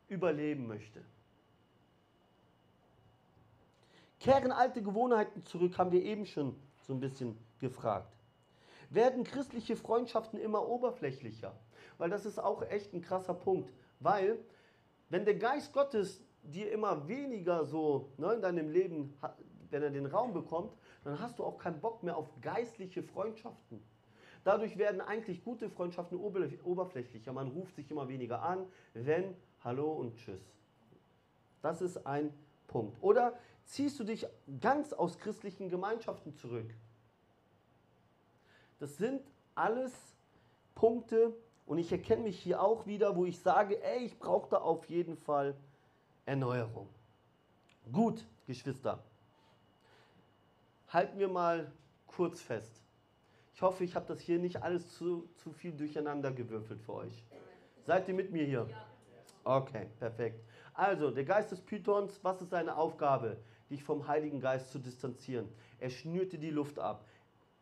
überleben 0.07 0.67
möchte. 0.67 1.01
Kehren 4.19 4.51
alte 4.51 4.83
Gewohnheiten 4.83 5.43
zurück, 5.45 5.79
haben 5.79 5.91
wir 5.91 6.03
eben 6.03 6.27
schon 6.27 6.55
so 6.83 6.93
ein 6.93 6.99
bisschen 6.99 7.35
gefragt. 7.59 8.13
Werden 8.91 9.23
christliche 9.23 9.75
Freundschaften 9.75 10.39
immer 10.39 10.67
oberflächlicher? 10.67 11.55
Weil 11.97 12.11
das 12.11 12.27
ist 12.27 12.37
auch 12.37 12.61
echt 12.61 12.93
ein 12.93 13.01
krasser 13.01 13.33
Punkt. 13.33 13.73
Weil, 13.99 14.37
wenn 15.09 15.25
der 15.25 15.35
Geist 15.35 15.73
Gottes 15.73 16.21
dir 16.43 16.71
immer 16.71 17.07
weniger 17.07 17.65
so 17.65 18.09
ne, 18.17 18.33
in 18.33 18.41
deinem 18.41 18.69
Leben, 18.69 19.17
wenn 19.69 19.83
er 19.83 19.89
den 19.89 20.05
Raum 20.05 20.33
bekommt, 20.33 20.73
dann 21.03 21.19
hast 21.19 21.39
du 21.39 21.43
auch 21.43 21.57
keinen 21.57 21.79
Bock 21.79 22.03
mehr 22.03 22.17
auf 22.17 22.29
geistliche 22.41 23.03
Freundschaften. 23.03 23.81
Dadurch 24.43 24.77
werden 24.77 25.01
eigentlich 25.01 25.43
gute 25.43 25.69
Freundschaften 25.69 26.17
oberflächlicher. 26.17 27.31
Man 27.31 27.47
ruft 27.47 27.75
sich 27.75 27.91
immer 27.91 28.07
weniger 28.07 28.41
an, 28.41 28.65
wenn, 28.93 29.35
hallo 29.63 29.91
und 29.91 30.17
tschüss. 30.17 30.41
Das 31.61 31.81
ist 31.81 32.07
ein 32.07 32.33
Punkt. 32.67 32.97
Oder 33.01 33.37
ziehst 33.65 33.99
du 33.99 34.03
dich 34.03 34.25
ganz 34.59 34.93
aus 34.93 35.19
christlichen 35.19 35.69
Gemeinschaften 35.69 36.33
zurück? 36.33 36.73
Das 38.79 38.97
sind 38.97 39.21
alles 39.53 39.93
Punkte 40.73 41.35
und 41.67 41.77
ich 41.77 41.91
erkenne 41.91 42.23
mich 42.23 42.39
hier 42.39 42.63
auch 42.63 42.87
wieder, 42.87 43.15
wo 43.15 43.25
ich 43.25 43.39
sage, 43.39 43.81
ey, 43.83 44.05
ich 44.05 44.17
brauche 44.17 44.49
da 44.49 44.57
auf 44.57 44.85
jeden 44.85 45.15
Fall 45.15 45.55
Erneuerung. 46.25 46.87
Gut, 47.91 48.25
Geschwister, 48.45 49.03
halten 50.89 51.17
wir 51.17 51.27
mal 51.27 51.71
kurz 52.07 52.41
fest. 52.41 52.81
Ich 53.53 53.61
hoffe, 53.61 53.83
ich 53.83 53.95
habe 53.95 54.05
das 54.07 54.21
hier 54.21 54.39
nicht 54.39 54.61
alles 54.61 54.95
zu, 54.95 55.29
zu 55.37 55.51
viel 55.51 55.71
durcheinander 55.71 56.31
gewürfelt 56.31 56.81
für 56.81 56.93
euch. 56.93 57.23
Seid 57.85 58.07
ihr 58.07 58.13
mit 58.13 58.31
mir 58.31 58.45
hier? 58.45 58.69
Okay, 59.43 59.87
perfekt. 59.99 60.43
Also, 60.73 61.11
der 61.11 61.25
Geist 61.25 61.51
des 61.51 61.61
Pythons, 61.61 62.19
was 62.23 62.41
ist 62.41 62.51
seine 62.51 62.75
Aufgabe? 62.75 63.37
Dich 63.69 63.83
vom 63.83 64.07
Heiligen 64.07 64.39
Geist 64.39 64.71
zu 64.71 64.79
distanzieren. 64.79 65.49
Er 65.79 65.89
schnürte 65.89 66.37
die 66.37 66.51
Luft 66.51 66.77
ab. 66.79 67.05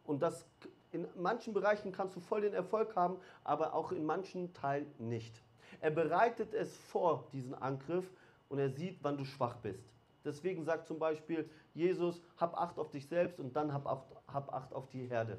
Und 0.04 0.22
das 0.22 0.46
in 0.92 1.08
manchen 1.16 1.54
Bereichen 1.54 1.92
kannst 1.92 2.16
du 2.16 2.20
voll 2.20 2.42
den 2.42 2.54
Erfolg 2.54 2.96
haben, 2.96 3.18
aber 3.44 3.74
auch 3.74 3.92
in 3.92 4.06
manchen 4.06 4.54
Teilen 4.54 4.92
nicht. 4.98 5.44
Er 5.82 5.92
bereitet 5.92 6.54
es 6.54 6.76
vor, 6.78 7.28
diesen 7.32 7.54
Angriff, 7.54 8.10
und 8.50 8.60
er 8.60 8.70
sieht, 8.70 8.98
wann 9.02 9.18
du 9.18 9.26
schwach 9.26 9.56
bist. 9.58 9.84
Deswegen 10.26 10.66
sagt 10.66 10.88
zum 10.88 11.00
Beispiel 11.00 11.50
Jesus, 11.74 12.22
hab 12.38 12.58
Acht 12.58 12.78
auf 12.78 12.90
dich 12.90 13.08
selbst 13.08 13.40
und 13.40 13.56
dann 13.56 13.72
hab 13.72 13.88
Acht, 13.88 14.06
hab 14.28 14.54
Acht 14.54 14.74
auf 14.74 14.90
die 14.90 15.06
Herde. 15.08 15.38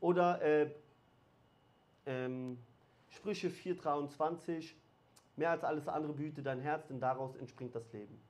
Oder 0.00 0.40
äh, 0.42 0.70
ähm, 2.06 2.58
Sprüche 3.10 3.48
4,23, 3.48 4.72
mehr 5.36 5.50
als 5.50 5.64
alles 5.64 5.88
andere 5.88 6.12
behüte 6.12 6.42
dein 6.42 6.60
Herz, 6.60 6.86
denn 6.88 7.00
daraus 7.00 7.34
entspringt 7.36 7.74
das 7.74 7.92
Leben. 7.92 8.20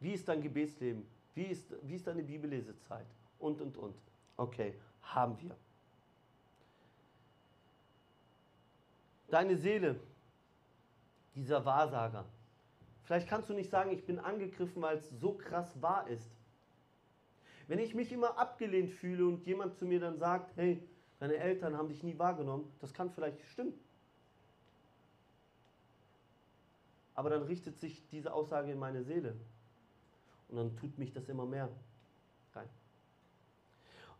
Wie 0.00 0.12
ist 0.12 0.28
dein 0.28 0.42
Gebetsleben? 0.42 1.06
Wie 1.34 1.44
ist, 1.44 1.74
wie 1.82 1.96
ist 1.96 2.06
deine 2.06 2.22
Bibellesezeit? 2.22 3.06
Und, 3.38 3.60
und, 3.60 3.76
und. 3.76 3.94
Okay, 4.36 4.74
haben 5.02 5.40
wir. 5.40 5.56
Deine 9.28 9.56
Seele, 9.56 10.00
dieser 11.38 11.64
Wahrsager. 11.64 12.24
Vielleicht 13.04 13.28
kannst 13.28 13.48
du 13.48 13.54
nicht 13.54 13.70
sagen, 13.70 13.90
ich 13.92 14.04
bin 14.04 14.18
angegriffen, 14.18 14.82
weil 14.82 14.96
es 14.96 15.08
so 15.20 15.32
krass 15.32 15.80
wahr 15.80 16.08
ist. 16.08 16.28
Wenn 17.68 17.78
ich 17.78 17.94
mich 17.94 18.12
immer 18.12 18.36
abgelehnt 18.36 18.90
fühle 18.90 19.26
und 19.26 19.46
jemand 19.46 19.76
zu 19.76 19.86
mir 19.86 20.00
dann 20.00 20.18
sagt, 20.18 20.56
hey, 20.56 20.82
deine 21.20 21.36
Eltern 21.36 21.76
haben 21.76 21.88
dich 21.88 22.02
nie 22.02 22.18
wahrgenommen, 22.18 22.70
das 22.80 22.92
kann 22.92 23.10
vielleicht 23.10 23.40
stimmen. 23.46 23.72
Aber 27.14 27.30
dann 27.30 27.42
richtet 27.42 27.78
sich 27.78 28.06
diese 28.08 28.32
Aussage 28.32 28.72
in 28.72 28.78
meine 28.78 29.02
Seele. 29.02 29.36
Und 30.48 30.56
dann 30.56 30.76
tut 30.76 30.98
mich 30.98 31.12
das 31.12 31.28
immer 31.28 31.46
mehr 31.46 31.68
rein. 32.54 32.68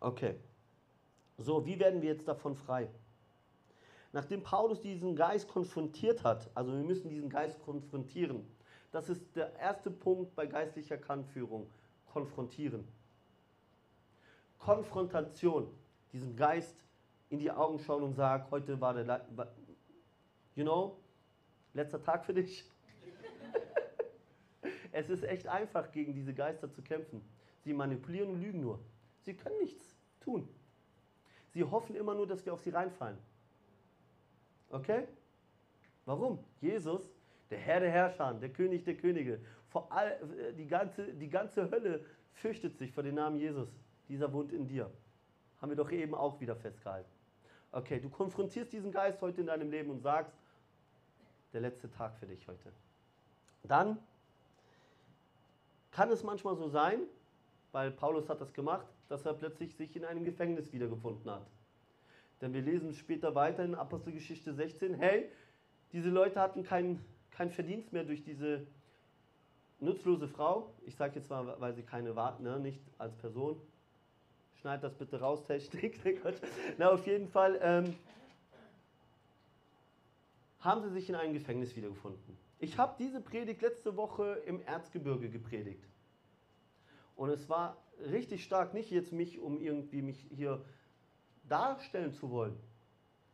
Okay. 0.00 0.36
So, 1.38 1.66
wie 1.66 1.78
werden 1.78 2.00
wir 2.00 2.12
jetzt 2.12 2.28
davon 2.28 2.54
frei? 2.54 2.88
Nachdem 4.12 4.42
Paulus 4.42 4.80
diesen 4.80 5.16
Geist 5.16 5.48
konfrontiert 5.48 6.24
hat, 6.24 6.50
also 6.54 6.72
wir 6.72 6.82
müssen 6.82 7.10
diesen 7.10 7.28
Geist 7.28 7.60
konfrontieren, 7.60 8.46
das 8.90 9.10
ist 9.10 9.36
der 9.36 9.54
erste 9.56 9.90
Punkt 9.90 10.34
bei 10.34 10.46
geistlicher 10.46 10.96
Kannführung, 10.96 11.70
konfrontieren. 12.06 12.88
Konfrontation, 14.58 15.70
diesem 16.12 16.34
Geist 16.36 16.84
in 17.28 17.38
die 17.38 17.50
Augen 17.50 17.78
schauen 17.78 18.02
und 18.02 18.14
sagen, 18.14 18.46
heute 18.50 18.80
war 18.80 18.94
der, 18.94 19.26
you 20.54 20.64
know, 20.64 20.96
letzter 21.74 22.02
Tag 22.02 22.24
für 22.24 22.34
dich. 22.34 22.64
Es 24.90 25.10
ist 25.10 25.22
echt 25.22 25.46
einfach, 25.46 25.92
gegen 25.92 26.14
diese 26.14 26.32
Geister 26.32 26.72
zu 26.72 26.82
kämpfen. 26.82 27.22
Sie 27.60 27.74
manipulieren 27.74 28.30
und 28.30 28.40
lügen 28.40 28.62
nur. 28.62 28.80
Sie 29.20 29.34
können 29.34 29.58
nichts 29.58 29.94
tun. 30.18 30.48
Sie 31.50 31.62
hoffen 31.62 31.94
immer 31.94 32.14
nur, 32.14 32.26
dass 32.26 32.44
wir 32.44 32.54
auf 32.54 32.62
sie 32.62 32.70
reinfallen. 32.70 33.18
Okay? 34.70 35.06
Warum? 36.04 36.38
Jesus, 36.60 37.10
der 37.50 37.58
Herr 37.58 37.80
der 37.80 37.90
Herrscher, 37.90 38.34
der 38.34 38.50
König 38.50 38.84
der 38.84 38.96
Könige, 38.96 39.40
vor 39.68 39.90
all, 39.90 40.18
äh, 40.38 40.52
die, 40.54 40.66
ganze, 40.66 41.12
die 41.14 41.28
ganze 41.28 41.70
Hölle 41.70 42.04
fürchtet 42.32 42.76
sich 42.78 42.92
vor 42.92 43.02
dem 43.02 43.14
Namen 43.14 43.38
Jesus. 43.38 43.68
Dieser 44.08 44.32
wohnt 44.32 44.52
in 44.52 44.66
dir. 44.66 44.90
Haben 45.60 45.70
wir 45.70 45.76
doch 45.76 45.90
eben 45.90 46.14
auch 46.14 46.40
wieder 46.40 46.56
festgehalten. 46.56 47.10
Okay, 47.72 48.00
du 48.00 48.08
konfrontierst 48.08 48.72
diesen 48.72 48.92
Geist 48.92 49.20
heute 49.20 49.40
in 49.40 49.46
deinem 49.46 49.70
Leben 49.70 49.90
und 49.90 50.00
sagst, 50.00 50.32
der 51.52 51.60
letzte 51.60 51.90
Tag 51.90 52.16
für 52.16 52.26
dich 52.26 52.46
heute. 52.46 52.72
Dann 53.64 53.98
kann 55.90 56.10
es 56.10 56.22
manchmal 56.22 56.56
so 56.56 56.68
sein, 56.68 57.00
weil 57.72 57.90
Paulus 57.90 58.28
hat 58.28 58.40
das 58.40 58.52
gemacht, 58.52 58.86
dass 59.08 59.26
er 59.26 59.34
plötzlich 59.34 59.74
sich 59.74 59.94
in 59.96 60.04
einem 60.04 60.24
Gefängnis 60.24 60.72
wiedergefunden 60.72 61.30
hat. 61.30 61.46
Denn 62.40 62.52
wir 62.52 62.62
lesen 62.62 62.94
später 62.94 63.34
weiter 63.34 63.64
in 63.64 63.74
Apostelgeschichte 63.74 64.54
16, 64.54 64.94
hey, 64.94 65.28
diese 65.92 66.08
Leute 66.10 66.40
hatten 66.40 66.62
keinen 66.62 67.04
kein 67.38 67.50
Verdienst 67.50 67.92
mehr 67.92 68.02
durch 68.02 68.24
diese 68.24 68.66
nutzlose 69.78 70.26
Frau. 70.26 70.74
Ich 70.86 70.96
sage 70.96 71.16
jetzt 71.16 71.30
mal, 71.30 71.54
weil 71.60 71.72
sie 71.72 71.84
keine 71.84 72.16
war, 72.16 72.40
ne, 72.40 72.58
nicht 72.58 72.82
als 72.98 73.14
Person. 73.16 73.60
Schneid 74.60 74.82
das 74.82 74.94
bitte 74.94 75.20
raus, 75.20 75.44
Technik. 75.46 76.00
Na, 76.78 76.90
auf 76.90 77.06
jeden 77.06 77.28
Fall 77.28 77.60
ähm, 77.62 77.94
haben 80.58 80.82
sie 80.82 80.90
sich 80.90 81.08
in 81.08 81.14
einem 81.14 81.32
Gefängnis 81.32 81.76
wiedergefunden. 81.76 82.36
Ich 82.58 82.76
habe 82.76 82.96
diese 82.98 83.20
Predigt 83.20 83.62
letzte 83.62 83.96
Woche 83.96 84.42
im 84.46 84.60
Erzgebirge 84.62 85.30
gepredigt. 85.30 85.88
Und 87.14 87.30
es 87.30 87.48
war 87.48 87.76
richtig 88.10 88.42
stark, 88.42 88.74
nicht 88.74 88.90
jetzt 88.90 89.12
mich, 89.12 89.38
um 89.38 89.60
irgendwie 89.60 90.02
mich 90.02 90.26
hier 90.34 90.64
darstellen 91.48 92.12
zu 92.12 92.30
wollen. 92.30 92.58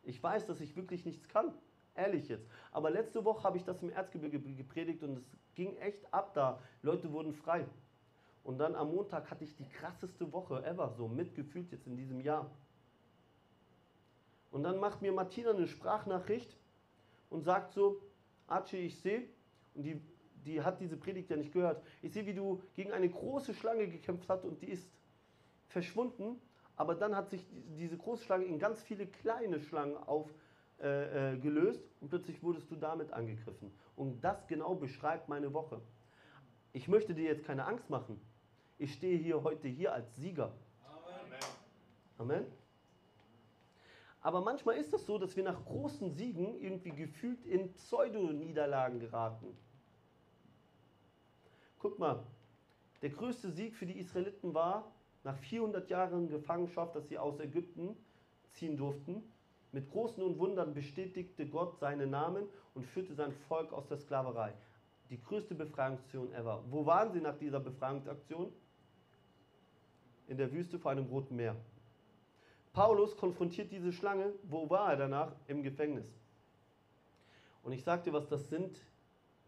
Ich 0.03 0.21
weiß, 0.21 0.45
dass 0.45 0.61
ich 0.61 0.75
wirklich 0.75 1.05
nichts 1.05 1.27
kann. 1.27 1.53
Ehrlich 1.95 2.27
jetzt. 2.27 2.47
Aber 2.71 2.89
letzte 2.89 3.23
Woche 3.23 3.43
habe 3.43 3.57
ich 3.57 3.63
das 3.63 3.81
im 3.81 3.89
Erzgebirge 3.89 4.39
gepredigt 4.39 5.01
und 5.03 5.17
es 5.17 5.37
ging 5.55 5.77
echt 5.77 6.13
ab 6.13 6.33
da. 6.33 6.59
Leute 6.81 7.11
wurden 7.11 7.33
frei. 7.33 7.65
Und 8.43 8.59
dann 8.59 8.75
am 8.75 8.93
Montag 8.93 9.31
hatte 9.31 9.43
ich 9.43 9.55
die 9.55 9.67
krasseste 9.67 10.31
Woche 10.31 10.63
ever 10.65 10.91
so 10.91 11.07
mitgefühlt 11.07 11.71
jetzt 11.71 11.87
in 11.87 11.95
diesem 11.95 12.19
Jahr. 12.19 12.51
Und 14.51 14.63
dann 14.63 14.79
macht 14.79 15.01
mir 15.01 15.11
Martina 15.11 15.51
eine 15.51 15.67
Sprachnachricht 15.67 16.55
und 17.29 17.43
sagt 17.43 17.73
so, 17.73 18.01
Archie, 18.47 18.77
ich 18.77 18.99
sehe, 18.99 19.27
und 19.73 19.83
die, 19.83 19.99
die 20.45 20.61
hat 20.61 20.79
diese 20.79 20.95
Predigt 20.95 21.29
ja 21.29 21.37
nicht 21.37 21.51
gehört, 21.51 21.83
ich 22.01 22.13
sehe, 22.13 22.25
wie 22.25 22.33
du 22.33 22.61
gegen 22.73 22.91
eine 22.91 23.09
große 23.09 23.53
Schlange 23.53 23.87
gekämpft 23.87 24.29
hast 24.29 24.45
und 24.45 24.61
die 24.61 24.67
ist 24.67 24.89
verschwunden, 25.67 26.39
aber 26.77 26.95
dann 26.95 27.15
hat 27.15 27.29
sich 27.29 27.45
diese 27.77 27.97
große 27.97 28.23
Schlange 28.23 28.45
in 28.45 28.59
ganz 28.59 28.81
viele 28.81 29.07
kleine 29.07 29.59
Schlangen 29.59 29.95
aufgelöst 29.97 31.79
äh, 31.79 31.85
äh, 31.85 32.01
und 32.01 32.09
plötzlich 32.09 32.41
wurdest 32.43 32.69
du 32.69 32.75
damit 32.75 33.11
angegriffen. 33.13 33.71
Und 33.95 34.21
das 34.21 34.47
genau 34.47 34.75
beschreibt 34.75 35.29
meine 35.29 35.53
Woche. 35.53 35.81
Ich 36.73 36.87
möchte 36.87 37.13
dir 37.13 37.25
jetzt 37.25 37.45
keine 37.45 37.65
Angst 37.65 37.89
machen. 37.89 38.19
Ich 38.77 38.93
stehe 38.93 39.17
hier 39.17 39.41
heute 39.43 39.67
hier 39.69 39.93
als 39.93 40.13
Sieger. 40.17 40.51
Amen. 40.85 41.39
Amen. 42.17 42.45
Aber 44.25 44.41
manchmal 44.41 44.77
ist 44.77 44.91
es 44.93 45.05
so, 45.05 45.17
dass 45.17 45.35
wir 45.37 45.43
nach 45.43 45.63
großen 45.65 46.11
Siegen 46.11 46.59
irgendwie 46.59 46.89
gefühlt 46.89 47.45
in 47.45 47.71
Pseudo-Niederlagen 47.73 48.99
geraten. 48.99 49.55
Guck 51.77 51.99
mal, 51.99 52.23
der 53.03 53.11
größte 53.11 53.51
Sieg 53.51 53.75
für 53.75 53.85
die 53.85 53.99
Israeliten 53.99 54.53
war, 54.55 54.91
nach 55.25 55.35
400 55.37 55.89
Jahren 55.89 56.29
Gefangenschaft, 56.29 56.95
dass 56.95 57.09
sie 57.09 57.17
aus 57.17 57.39
Ägypten 57.39 57.97
ziehen 58.51 58.77
durften, 58.77 59.23
mit 59.71 59.91
großen 59.91 60.23
und 60.23 60.37
Wundern 60.39 60.73
bestätigte 60.73 61.47
Gott 61.47 61.77
seinen 61.79 62.11
Namen 62.11 62.47
und 62.75 62.85
führte 62.85 63.13
sein 63.13 63.33
Volk 63.49 63.73
aus 63.73 63.87
der 63.87 63.97
Sklaverei. 63.97 64.53
Die 65.09 65.21
größte 65.21 65.55
Befreiungsaktion 65.55 66.31
ever. 66.31 66.63
Wo 66.69 66.85
waren 66.85 67.11
sie 67.11 67.19
nach 67.19 67.37
dieser 67.37 67.59
Befreiungsaktion? 67.59 68.53
In 70.27 70.37
der 70.37 70.51
Wüste 70.51 70.79
vor 70.79 70.91
einem 70.91 71.07
roten 71.07 71.35
Meer. 71.35 71.55
Paulus 72.71 73.17
konfrontiert 73.17 73.71
diese 73.71 73.91
Schlange. 73.91 74.31
Wo 74.43 74.69
war 74.69 74.91
er 74.91 74.97
danach? 74.97 75.31
Im 75.47 75.63
Gefängnis. 75.63 76.07
Und 77.63 77.73
ich 77.73 77.83
sagte, 77.83 78.13
was 78.13 78.27
das 78.27 78.47
sind, 78.47 78.79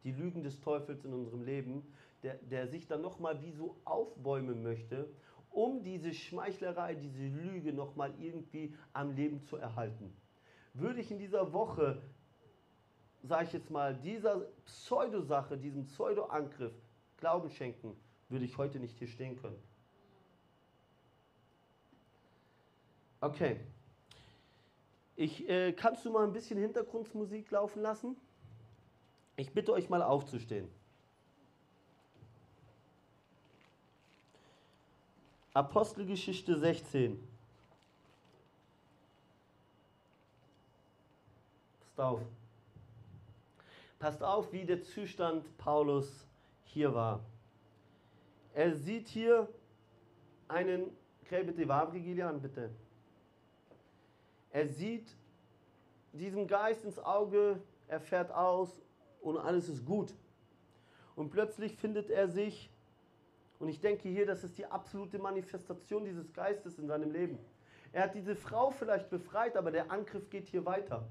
die 0.04 0.12
Lügen 0.12 0.44
des 0.44 0.60
Teufels 0.60 1.06
in 1.06 1.14
unserem 1.14 1.44
Leben, 1.44 1.84
der, 2.24 2.36
der 2.36 2.68
sich 2.68 2.88
dann 2.88 3.02
nochmal 3.02 3.42
wie 3.44 3.52
so 3.52 3.78
aufbäumen 3.86 4.64
möchte 4.64 5.08
um 5.52 5.84
diese 5.84 6.14
Schmeichlerei, 6.14 6.96
diese 6.96 7.28
Lüge 7.28 7.74
nochmal 7.74 8.14
irgendwie 8.20 8.76
am 8.94 9.12
Leben 9.12 9.42
zu 9.42 9.58
erhalten. 9.58 10.16
Würde 10.74 11.02
ich 11.02 11.12
in 11.12 11.18
dieser 11.18 11.54
Woche, 11.54 12.02
sage 13.24 13.46
ich 13.46 13.54
jetzt 13.54 13.72
mal, 13.72 13.96
dieser 13.96 14.42
Pseudo-Sache, 14.66 15.58
diesem 15.58 15.86
Pseudo-Angriff 15.86 16.74
Glauben 17.18 17.50
schenken, 17.50 17.96
würde 18.30 18.46
ich 18.46 18.58
heute 18.58 18.80
nicht 18.80 18.98
hier 18.98 19.08
stehen 19.08 19.38
können. 19.42 19.62
Okay. 23.20 23.60
Ich, 25.16 25.50
äh, 25.50 25.74
kannst 25.74 26.06
du 26.06 26.12
mal 26.12 26.24
ein 26.24 26.34
bisschen 26.34 26.60
Hintergrundmusik 26.60 27.50
laufen 27.50 27.82
lassen? 27.82 28.16
Ich 29.36 29.52
bitte 29.52 29.74
euch 29.74 29.90
mal 29.90 30.04
aufzustehen. 30.04 30.70
Apostelgeschichte 35.58 36.56
16. 36.56 37.20
Passt 41.80 42.00
auf. 42.00 42.22
Passt 43.98 44.22
auf, 44.22 44.54
wie 44.54 44.66
der 44.66 44.84
Zustand 44.84 45.58
Paulus 45.58 46.28
hier 46.66 46.94
war. 46.94 47.22
Er 48.54 48.76
sieht 48.76 49.08
hier 49.08 49.50
einen, 50.48 50.96
die 51.32 51.68
Wavri 51.68 52.02
Gilian, 52.02 52.40
bitte. 52.40 52.70
Er 54.52 54.68
sieht 54.68 55.08
diesem 56.14 56.46
Geist 56.46 56.86
ins 56.86 57.00
Auge, 57.00 57.60
er 57.88 58.00
fährt 58.00 58.30
aus 58.30 58.78
und 59.22 59.40
alles 59.40 59.70
ist 59.70 59.84
gut. 59.84 60.14
Und 61.16 61.32
plötzlich 61.32 61.76
findet 61.76 62.12
er 62.12 62.28
sich 62.28 62.70
und 63.60 63.70
ich 63.70 63.80
denke 63.80 64.08
hier, 64.10 64.26
das 64.26 64.44
ist 64.44 64.58
die 64.58 64.66
absolute 64.66 65.18
Manifestation 65.18 66.06
dieses 66.06 66.32
Geistes 66.34 66.78
in 66.78 66.88
seinem 66.88 67.12
Leben. 67.12 67.40
Er 67.92 68.04
hat 68.04 68.16
diese 68.16 68.36
Frau 68.36 68.70
vielleicht 68.70 69.10
befreit, 69.10 69.56
aber 69.58 69.72
der 69.72 69.92
Angriff 69.92 70.30
geht 70.30 70.48
hier 70.48 70.66
weiter. 70.66 71.08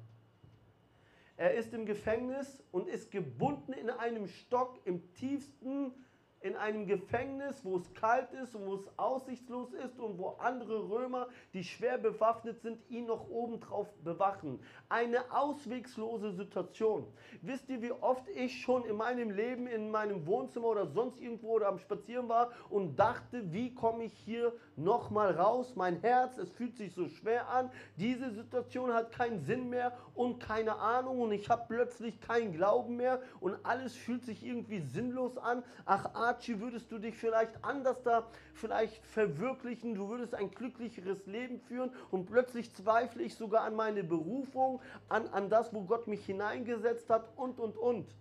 Er 1.36 1.54
ist 1.54 1.74
im 1.74 1.84
Gefängnis 1.84 2.62
und 2.72 2.88
ist 2.88 3.10
gebunden 3.10 3.72
in 3.72 3.90
einem 3.90 4.26
Stock 4.26 4.78
im 4.84 5.12
tiefsten 5.14 5.92
in 6.40 6.54
einem 6.56 6.86
Gefängnis, 6.86 7.64
wo 7.64 7.76
es 7.76 7.92
kalt 7.94 8.32
ist 8.32 8.54
und 8.54 8.66
wo 8.66 8.74
es 8.74 8.98
aussichtslos 8.98 9.72
ist 9.72 9.98
und 9.98 10.18
wo 10.18 10.36
andere 10.38 10.88
Römer, 10.88 11.28
die 11.54 11.64
schwer 11.64 11.98
bewaffnet 11.98 12.60
sind, 12.60 12.78
ihn 12.88 13.06
noch 13.06 13.28
obendrauf 13.28 13.88
bewachen. 14.04 14.60
Eine 14.88 15.18
auswegslose 15.32 16.32
Situation. 16.32 17.06
Wisst 17.42 17.68
ihr, 17.68 17.82
wie 17.82 17.92
oft 17.92 18.28
ich 18.28 18.60
schon 18.60 18.84
in 18.84 18.96
meinem 18.96 19.30
Leben, 19.30 19.66
in 19.66 19.90
meinem 19.90 20.26
Wohnzimmer 20.26 20.68
oder 20.68 20.86
sonst 20.86 21.20
irgendwo 21.20 21.54
oder 21.54 21.68
am 21.68 21.78
Spazieren 21.78 22.28
war 22.28 22.50
und 22.70 22.96
dachte, 22.96 23.52
wie 23.52 23.74
komme 23.74 24.04
ich 24.04 24.12
hier 24.12 24.52
nochmal 24.76 25.32
raus? 25.32 25.74
Mein 25.74 26.00
Herz, 26.00 26.38
es 26.38 26.50
fühlt 26.52 26.76
sich 26.76 26.94
so 26.94 27.08
schwer 27.08 27.48
an. 27.48 27.70
Diese 27.96 28.30
Situation 28.30 28.92
hat 28.92 29.10
keinen 29.12 29.40
Sinn 29.40 29.68
mehr 29.68 29.96
und 30.14 30.38
keine 30.38 30.76
Ahnung 30.76 31.20
und 31.20 31.32
ich 31.32 31.48
habe 31.48 31.64
plötzlich 31.68 32.20
keinen 32.20 32.52
Glauben 32.52 32.96
mehr 32.96 33.20
und 33.40 33.56
alles 33.64 33.96
fühlt 33.96 34.24
sich 34.24 34.44
irgendwie 34.44 34.80
sinnlos 34.80 35.38
an. 35.38 35.64
Ach, 35.84 36.10
Archie, 36.36 36.60
würdest 36.60 36.92
du 36.92 36.98
dich 36.98 37.16
vielleicht 37.16 37.64
anders 37.64 38.02
da 38.02 38.26
vielleicht 38.52 39.02
verwirklichen, 39.06 39.94
du 39.94 40.10
würdest 40.10 40.34
ein 40.34 40.50
glücklicheres 40.50 41.24
Leben 41.24 41.60
führen 41.60 41.90
und 42.10 42.26
plötzlich 42.26 42.74
zweifle 42.74 43.22
ich 43.22 43.36
sogar 43.36 43.62
an 43.62 43.74
meine 43.74 44.04
Berufung, 44.04 44.82
an, 45.08 45.28
an 45.28 45.48
das, 45.48 45.72
wo 45.72 45.80
Gott 45.84 46.06
mich 46.08 46.26
hineingesetzt 46.26 47.08
hat 47.08 47.26
und, 47.36 47.58
und, 47.58 47.78
und. 47.78 48.14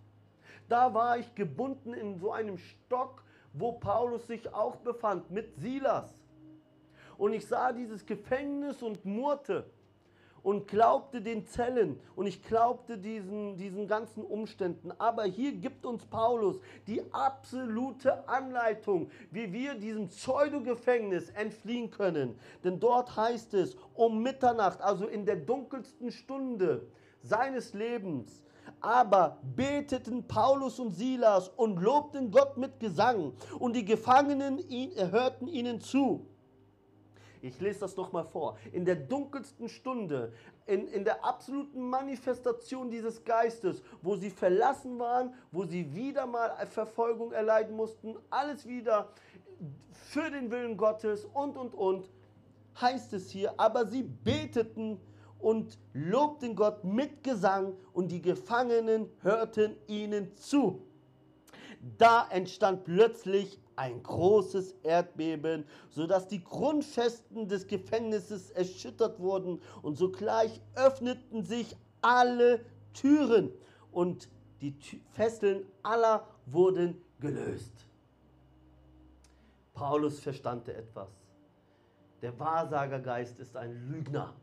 Da 0.66 0.94
war 0.94 1.18
ich 1.18 1.34
gebunden 1.34 1.92
in 1.92 2.16
so 2.16 2.32
einem 2.32 2.56
Stock, 2.56 3.22
wo 3.52 3.72
Paulus 3.72 4.26
sich 4.26 4.54
auch 4.54 4.76
befand, 4.76 5.30
mit 5.30 5.54
Silas. 5.56 6.10
Und 7.18 7.34
ich 7.34 7.46
sah 7.46 7.72
dieses 7.72 8.06
Gefängnis 8.06 8.82
und 8.82 9.04
murrte 9.04 9.70
und 10.46 10.68
glaubte 10.68 11.20
den 11.20 11.44
Zellen 11.44 11.98
und 12.14 12.28
ich 12.28 12.40
glaubte 12.40 12.96
diesen, 12.96 13.56
diesen 13.56 13.88
ganzen 13.88 14.22
Umständen. 14.22 14.92
Aber 14.96 15.24
hier 15.24 15.50
gibt 15.50 15.84
uns 15.84 16.06
Paulus 16.06 16.60
die 16.86 17.02
absolute 17.12 18.28
Anleitung, 18.28 19.10
wie 19.32 19.52
wir 19.52 19.74
diesem 19.74 20.06
Pseudo-Gefängnis 20.06 21.30
entfliehen 21.30 21.90
können. 21.90 22.38
Denn 22.62 22.78
dort 22.78 23.16
heißt 23.16 23.54
es, 23.54 23.76
um 23.94 24.22
Mitternacht, 24.22 24.80
also 24.80 25.08
in 25.08 25.26
der 25.26 25.34
dunkelsten 25.34 26.12
Stunde 26.12 26.86
seines 27.22 27.74
Lebens, 27.74 28.44
Aber 28.80 29.38
beteten 29.56 30.28
Paulus 30.28 30.78
und 30.78 30.92
Silas 30.92 31.48
und 31.56 31.80
lobten 31.80 32.30
Gott 32.30 32.56
mit 32.56 32.78
Gesang, 32.78 33.32
und 33.58 33.74
die 33.74 33.84
Gefangenen 33.84 34.60
hörten 35.10 35.48
ihnen 35.48 35.80
zu. 35.80 36.26
Ich 37.42 37.60
lese 37.60 37.80
das 37.80 37.96
nochmal 37.96 38.24
vor. 38.24 38.58
In 38.72 38.84
der 38.84 38.96
dunkelsten 38.96 39.68
Stunde, 39.68 40.32
in, 40.66 40.88
in 40.88 41.04
der 41.04 41.24
absoluten 41.24 41.80
Manifestation 41.88 42.90
dieses 42.90 43.24
Geistes, 43.24 43.82
wo 44.02 44.16
sie 44.16 44.30
verlassen 44.30 44.98
waren, 44.98 45.34
wo 45.52 45.64
sie 45.64 45.94
wieder 45.94 46.26
mal 46.26 46.50
Verfolgung 46.66 47.32
erleiden 47.32 47.76
mussten, 47.76 48.16
alles 48.30 48.66
wieder 48.66 49.12
für 49.92 50.30
den 50.30 50.50
Willen 50.50 50.76
Gottes 50.76 51.24
und, 51.24 51.56
und, 51.56 51.74
und, 51.74 52.10
heißt 52.80 53.12
es 53.14 53.30
hier, 53.30 53.58
aber 53.58 53.86
sie 53.86 54.02
beteten 54.02 55.00
und 55.38 55.78
lobten 55.92 56.56
Gott 56.56 56.84
mit 56.84 57.22
Gesang 57.22 57.74
und 57.92 58.08
die 58.08 58.22
Gefangenen 58.22 59.08
hörten 59.22 59.76
ihnen 59.86 60.34
zu. 60.36 60.82
Da 61.98 62.26
entstand 62.30 62.84
plötzlich 62.84 63.60
ein 63.76 64.02
großes 64.02 64.74
Erdbeben, 64.82 65.64
sodass 65.90 66.26
die 66.28 66.42
Grundfesten 66.42 67.48
des 67.48 67.66
Gefängnisses 67.66 68.50
erschüttert 68.50 69.20
wurden 69.20 69.60
und 69.82 69.96
sogleich 69.96 70.60
öffneten 70.74 71.44
sich 71.44 71.76
alle 72.00 72.60
Türen 72.94 73.52
und 73.92 74.28
die 74.60 74.74
Fesseln 75.12 75.66
aller 75.82 76.26
wurden 76.46 77.00
gelöst. 77.20 77.72
Paulus 79.74 80.20
verstand 80.20 80.68
etwas. 80.68 81.10
Der 82.22 82.38
Wahrsagergeist 82.38 83.38
ist 83.40 83.56
ein 83.56 83.90
Lügner. 83.90 84.34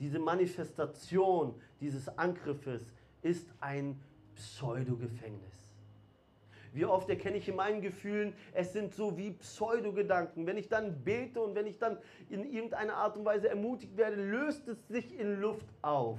Diese 0.00 0.18
Manifestation 0.18 1.54
dieses 1.80 2.08
Angriffes 2.18 2.82
ist 3.22 3.46
ein 3.60 4.00
Pseudogefängnis. 4.34 5.63
Wie 6.74 6.84
oft 6.84 7.08
erkenne 7.08 7.36
ich 7.36 7.48
in 7.48 7.54
meinen 7.54 7.80
Gefühlen, 7.80 8.34
es 8.52 8.72
sind 8.72 8.92
so 8.92 9.16
wie 9.16 9.30
Pseudogedanken. 9.30 10.44
Wenn 10.44 10.56
ich 10.56 10.68
dann 10.68 11.04
bete 11.04 11.40
und 11.40 11.54
wenn 11.54 11.66
ich 11.66 11.78
dann 11.78 11.98
in 12.28 12.42
irgendeiner 12.44 12.96
Art 12.96 13.16
und 13.16 13.24
Weise 13.24 13.48
ermutigt 13.48 13.96
werde, 13.96 14.16
löst 14.16 14.66
es 14.66 14.88
sich 14.88 15.16
in 15.16 15.40
Luft 15.40 15.66
auf. 15.82 16.18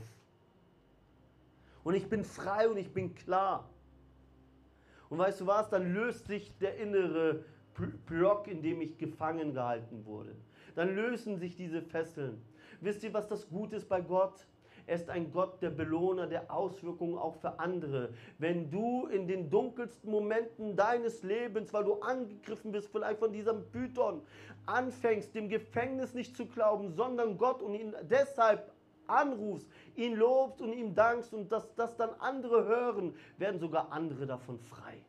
Und 1.83 1.93
ich 1.93 2.07
bin 2.07 2.23
frei 2.23 2.69
und 2.69 2.77
ich 2.77 2.93
bin 2.93 3.13
klar. 3.13 3.69
Und 5.09 5.17
weißt 5.17 5.41
du 5.41 5.45
was, 5.45 5.69
dann 5.69 5.93
löst 5.93 6.27
sich 6.27 6.57
der 6.57 6.77
innere 6.77 7.43
Block, 8.05 8.47
in 8.47 8.61
dem 8.61 8.79
ich 8.79 8.97
gefangen 8.97 9.53
gehalten 9.53 10.05
wurde. 10.05 10.37
Dann 10.73 10.95
lösen 10.95 11.37
sich 11.37 11.57
diese 11.57 11.81
Fesseln. 11.81 12.41
Wisst 12.79 13.03
ihr, 13.03 13.13
was 13.13 13.27
das 13.27 13.49
Gute 13.49 13.75
ist 13.75 13.89
bei 13.89 13.99
Gott? 13.99 14.47
Er 14.87 14.95
ist 14.95 15.09
ein 15.09 15.31
Gott 15.31 15.61
der 15.61 15.71
Belohner, 15.71 16.27
der 16.27 16.51
Auswirkungen 16.51 17.17
auch 17.17 17.35
für 17.35 17.59
andere. 17.59 18.13
Wenn 18.37 18.69
du 18.69 19.07
in 19.07 19.27
den 19.27 19.49
dunkelsten 19.49 20.11
Momenten 20.11 20.75
deines 20.75 21.23
Lebens, 21.23 21.73
weil 21.73 21.85
du 21.85 21.95
angegriffen 22.01 22.71
bist, 22.71 22.89
vielleicht 22.89 23.19
von 23.19 23.31
diesem 23.31 23.69
Python, 23.71 24.21
anfängst, 24.65 25.33
dem 25.33 25.49
Gefängnis 25.49 26.13
nicht 26.13 26.35
zu 26.35 26.45
glauben, 26.45 26.91
sondern 26.91 27.37
Gott 27.37 27.61
und 27.61 27.73
ihn 27.73 27.95
deshalb 28.03 28.71
anrufst, 29.07 29.67
ihn 29.95 30.15
lobst 30.15 30.61
und 30.61 30.73
ihm 30.73 30.93
dankst 30.95 31.33
und 31.33 31.51
dass 31.51 31.73
das 31.75 31.95
dann 31.97 32.09
andere 32.19 32.65
hören, 32.65 33.15
werden 33.37 33.59
sogar 33.59 33.91
andere 33.91 34.25
davon 34.25 34.59
frei 34.59 35.03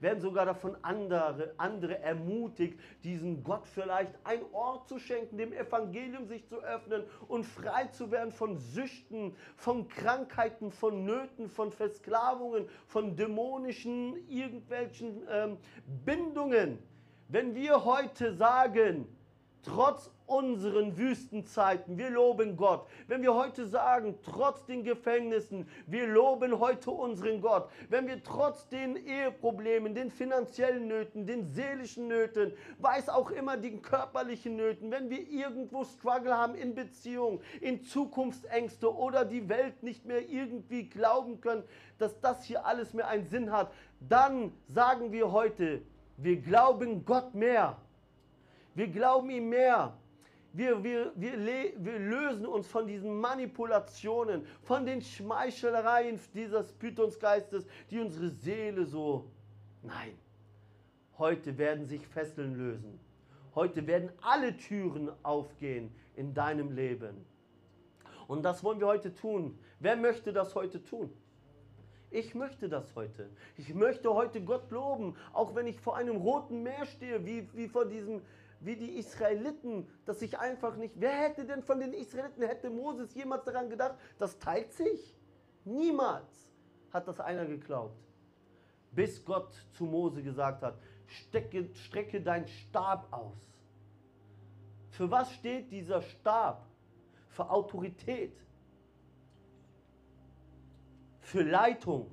werden 0.00 0.20
sogar 0.20 0.46
davon 0.46 0.76
andere, 0.82 1.54
andere 1.56 1.98
ermutigt, 2.00 2.78
diesen 3.04 3.42
Gott 3.42 3.66
vielleicht 3.66 4.14
ein 4.24 4.40
Ort 4.52 4.88
zu 4.88 4.98
schenken, 4.98 5.38
dem 5.38 5.52
Evangelium 5.52 6.26
sich 6.26 6.46
zu 6.48 6.62
öffnen 6.62 7.04
und 7.28 7.44
frei 7.44 7.86
zu 7.86 8.10
werden 8.10 8.32
von 8.32 8.58
Süchten, 8.58 9.34
von 9.56 9.88
Krankheiten, 9.88 10.70
von 10.70 11.04
Nöten, 11.04 11.48
von 11.48 11.72
Versklavungen, 11.72 12.68
von 12.86 13.16
dämonischen 13.16 14.28
irgendwelchen 14.28 15.22
ähm, 15.30 15.58
Bindungen. 16.04 16.78
Wenn 17.28 17.54
wir 17.54 17.84
heute 17.84 18.34
sagen, 18.34 19.06
trotz 19.62 20.10
unseren 20.28 20.96
Wüstenzeiten. 20.96 21.98
Wir 21.98 22.10
loben 22.10 22.56
Gott. 22.56 22.86
Wenn 23.06 23.22
wir 23.22 23.34
heute 23.34 23.66
sagen, 23.66 24.18
trotz 24.22 24.64
den 24.66 24.84
Gefängnissen, 24.84 25.68
wir 25.86 26.06
loben 26.06 26.58
heute 26.60 26.90
unseren 26.90 27.40
Gott. 27.40 27.68
Wenn 27.88 28.06
wir 28.06 28.22
trotz 28.22 28.68
den 28.68 28.96
Eheproblemen, 28.96 29.94
den 29.94 30.10
finanziellen 30.10 30.86
Nöten, 30.86 31.26
den 31.26 31.46
seelischen 31.46 32.08
Nöten, 32.08 32.52
weiß 32.78 33.08
auch 33.08 33.30
immer 33.30 33.56
den 33.56 33.82
körperlichen 33.82 34.56
Nöten, 34.56 34.90
wenn 34.90 35.10
wir 35.10 35.26
irgendwo 35.28 35.84
Struggle 35.84 36.36
haben 36.36 36.54
in 36.54 36.74
Beziehung, 36.74 37.40
in 37.60 37.82
Zukunftsängste 37.82 38.94
oder 38.94 39.24
die 39.24 39.48
Welt 39.48 39.82
nicht 39.82 40.04
mehr 40.04 40.28
irgendwie 40.28 40.88
glauben 40.88 41.40
können, 41.40 41.64
dass 41.98 42.20
das 42.20 42.44
hier 42.44 42.66
alles 42.66 42.92
mehr 42.92 43.08
einen 43.08 43.26
Sinn 43.26 43.50
hat, 43.50 43.72
dann 44.00 44.52
sagen 44.68 45.10
wir 45.10 45.32
heute, 45.32 45.82
wir 46.16 46.36
glauben 46.36 47.04
Gott 47.04 47.34
mehr. 47.34 47.76
Wir 48.74 48.88
glauben 48.88 49.30
ihm 49.30 49.48
mehr. 49.48 49.96
Wir, 50.52 50.82
wir, 50.82 51.12
wir, 51.14 51.38
wir, 51.76 51.98
lösen 51.98 52.46
uns 52.46 52.66
von 52.66 52.86
diesen 52.86 53.20
Manipulationen, 53.20 54.46
von 54.62 54.86
den 54.86 55.02
Schmeichelereien 55.02 56.18
dieses 56.34 56.72
Pythonsgeistes, 56.72 57.66
die 57.90 58.00
unsere 58.00 58.30
Seele 58.30 58.86
so. 58.86 59.30
Nein, 59.82 60.16
heute 61.18 61.56
werden 61.58 61.86
sich 61.86 62.06
Fesseln 62.06 62.56
lösen. 62.56 62.98
Heute 63.54 63.86
werden 63.86 64.10
alle 64.22 64.56
Türen 64.56 65.10
aufgehen 65.22 65.94
in 66.16 66.32
deinem 66.32 66.72
Leben. 66.72 67.26
Und 68.26 68.42
das 68.42 68.62
wollen 68.64 68.80
wir 68.80 68.86
heute 68.86 69.12
tun. 69.14 69.58
Wer 69.80 69.96
möchte 69.96 70.32
das 70.32 70.54
heute 70.54 70.82
tun? 70.82 71.10
Ich 72.10 72.34
möchte 72.34 72.68
das 72.68 72.94
heute. 72.94 73.28
Ich 73.56 73.74
möchte 73.74 74.14
heute 74.14 74.40
Gott 74.42 74.70
loben, 74.70 75.14
auch 75.32 75.54
wenn 75.54 75.66
ich 75.66 75.78
vor 75.78 75.96
einem 75.96 76.16
roten 76.16 76.62
Meer 76.62 76.86
stehe, 76.86 77.24
wie, 77.26 77.48
wie 77.52 77.68
vor 77.68 77.84
diesem 77.84 78.22
wie 78.60 78.76
die 78.76 78.98
Israeliten, 78.98 79.88
dass 80.04 80.20
sich 80.20 80.38
einfach 80.38 80.76
nicht. 80.76 80.94
Wer 80.98 81.12
hätte 81.12 81.44
denn 81.44 81.62
von 81.62 81.78
den 81.78 81.92
Israeliten, 81.92 82.42
hätte 82.42 82.70
Moses 82.70 83.14
jemals 83.14 83.44
daran 83.44 83.70
gedacht, 83.70 83.96
das 84.18 84.38
teilt 84.38 84.72
sich? 84.72 85.14
Niemals 85.64 86.52
hat 86.92 87.06
das 87.06 87.20
einer 87.20 87.46
geglaubt. 87.46 87.96
Bis 88.92 89.24
Gott 89.24 89.54
zu 89.72 89.84
Mose 89.84 90.22
gesagt 90.22 90.62
hat, 90.62 90.78
stecke, 91.06 91.68
strecke 91.74 92.20
dein 92.20 92.48
Stab 92.48 93.12
aus. 93.12 93.48
Für 94.90 95.10
was 95.10 95.32
steht 95.32 95.70
dieser 95.70 96.02
Stab? 96.02 96.66
Für 97.28 97.48
Autorität, 97.50 98.36
für 101.20 101.42
Leitung. 101.42 102.12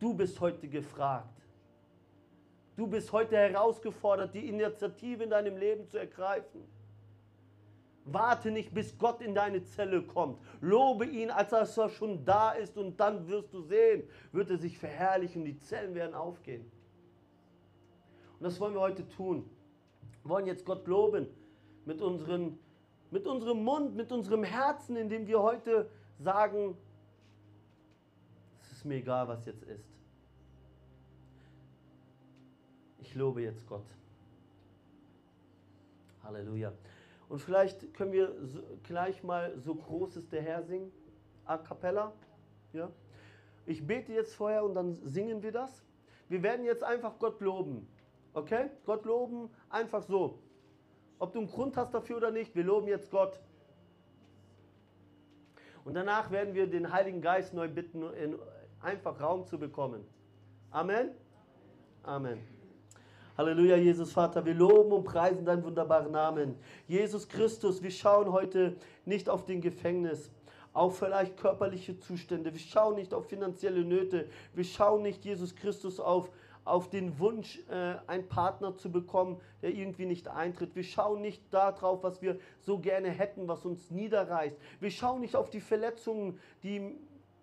Du 0.00 0.14
bist 0.14 0.40
heute 0.40 0.66
gefragt. 0.66 1.37
Du 2.78 2.86
bist 2.86 3.10
heute 3.10 3.36
herausgefordert, 3.36 4.32
die 4.36 4.48
Initiative 4.48 5.24
in 5.24 5.30
deinem 5.30 5.56
Leben 5.56 5.88
zu 5.88 5.98
ergreifen. 5.98 6.62
Warte 8.04 8.52
nicht, 8.52 8.72
bis 8.72 8.96
Gott 8.96 9.20
in 9.20 9.34
deine 9.34 9.64
Zelle 9.64 10.00
kommt. 10.00 10.38
Lobe 10.60 11.04
ihn, 11.04 11.32
als 11.32 11.50
dass 11.50 11.76
er 11.76 11.88
schon 11.88 12.24
da 12.24 12.52
ist 12.52 12.78
und 12.78 13.00
dann 13.00 13.26
wirst 13.26 13.52
du 13.52 13.62
sehen, 13.62 14.04
wird 14.30 14.50
er 14.50 14.58
sich 14.58 14.78
verherrlichen, 14.78 15.44
die 15.44 15.58
Zellen 15.58 15.92
werden 15.96 16.14
aufgehen. 16.14 16.70
Und 18.38 18.44
das 18.44 18.60
wollen 18.60 18.74
wir 18.74 18.80
heute 18.80 19.08
tun. 19.08 19.50
Wir 20.22 20.30
wollen 20.30 20.46
jetzt 20.46 20.64
Gott 20.64 20.86
loben 20.86 21.26
mit, 21.84 22.00
unseren, 22.00 22.60
mit 23.10 23.26
unserem 23.26 23.64
Mund, 23.64 23.96
mit 23.96 24.12
unserem 24.12 24.44
Herzen, 24.44 24.94
indem 24.94 25.26
wir 25.26 25.42
heute 25.42 25.90
sagen, 26.20 26.78
es 28.62 28.70
ist 28.70 28.84
mir 28.84 28.98
egal, 28.98 29.26
was 29.26 29.44
jetzt 29.46 29.64
ist. 29.64 29.97
Ich 33.08 33.14
lobe 33.14 33.40
jetzt 33.40 33.66
Gott. 33.66 33.86
Halleluja. 36.22 36.74
Und 37.30 37.38
vielleicht 37.38 37.94
können 37.94 38.12
wir 38.12 38.34
so, 38.44 38.60
gleich 38.82 39.22
mal 39.22 39.58
so 39.58 39.74
groß 39.74 40.16
ist 40.16 40.30
der 40.30 40.42
Herr 40.42 40.62
singen, 40.62 40.92
a 41.46 41.56
cappella. 41.56 42.12
Ja? 42.74 42.90
Ich 43.64 43.86
bete 43.86 44.12
jetzt 44.12 44.34
vorher 44.34 44.62
und 44.62 44.74
dann 44.74 44.92
singen 44.92 45.42
wir 45.42 45.52
das. 45.52 45.82
Wir 46.28 46.42
werden 46.42 46.66
jetzt 46.66 46.84
einfach 46.84 47.18
Gott 47.18 47.40
loben. 47.40 47.88
Okay? 48.34 48.68
Gott 48.84 49.06
loben 49.06 49.48
einfach 49.70 50.02
so. 50.02 50.38
Ob 51.18 51.32
du 51.32 51.38
einen 51.38 51.48
Grund 51.48 51.78
hast 51.78 51.94
dafür 51.94 52.18
oder 52.18 52.30
nicht, 52.30 52.54
wir 52.54 52.64
loben 52.64 52.88
jetzt 52.88 53.10
Gott. 53.10 53.40
Und 55.86 55.94
danach 55.94 56.30
werden 56.30 56.52
wir 56.52 56.66
den 56.66 56.92
Heiligen 56.92 57.22
Geist 57.22 57.54
neu 57.54 57.68
bitten, 57.68 58.04
einfach 58.82 59.18
Raum 59.18 59.46
zu 59.46 59.58
bekommen. 59.58 60.04
Amen. 60.70 61.12
Amen. 62.02 62.57
Halleluja, 63.38 63.76
Jesus 63.76 64.10
Vater, 64.10 64.44
wir 64.44 64.54
loben 64.54 64.90
und 64.90 65.04
preisen 65.04 65.44
deinen 65.44 65.62
wunderbaren 65.62 66.10
Namen. 66.10 66.56
Jesus 66.88 67.28
Christus, 67.28 67.80
wir 67.84 67.92
schauen 67.92 68.32
heute 68.32 68.74
nicht 69.04 69.28
auf 69.28 69.44
den 69.44 69.60
Gefängnis, 69.60 70.32
auf 70.72 70.98
vielleicht 70.98 71.36
körperliche 71.36 72.00
Zustände. 72.00 72.52
Wir 72.52 72.58
schauen 72.58 72.96
nicht 72.96 73.14
auf 73.14 73.28
finanzielle 73.28 73.84
Nöte. 73.84 74.28
Wir 74.54 74.64
schauen 74.64 75.02
nicht, 75.02 75.24
Jesus 75.24 75.54
Christus, 75.54 76.00
auf, 76.00 76.32
auf 76.64 76.90
den 76.90 77.20
Wunsch, 77.20 77.60
äh, 77.70 77.94
einen 78.08 78.26
Partner 78.28 78.74
zu 78.74 78.90
bekommen, 78.90 79.40
der 79.62 79.72
irgendwie 79.72 80.06
nicht 80.06 80.26
eintritt. 80.26 80.74
Wir 80.74 80.82
schauen 80.82 81.20
nicht 81.20 81.40
darauf, 81.54 82.02
was 82.02 82.20
wir 82.20 82.40
so 82.58 82.80
gerne 82.80 83.08
hätten, 83.08 83.46
was 83.46 83.64
uns 83.64 83.88
niederreißt. 83.92 84.56
Wir 84.80 84.90
schauen 84.90 85.20
nicht 85.20 85.36
auf 85.36 85.48
die 85.48 85.60
Verletzungen, 85.60 86.40
die 86.64 86.96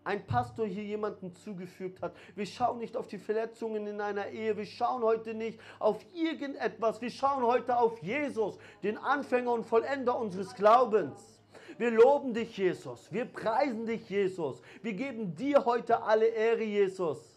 ein 0.06 0.26
Pastor 0.26 0.66
hier 0.66 0.84
jemanden 0.84 1.34
zugefügt 1.34 2.02
hat. 2.02 2.16
Wir 2.36 2.46
schauen 2.46 2.78
nicht 2.78 2.96
auf 2.96 3.08
die 3.08 3.18
Verletzungen 3.18 3.88
in 3.88 4.00
einer 4.00 4.28
Ehe. 4.28 4.56
Wir 4.56 4.66
schauen 4.66 5.04
heute 5.04 5.34
nicht 5.34 5.60
auf 5.80 6.06
irgendetwas. 6.14 7.02
Wir 7.02 7.10
schauen 7.10 7.44
heute 7.44 7.78
auf 7.78 8.02
Jesus, 8.02 8.58
den 8.84 8.98
Anfänger 8.98 9.52
und 9.52 9.66
Vollender 9.66 10.18
unseres 10.18 10.54
Glaubens. 10.56 11.42
Wir 11.78 11.92
loben 11.92 12.34
dich, 12.34 12.56
Jesus. 12.56 13.12
Wir 13.12 13.26
preisen 13.26 13.86
dich, 13.86 14.10
Jesus. 14.10 14.62
Wir 14.82 14.94
geben 14.94 15.36
dir 15.36 15.66
heute 15.66 16.02
alle 16.02 16.28
Ehre, 16.28 16.64
Jesus. 16.64 17.36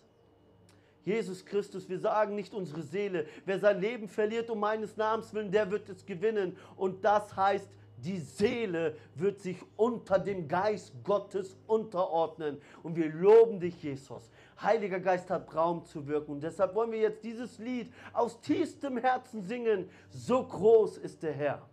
Jesus 1.05 1.45
Christus, 1.45 1.89
wir 1.89 1.99
sagen 1.99 2.35
nicht 2.35 2.53
unsere 2.53 2.83
Seele. 2.83 3.27
Wer 3.47 3.59
sein 3.59 3.81
Leben 3.81 4.09
verliert 4.09 4.51
um 4.51 4.61
meines 4.61 4.95
Namens 4.97 5.33
willen, 5.33 5.51
der 5.51 5.71
wird 5.71 5.89
es 5.89 6.05
gewinnen. 6.05 6.57
Und 6.77 7.03
das 7.03 7.35
heißt, 7.35 7.69
die 8.05 8.19
Seele 8.19 8.97
wird 9.15 9.41
sich 9.41 9.59
unter 9.77 10.19
dem 10.19 10.49
Geist 10.49 10.93
Gottes 11.05 11.57
unterordnen. 11.67 12.61
Und 12.83 12.97
wir 12.97 13.13
loben 13.13 13.61
dich, 13.61 13.83
Jesus. 13.83 14.31
Heiliger 14.61 15.01
Geist 15.01 15.31
hat 15.31 15.55
Raum 15.55 15.85
zu 15.85 16.07
wirken. 16.07 16.33
Und 16.33 16.43
deshalb 16.43 16.75
wollen 16.75 16.93
wir 16.93 17.01
jetzt 17.01 17.25
dieses 17.25 17.59
Lied 17.59 17.93
aus 18.13 18.41
tiefstem 18.41 18.99
Herzen 18.99 19.43
singen. 19.43 19.89
So 20.11 20.45
groß 20.45 20.99
ist 20.99 21.23
der 21.23 21.33
Herr. 21.33 21.69